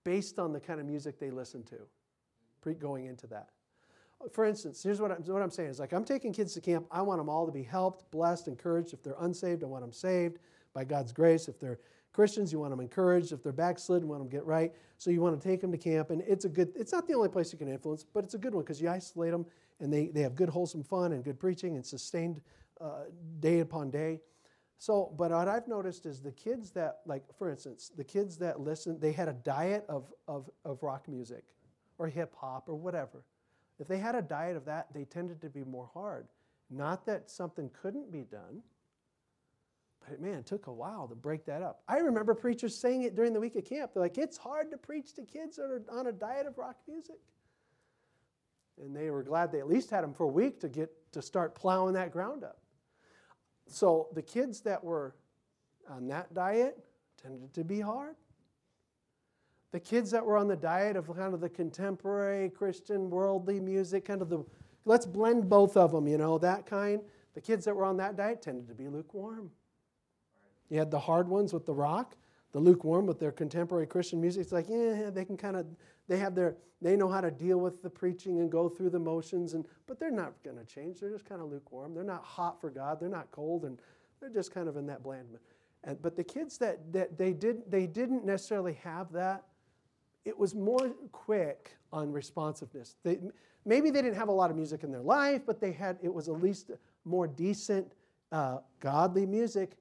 based 0.03 0.39
on 0.39 0.51
the 0.51 0.59
kind 0.59 0.79
of 0.79 0.87
music 0.87 1.19
they 1.19 1.29
listen 1.29 1.63
to, 1.65 2.73
going 2.79 3.05
into 3.05 3.27
that 3.27 3.49
for 4.31 4.45
instance, 4.45 4.81
here's 4.81 5.01
what 5.01 5.11
I'm, 5.11 5.23
what 5.23 5.41
I'm 5.41 5.49
saying 5.49 5.69
is 5.69 5.79
like 5.79 5.93
I'm 5.93 6.05
taking 6.05 6.33
kids 6.33 6.53
to 6.53 6.61
camp. 6.61 6.85
I 6.91 7.01
want 7.01 7.19
them 7.19 7.29
all 7.29 7.45
to 7.45 7.51
be 7.51 7.63
helped, 7.63 8.09
blessed, 8.11 8.47
encouraged. 8.47 8.93
If 8.93 9.03
they're 9.03 9.15
unsaved, 9.19 9.63
I 9.63 9.67
want 9.67 9.83
them 9.83 9.91
saved 9.91 10.39
by 10.73 10.83
God's 10.83 11.11
grace. 11.11 11.47
If 11.47 11.59
they're 11.59 11.79
Christians, 12.13 12.51
you 12.51 12.59
want 12.59 12.71
them 12.71 12.79
encouraged. 12.79 13.31
If 13.31 13.41
they're 13.41 13.51
backslidden, 13.51 14.07
want 14.07 14.21
them 14.21 14.29
to 14.29 14.35
get 14.35 14.45
right. 14.45 14.71
So 14.97 15.09
you 15.09 15.19
want 15.19 15.39
to 15.39 15.47
take 15.47 15.61
them 15.61 15.71
to 15.71 15.77
camp, 15.77 16.11
and 16.11 16.21
it's 16.27 16.45
a 16.45 16.49
good. 16.49 16.71
It's 16.75 16.91
not 16.91 17.07
the 17.07 17.13
only 17.15 17.29
place 17.29 17.51
you 17.51 17.57
can 17.57 17.67
influence, 17.67 18.03
but 18.03 18.23
it's 18.23 18.35
a 18.35 18.37
good 18.37 18.53
one 18.53 18.63
because 18.63 18.79
you 18.81 18.89
isolate 18.89 19.31
them, 19.31 19.45
and 19.79 19.91
they, 19.91 20.07
they 20.07 20.21
have 20.21 20.35
good 20.35 20.49
wholesome 20.49 20.83
fun 20.83 21.11
and 21.11 21.23
good 21.23 21.39
preaching 21.39 21.75
and 21.75 21.85
sustained 21.85 22.39
uh, 22.79 23.05
day 23.39 23.59
upon 23.59 23.89
day. 23.89 24.19
So, 24.77 25.13
but 25.17 25.31
what 25.31 25.47
I've 25.47 25.67
noticed 25.67 26.05
is 26.05 26.21
the 26.21 26.31
kids 26.31 26.71
that, 26.71 26.99
like, 27.05 27.23
for 27.37 27.49
instance, 27.49 27.89
the 27.95 28.03
kids 28.03 28.37
that 28.37 28.59
listen, 28.59 28.99
they 28.99 29.13
had 29.13 29.29
a 29.29 29.33
diet 29.33 29.85
of, 29.87 30.11
of, 30.27 30.49
of 30.65 30.83
rock 30.83 31.07
music 31.07 31.45
or 31.97 32.07
hip 32.07 32.35
hop 32.35 32.67
or 32.67 32.75
whatever. 32.75 33.23
If 33.79 33.87
they 33.87 33.97
had 33.97 34.15
a 34.15 34.21
diet 34.21 34.55
of 34.55 34.65
that, 34.65 34.87
they 34.93 35.05
tended 35.05 35.41
to 35.41 35.49
be 35.49 35.63
more 35.63 35.89
hard. 35.93 36.27
Not 36.69 37.05
that 37.05 37.29
something 37.29 37.69
couldn't 37.81 38.11
be 38.11 38.21
done, 38.21 38.61
but 40.07 40.21
man, 40.21 40.39
it 40.39 40.45
took 40.45 40.67
a 40.67 40.73
while 40.73 41.07
to 41.07 41.15
break 41.15 41.45
that 41.45 41.61
up. 41.61 41.81
I 41.87 41.97
remember 41.97 42.33
preachers 42.33 42.77
saying 42.77 43.03
it 43.03 43.15
during 43.15 43.33
the 43.33 43.39
week 43.39 43.55
of 43.55 43.65
camp. 43.65 43.93
They're 43.93 44.03
like, 44.03 44.17
it's 44.17 44.37
hard 44.37 44.71
to 44.71 44.77
preach 44.77 45.13
to 45.15 45.23
kids 45.23 45.55
that 45.57 45.63
are 45.63 45.81
on 45.91 46.07
a 46.07 46.11
diet 46.11 46.45
of 46.45 46.57
rock 46.57 46.77
music. 46.87 47.19
And 48.81 48.95
they 48.95 49.09
were 49.09 49.23
glad 49.23 49.51
they 49.51 49.59
at 49.59 49.67
least 49.67 49.91
had 49.91 50.03
them 50.03 50.13
for 50.13 50.23
a 50.23 50.31
week 50.31 50.59
to 50.61 50.69
get 50.69 50.89
to 51.13 51.21
start 51.21 51.55
plowing 51.55 51.93
that 51.93 52.11
ground 52.11 52.43
up. 52.43 52.59
So 53.67 54.09
the 54.13 54.21
kids 54.21 54.61
that 54.61 54.83
were 54.83 55.15
on 55.89 56.07
that 56.07 56.33
diet 56.33 56.83
tended 57.21 57.53
to 57.53 57.63
be 57.63 57.79
hard. 57.79 58.15
The 59.73 59.79
kids 59.79 60.11
that 60.11 60.23
were 60.23 60.37
on 60.37 60.47
the 60.47 60.55
diet 60.55 60.95
of 60.95 61.07
kind 61.07 61.33
of 61.33 61.41
the 61.41 61.49
contemporary 61.49 62.49
Christian 62.49 63.09
worldly 63.09 63.59
music, 63.59 64.05
kind 64.05 64.21
of 64.21 64.29
the 64.29 64.45
let's 64.85 65.07
blend 65.07 65.49
both 65.49 65.75
of 65.75 65.91
them, 65.91 66.07
you 66.07 66.17
know, 66.17 66.37
that 66.37 66.67
kind. 66.67 67.01
The 67.33 67.41
kids 67.41 67.65
that 67.65 67.75
were 67.75 67.83
on 67.83 67.97
that 67.97 68.15
diet 68.15 68.43
tended 68.43 68.67
to 68.67 68.75
be 68.75 68.87
lukewarm. 68.87 69.49
You 70.69 70.77
had 70.77 70.91
the 70.91 70.99
hard 70.99 71.27
ones 71.27 71.53
with 71.53 71.65
the 71.65 71.73
rock, 71.73 72.15
the 72.51 72.59
lukewarm 72.59 73.07
with 73.07 73.19
their 73.19 73.31
contemporary 73.31 73.87
Christian 73.87 74.21
music. 74.21 74.43
It's 74.43 74.51
like, 74.51 74.69
yeah, 74.69 75.09
they 75.09 75.25
can 75.25 75.37
kind 75.37 75.55
of, 75.55 75.65
they 76.07 76.17
have 76.17 76.35
their, 76.35 76.55
they 76.79 76.95
know 76.95 77.09
how 77.09 77.21
to 77.21 77.31
deal 77.31 77.59
with 77.59 77.81
the 77.81 77.89
preaching 77.89 78.41
and 78.41 78.51
go 78.51 78.69
through 78.69 78.91
the 78.91 78.99
motions, 78.99 79.55
and 79.55 79.65
but 79.87 79.99
they're 79.99 80.11
not 80.11 80.33
going 80.43 80.57
to 80.57 80.65
change. 80.65 80.99
They're 80.99 81.09
just 81.09 81.25
kind 81.25 81.41
of 81.41 81.49
lukewarm. 81.49 81.95
They're 81.95 82.03
not 82.03 82.23
hot 82.23 82.61
for 82.61 82.69
God. 82.69 82.99
They're 82.99 83.09
not 83.09 83.31
cold, 83.31 83.65
and 83.65 83.79
they're 84.19 84.29
just 84.29 84.53
kind 84.53 84.67
of 84.69 84.77
in 84.77 84.85
that 84.85 85.01
bland. 85.01 85.29
And, 85.83 85.99
but 85.99 86.15
the 86.15 86.23
kids 86.23 86.59
that, 86.59 86.93
that 86.93 87.17
they 87.17 87.33
did 87.33 87.63
they 87.71 87.87
didn't 87.87 88.23
necessarily 88.23 88.73
have 88.83 89.11
that. 89.13 89.45
It 90.25 90.37
was 90.37 90.55
more 90.55 90.89
quick 91.11 91.75
on 91.91 92.11
responsiveness. 92.11 92.95
They, 93.03 93.19
maybe 93.65 93.89
they 93.89 94.01
didn't 94.01 94.17
have 94.17 94.29
a 94.29 94.33
lot 94.33 94.49
of 94.49 94.55
music 94.55 94.83
in 94.83 94.91
their 94.91 95.01
life, 95.01 95.41
but 95.45 95.59
they 95.59 95.71
had 95.71 95.97
it 96.01 96.13
was 96.13 96.29
at 96.29 96.41
least 96.41 96.71
more 97.05 97.27
decent, 97.27 97.93
uh, 98.31 98.59
godly 98.79 99.25
music 99.25 99.77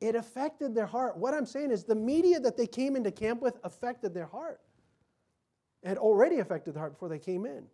it 0.00 0.14
affected 0.14 0.74
their 0.74 0.86
heart. 0.86 1.16
What 1.16 1.34
I'm 1.34 1.46
saying 1.46 1.70
is 1.70 1.84
the 1.84 1.94
media 1.94 2.40
that 2.40 2.56
they 2.56 2.66
came 2.66 2.96
into 2.96 3.10
camp 3.10 3.42
with 3.42 3.58
affected 3.64 4.14
their 4.14 4.26
heart. 4.26 4.60
It 5.82 5.88
had 5.88 5.98
already 5.98 6.38
affected 6.38 6.74
their 6.74 6.80
heart 6.80 6.94
before 6.94 7.08
they 7.08 7.18
came 7.18 7.44
in. 7.44 7.64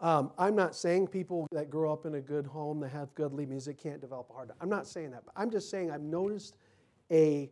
Um, 0.00 0.32
I'm 0.38 0.56
not 0.56 0.74
saying 0.74 1.08
people 1.08 1.46
that 1.52 1.68
grow 1.68 1.92
up 1.92 2.06
in 2.06 2.14
a 2.14 2.20
good 2.20 2.46
home 2.46 2.80
that 2.80 2.90
have 2.90 3.14
godly 3.14 3.44
music 3.44 3.78
can't 3.78 4.00
develop 4.00 4.28
a 4.30 4.32
heart. 4.32 4.50
I'm 4.60 4.70
not 4.70 4.86
saying 4.86 5.10
that. 5.10 5.24
I'm 5.36 5.50
just 5.50 5.70
saying 5.70 5.90
I've 5.90 6.02
noticed 6.02 6.56
a 7.10 7.50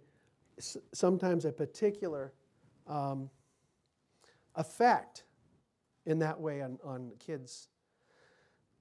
sometimes 0.93 1.45
a 1.45 1.53
particular 1.53 2.33
um, 2.89 3.31
effect 4.55 5.25
in 6.07 6.19
that 6.21 6.41
way 6.41 6.63
on, 6.63 6.79
on 6.85 7.13
kids. 7.19 7.69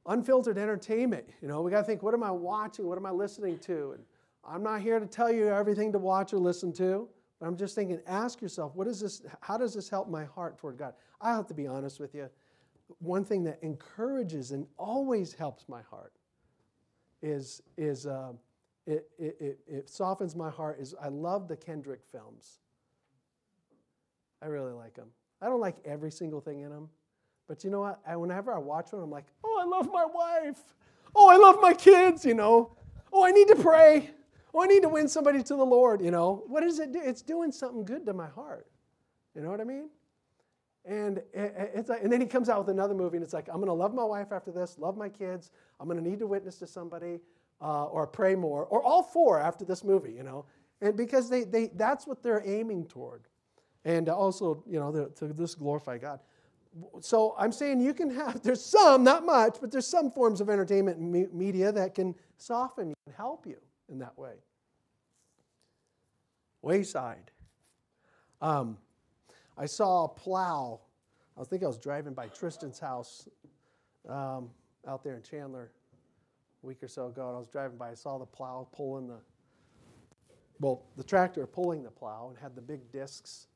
Unfiltered 0.05 0.57
entertainment. 0.57 1.25
You 1.41 1.47
know, 1.49 1.61
we 1.61 1.69
got 1.69 1.79
to 1.79 1.83
think, 1.83 2.01
what 2.01 2.13
am 2.13 2.23
I 2.23 2.31
watching? 2.31 2.87
What 2.87 2.97
am 2.97 3.05
I 3.05 3.11
listening 3.11 3.59
to? 3.59 3.91
And 3.91 4.03
I'm 4.47 4.63
not 4.63 4.81
here 4.81 4.99
to 4.99 5.05
tell 5.05 5.31
you 5.31 5.49
everything 5.49 5.91
to 5.91 5.99
watch 5.99 6.33
or 6.33 6.37
listen 6.37 6.71
to, 6.73 7.09
but 7.39 7.47
I'm 7.47 7.57
just 7.57 7.75
thinking, 7.75 7.99
ask 8.07 8.41
yourself, 8.41 8.75
what 8.75 8.87
is 8.87 9.01
this, 9.01 9.21
how 9.41 9.57
does 9.57 9.73
this 9.73 9.89
help 9.89 10.09
my 10.09 10.23
heart 10.23 10.57
toward 10.57 10.77
God? 10.77 10.93
I 11.19 11.33
have 11.35 11.47
to 11.47 11.53
be 11.53 11.67
honest 11.67 11.99
with 11.99 12.15
you. 12.15 12.29
One 12.99 13.25
thing 13.25 13.43
that 13.43 13.59
encourages 13.61 14.51
and 14.51 14.65
always 14.77 15.33
helps 15.33 15.67
my 15.67 15.81
heart 15.81 16.13
is, 17.21 17.61
is 17.77 18.07
uh, 18.07 18.31
it, 18.85 19.09
it, 19.19 19.35
it, 19.41 19.59
it 19.67 19.89
softens 19.89 20.33
my 20.33 20.49
heart 20.49 20.79
is 20.79 20.95
I 21.01 21.09
love 21.09 21.49
the 21.49 21.57
Kendrick 21.57 22.01
films. 22.09 22.59
I 24.41 24.47
really 24.47 24.73
like 24.73 24.93
them. 24.93 25.07
I 25.41 25.47
don't 25.47 25.61
like 25.61 25.77
every 25.85 26.11
single 26.11 26.41
thing 26.41 26.61
in 26.61 26.69
them, 26.69 26.89
but 27.47 27.63
you 27.63 27.69
know 27.69 27.81
what? 27.81 27.99
I, 28.07 28.15
whenever 28.15 28.53
I 28.53 28.57
watch 28.57 28.91
one, 28.91 29.03
I'm 29.03 29.11
like, 29.11 29.25
oh, 29.43 29.59
I 29.61 29.65
love 29.65 29.91
my 29.91 30.05
wife. 30.05 30.59
Oh, 31.15 31.29
I 31.29 31.37
love 31.37 31.59
my 31.61 31.73
kids, 31.73 32.25
you 32.25 32.33
know. 32.33 32.75
Oh, 33.11 33.23
I 33.23 33.31
need 33.31 33.47
to 33.49 33.55
pray. 33.55 34.11
Oh, 34.53 34.63
I 34.63 34.67
need 34.67 34.81
to 34.81 34.89
win 34.89 35.07
somebody 35.07 35.43
to 35.43 35.55
the 35.55 35.65
Lord, 35.65 36.01
you 36.01 36.11
know. 36.11 36.43
What 36.47 36.61
does 36.61 36.79
it 36.79 36.91
do? 36.91 37.01
It's 37.03 37.21
doing 37.21 37.51
something 37.51 37.85
good 37.85 38.05
to 38.05 38.13
my 38.13 38.27
heart. 38.27 38.67
You 39.35 39.41
know 39.41 39.49
what 39.49 39.61
I 39.61 39.63
mean? 39.63 39.89
And, 40.85 41.21
it's 41.33 41.89
like, 41.89 42.01
and 42.01 42.11
then 42.11 42.21
he 42.21 42.27
comes 42.27 42.49
out 42.49 42.59
with 42.59 42.69
another 42.69 42.93
movie, 42.93 43.17
and 43.17 43.23
it's 43.23 43.33
like, 43.33 43.49
I'm 43.49 43.55
going 43.57 43.67
to 43.67 43.73
love 43.73 43.93
my 43.93 44.03
wife 44.03 44.31
after 44.31 44.51
this, 44.51 44.77
love 44.79 44.97
my 44.97 45.09
kids. 45.09 45.51
I'm 45.79 45.87
going 45.87 46.01
to 46.01 46.09
need 46.09 46.19
to 46.19 46.27
witness 46.27 46.57
to 46.59 46.67
somebody 46.67 47.19
uh, 47.61 47.85
or 47.85 48.07
pray 48.07 48.35
more, 48.35 48.65
or 48.65 48.81
all 48.83 49.03
four 49.03 49.39
after 49.39 49.65
this 49.65 49.83
movie, 49.83 50.13
you 50.13 50.23
know. 50.23 50.45
And 50.81 50.95
because 50.95 51.29
they, 51.29 51.43
they, 51.43 51.67
that's 51.75 52.07
what 52.07 52.23
they're 52.23 52.43
aiming 52.45 52.85
toward. 52.85 53.23
And 53.87 54.09
also, 54.09 54.61
you 54.67 54.81
know, 54.81 55.09
to 55.15 55.27
this 55.27 55.55
glorify 55.55 55.97
God. 55.97 56.19
So 56.99 57.33
I'm 57.37 57.53
saying 57.53 57.79
you 57.79 57.93
can 57.93 58.09
have, 58.09 58.41
there's 58.43 58.63
some, 58.63 59.01
not 59.01 59.25
much, 59.25 59.59
but 59.61 59.71
there's 59.71 59.87
some 59.87 60.11
forms 60.11 60.41
of 60.41 60.49
entertainment 60.49 60.97
and 60.97 61.33
media 61.33 61.71
that 61.71 61.95
can 61.95 62.13
soften 62.35 62.89
you 62.89 62.95
and 63.05 63.15
help 63.15 63.47
you 63.47 63.55
in 63.87 63.99
that 63.99 64.17
way. 64.17 64.33
Wayside. 66.61 67.31
Um, 68.41 68.77
I 69.57 69.67
saw 69.67 70.03
a 70.03 70.09
plow. 70.09 70.81
I 71.39 71.45
think 71.45 71.63
I 71.63 71.67
was 71.67 71.77
driving 71.77 72.13
by 72.13 72.27
Tristan's 72.27 72.79
house 72.79 73.29
um, 74.09 74.49
out 74.85 75.01
there 75.01 75.15
in 75.15 75.21
Chandler 75.21 75.71
a 76.61 76.67
week 76.67 76.83
or 76.83 76.89
so 76.89 77.07
ago, 77.07 77.29
and 77.29 77.37
I 77.37 77.39
was 77.39 77.47
driving 77.47 77.77
by. 77.77 77.91
I 77.91 77.93
saw 77.93 78.17
the 78.17 78.25
plow 78.25 78.67
pulling 78.73 79.07
the, 79.07 79.19
well, 80.59 80.83
the 80.97 81.05
tractor 81.05 81.47
pulling 81.47 81.83
the 81.83 81.91
plow 81.91 82.27
and 82.27 82.37
had 82.37 82.53
the 82.53 82.61
big 82.61 82.91
discs. 82.91 83.47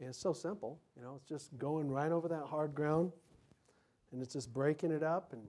And 0.00 0.08
it's 0.08 0.18
so 0.18 0.32
simple, 0.32 0.78
you 0.96 1.02
know, 1.02 1.14
it's 1.16 1.28
just 1.28 1.56
going 1.58 1.90
right 1.90 2.12
over 2.12 2.28
that 2.28 2.44
hard 2.44 2.74
ground 2.74 3.12
and 4.12 4.22
it's 4.22 4.32
just 4.32 4.52
breaking 4.52 4.92
it 4.92 5.02
up 5.02 5.32
and 5.32 5.42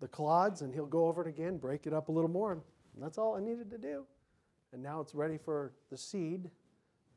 the 0.00 0.08
clods, 0.08 0.60
and 0.60 0.74
he'll 0.74 0.84
go 0.84 1.06
over 1.06 1.22
it 1.22 1.28
again, 1.28 1.56
break 1.56 1.86
it 1.86 1.94
up 1.94 2.08
a 2.08 2.12
little 2.12 2.30
more, 2.30 2.52
and 2.52 2.62
that's 2.98 3.16
all 3.16 3.36
I 3.36 3.40
needed 3.40 3.70
to 3.70 3.78
do. 3.78 4.04
And 4.72 4.82
now 4.82 5.00
it's 5.00 5.14
ready 5.14 5.38
for 5.38 5.72
the 5.90 5.96
seed 5.96 6.50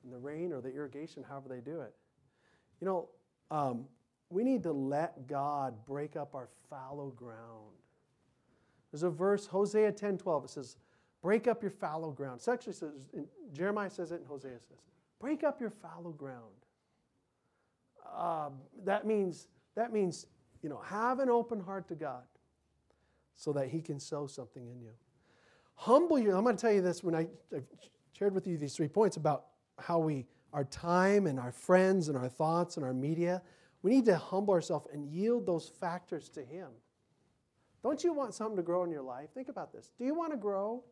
and 0.03 0.13
the 0.13 0.17
rain 0.17 0.53
or 0.53 0.61
the 0.61 0.73
irrigation, 0.73 1.23
however 1.27 1.49
they 1.49 1.59
do 1.59 1.81
it. 1.81 1.93
You 2.79 2.85
know, 2.85 3.09
um, 3.51 3.85
we 4.29 4.43
need 4.43 4.63
to 4.63 4.71
let 4.71 5.27
God 5.27 5.73
break 5.85 6.15
up 6.15 6.35
our 6.35 6.47
fallow 6.69 7.09
ground. 7.09 7.75
There's 8.91 9.03
a 9.03 9.09
verse, 9.09 9.47
Hosea 9.47 9.91
10 9.91 10.17
12, 10.17 10.45
it 10.45 10.49
says, 10.49 10.77
Break 11.21 11.47
up 11.47 11.61
your 11.61 11.71
fallow 11.71 12.11
ground. 12.11 12.39
It 12.45 12.49
actually 12.49 12.73
says, 12.73 13.09
Jeremiah 13.51 13.89
says 13.89 14.11
it 14.11 14.19
and 14.19 14.27
Hosea 14.27 14.59
says 14.59 14.69
it. 14.71 14.96
Break 15.19 15.43
up 15.43 15.59
your 15.59 15.71
fallow 15.71 16.11
ground. 16.11 16.43
Uh, 18.15 18.49
that 18.85 19.05
means, 19.05 19.47
that 19.75 19.91
means, 19.91 20.27
you 20.61 20.69
know, 20.69 20.79
have 20.79 21.19
an 21.19 21.29
open 21.29 21.59
heart 21.59 21.87
to 21.89 21.95
God 21.95 22.23
so 23.35 23.51
that 23.53 23.67
He 23.67 23.81
can 23.81 23.99
sow 23.99 24.27
something 24.27 24.67
in 24.67 24.81
you. 24.81 24.91
Humble 25.75 26.17
you. 26.17 26.35
I'm 26.35 26.43
going 26.43 26.55
to 26.55 26.61
tell 26.61 26.73
you 26.73 26.81
this 26.81 27.03
when 27.03 27.15
I, 27.15 27.27
I 27.55 27.61
shared 28.17 28.33
with 28.33 28.47
you 28.47 28.57
these 28.57 28.75
three 28.75 28.87
points 28.87 29.17
about 29.17 29.45
how 29.79 29.99
we, 29.99 30.25
our 30.53 30.63
time 30.65 31.27
and 31.27 31.39
our 31.39 31.51
friends 31.51 32.09
and 32.09 32.17
our 32.17 32.29
thoughts 32.29 32.77
and 32.77 32.85
our 32.85 32.93
media, 32.93 33.41
we 33.83 33.91
need 33.91 34.05
to 34.05 34.17
humble 34.17 34.53
ourselves 34.53 34.87
and 34.91 35.05
yield 35.05 35.45
those 35.45 35.69
factors 35.69 36.29
to 36.29 36.43
Him. 36.43 36.69
Don't 37.83 38.03
you 38.03 38.11
want 38.11 38.33
something 38.33 38.57
to 38.57 38.63
grow 38.63 38.83
in 38.83 38.91
your 38.91 39.03
life? 39.03 39.29
Think 39.33 39.49
about 39.49 39.71
this. 39.71 39.91
Do 39.97 40.05
you 40.05 40.15
want 40.15 40.31
to 40.31 40.37
grow? 40.37 40.83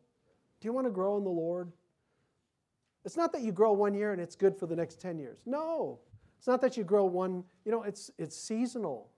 Do 0.60 0.66
you 0.66 0.72
want 0.72 0.86
to 0.86 0.90
grow 0.90 1.16
in 1.16 1.24
the 1.24 1.30
Lord? 1.30 1.72
It's 3.06 3.16
not 3.16 3.32
that 3.34 3.42
you 3.42 3.52
grow 3.52 3.72
one 3.72 3.94
year 3.94 4.12
and 4.12 4.20
it's 4.20 4.34
good 4.34 4.58
for 4.58 4.66
the 4.66 4.74
next 4.74 5.00
10 5.00 5.16
years. 5.16 5.38
No. 5.46 6.00
It's 6.38 6.48
not 6.48 6.60
that 6.60 6.76
you 6.76 6.82
grow 6.82 7.04
one, 7.04 7.44
you 7.64 7.70
know, 7.70 7.84
it's, 7.84 8.10
it's 8.18 8.36
seasonal. 8.36 9.10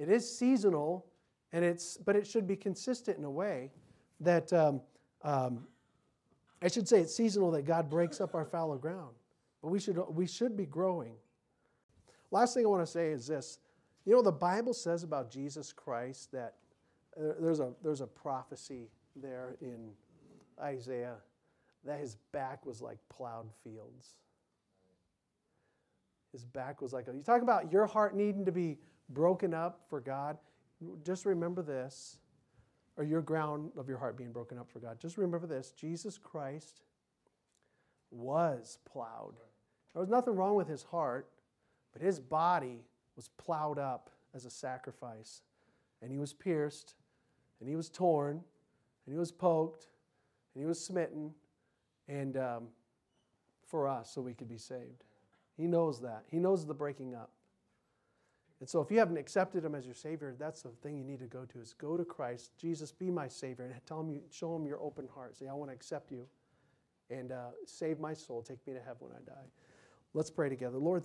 It 0.00 0.08
is 0.08 0.28
seasonal, 0.38 1.06
and 1.52 1.64
it's, 1.64 1.96
but 1.96 2.16
it 2.16 2.26
should 2.26 2.48
be 2.48 2.56
consistent 2.56 3.16
in 3.16 3.24
a 3.24 3.30
way 3.30 3.70
that 4.20 4.52
um, 4.52 4.80
um, 5.22 5.68
I 6.60 6.66
should 6.66 6.88
say 6.88 7.00
it's 7.00 7.14
seasonal 7.14 7.52
that 7.52 7.62
God 7.62 7.88
breaks 7.88 8.20
up 8.20 8.34
our 8.34 8.44
fallow 8.44 8.76
ground, 8.76 9.14
but 9.62 9.68
we 9.68 9.78
should, 9.78 9.98
we 10.10 10.26
should 10.26 10.56
be 10.56 10.66
growing. 10.66 11.14
Last 12.32 12.54
thing 12.54 12.66
I 12.66 12.68
want 12.68 12.84
to 12.84 12.90
say 12.90 13.10
is 13.12 13.28
this. 13.28 13.60
You 14.04 14.14
know, 14.14 14.22
the 14.22 14.32
Bible 14.32 14.74
says 14.74 15.04
about 15.04 15.30
Jesus 15.30 15.72
Christ 15.72 16.32
that 16.32 16.54
uh, 17.16 17.34
there's, 17.40 17.60
a, 17.60 17.72
there's 17.84 18.00
a 18.00 18.06
prophecy 18.06 18.90
there 19.14 19.56
in 19.60 19.90
Isaiah 20.60 21.16
that 21.86 22.00
his 22.00 22.16
back 22.32 22.66
was 22.66 22.80
like 22.82 22.98
plowed 23.08 23.50
fields. 23.64 24.14
His 26.32 26.44
back 26.44 26.82
was 26.82 26.92
like, 26.92 27.06
you 27.06 27.22
talk 27.22 27.42
about 27.42 27.72
your 27.72 27.86
heart 27.86 28.14
needing 28.14 28.44
to 28.44 28.52
be 28.52 28.78
broken 29.08 29.54
up 29.54 29.80
for 29.88 30.00
God. 30.00 30.36
Just 31.04 31.24
remember 31.24 31.62
this 31.62 32.18
or 32.96 33.04
your 33.04 33.22
ground 33.22 33.70
of 33.76 33.88
your 33.88 33.98
heart 33.98 34.16
being 34.16 34.32
broken 34.32 34.58
up 34.58 34.70
for 34.70 34.80
God. 34.80 35.00
Just 35.00 35.16
remember 35.16 35.46
this 35.46 35.72
Jesus 35.72 36.18
Christ 36.18 36.82
was 38.10 38.78
plowed. 38.84 39.36
There 39.92 40.00
was 40.00 40.10
nothing 40.10 40.34
wrong 40.34 40.56
with 40.56 40.68
his 40.68 40.82
heart, 40.82 41.30
but 41.92 42.02
his 42.02 42.20
body 42.20 42.84
was 43.14 43.28
plowed 43.38 43.78
up 43.78 44.10
as 44.34 44.44
a 44.44 44.50
sacrifice. 44.50 45.42
And 46.02 46.10
he 46.10 46.18
was 46.18 46.34
pierced 46.34 46.94
and 47.60 47.68
he 47.68 47.76
was 47.76 47.88
torn, 47.88 48.36
and 49.06 49.12
he 49.12 49.18
was 49.18 49.32
poked, 49.32 49.88
and 50.54 50.62
he 50.62 50.66
was 50.66 50.78
smitten, 50.78 51.32
and 52.08 52.36
um, 52.36 52.68
for 53.66 53.88
us, 53.88 54.10
so 54.10 54.20
we 54.20 54.34
could 54.34 54.48
be 54.48 54.58
saved. 54.58 55.04
He 55.56 55.66
knows 55.66 56.00
that. 56.02 56.24
He 56.30 56.38
knows 56.38 56.66
the 56.66 56.74
breaking 56.74 57.14
up. 57.14 57.30
And 58.60 58.68
so 58.68 58.80
if 58.80 58.90
you 58.90 58.98
haven't 58.98 59.18
accepted 59.18 59.64
him 59.64 59.74
as 59.74 59.84
your 59.84 59.94
Savior, 59.94 60.34
that's 60.38 60.62
the 60.62 60.70
thing 60.82 60.96
you 60.96 61.04
need 61.04 61.18
to 61.20 61.26
go 61.26 61.44
to 61.44 61.60
is 61.60 61.74
go 61.74 61.96
to 61.96 62.04
Christ. 62.04 62.52
Jesus, 62.58 62.90
be 62.90 63.10
my 63.10 63.28
Savior. 63.28 63.66
And 63.66 63.74
tell 63.86 64.00
him 64.00 64.20
show 64.30 64.56
him 64.56 64.66
your 64.66 64.80
open 64.80 65.08
heart. 65.14 65.36
Say, 65.36 65.46
I 65.46 65.52
want 65.52 65.70
to 65.70 65.74
accept 65.74 66.10
you 66.10 66.26
and 67.10 67.32
uh, 67.32 67.50
save 67.66 68.00
my 68.00 68.14
soul. 68.14 68.42
Take 68.42 68.66
me 68.66 68.72
to 68.72 68.80
heaven 68.80 68.96
when 69.00 69.12
I 69.12 69.20
die. 69.26 69.46
Let's 70.14 70.30
pray 70.30 70.48
together. 70.48 70.78
Lord, 70.78 70.94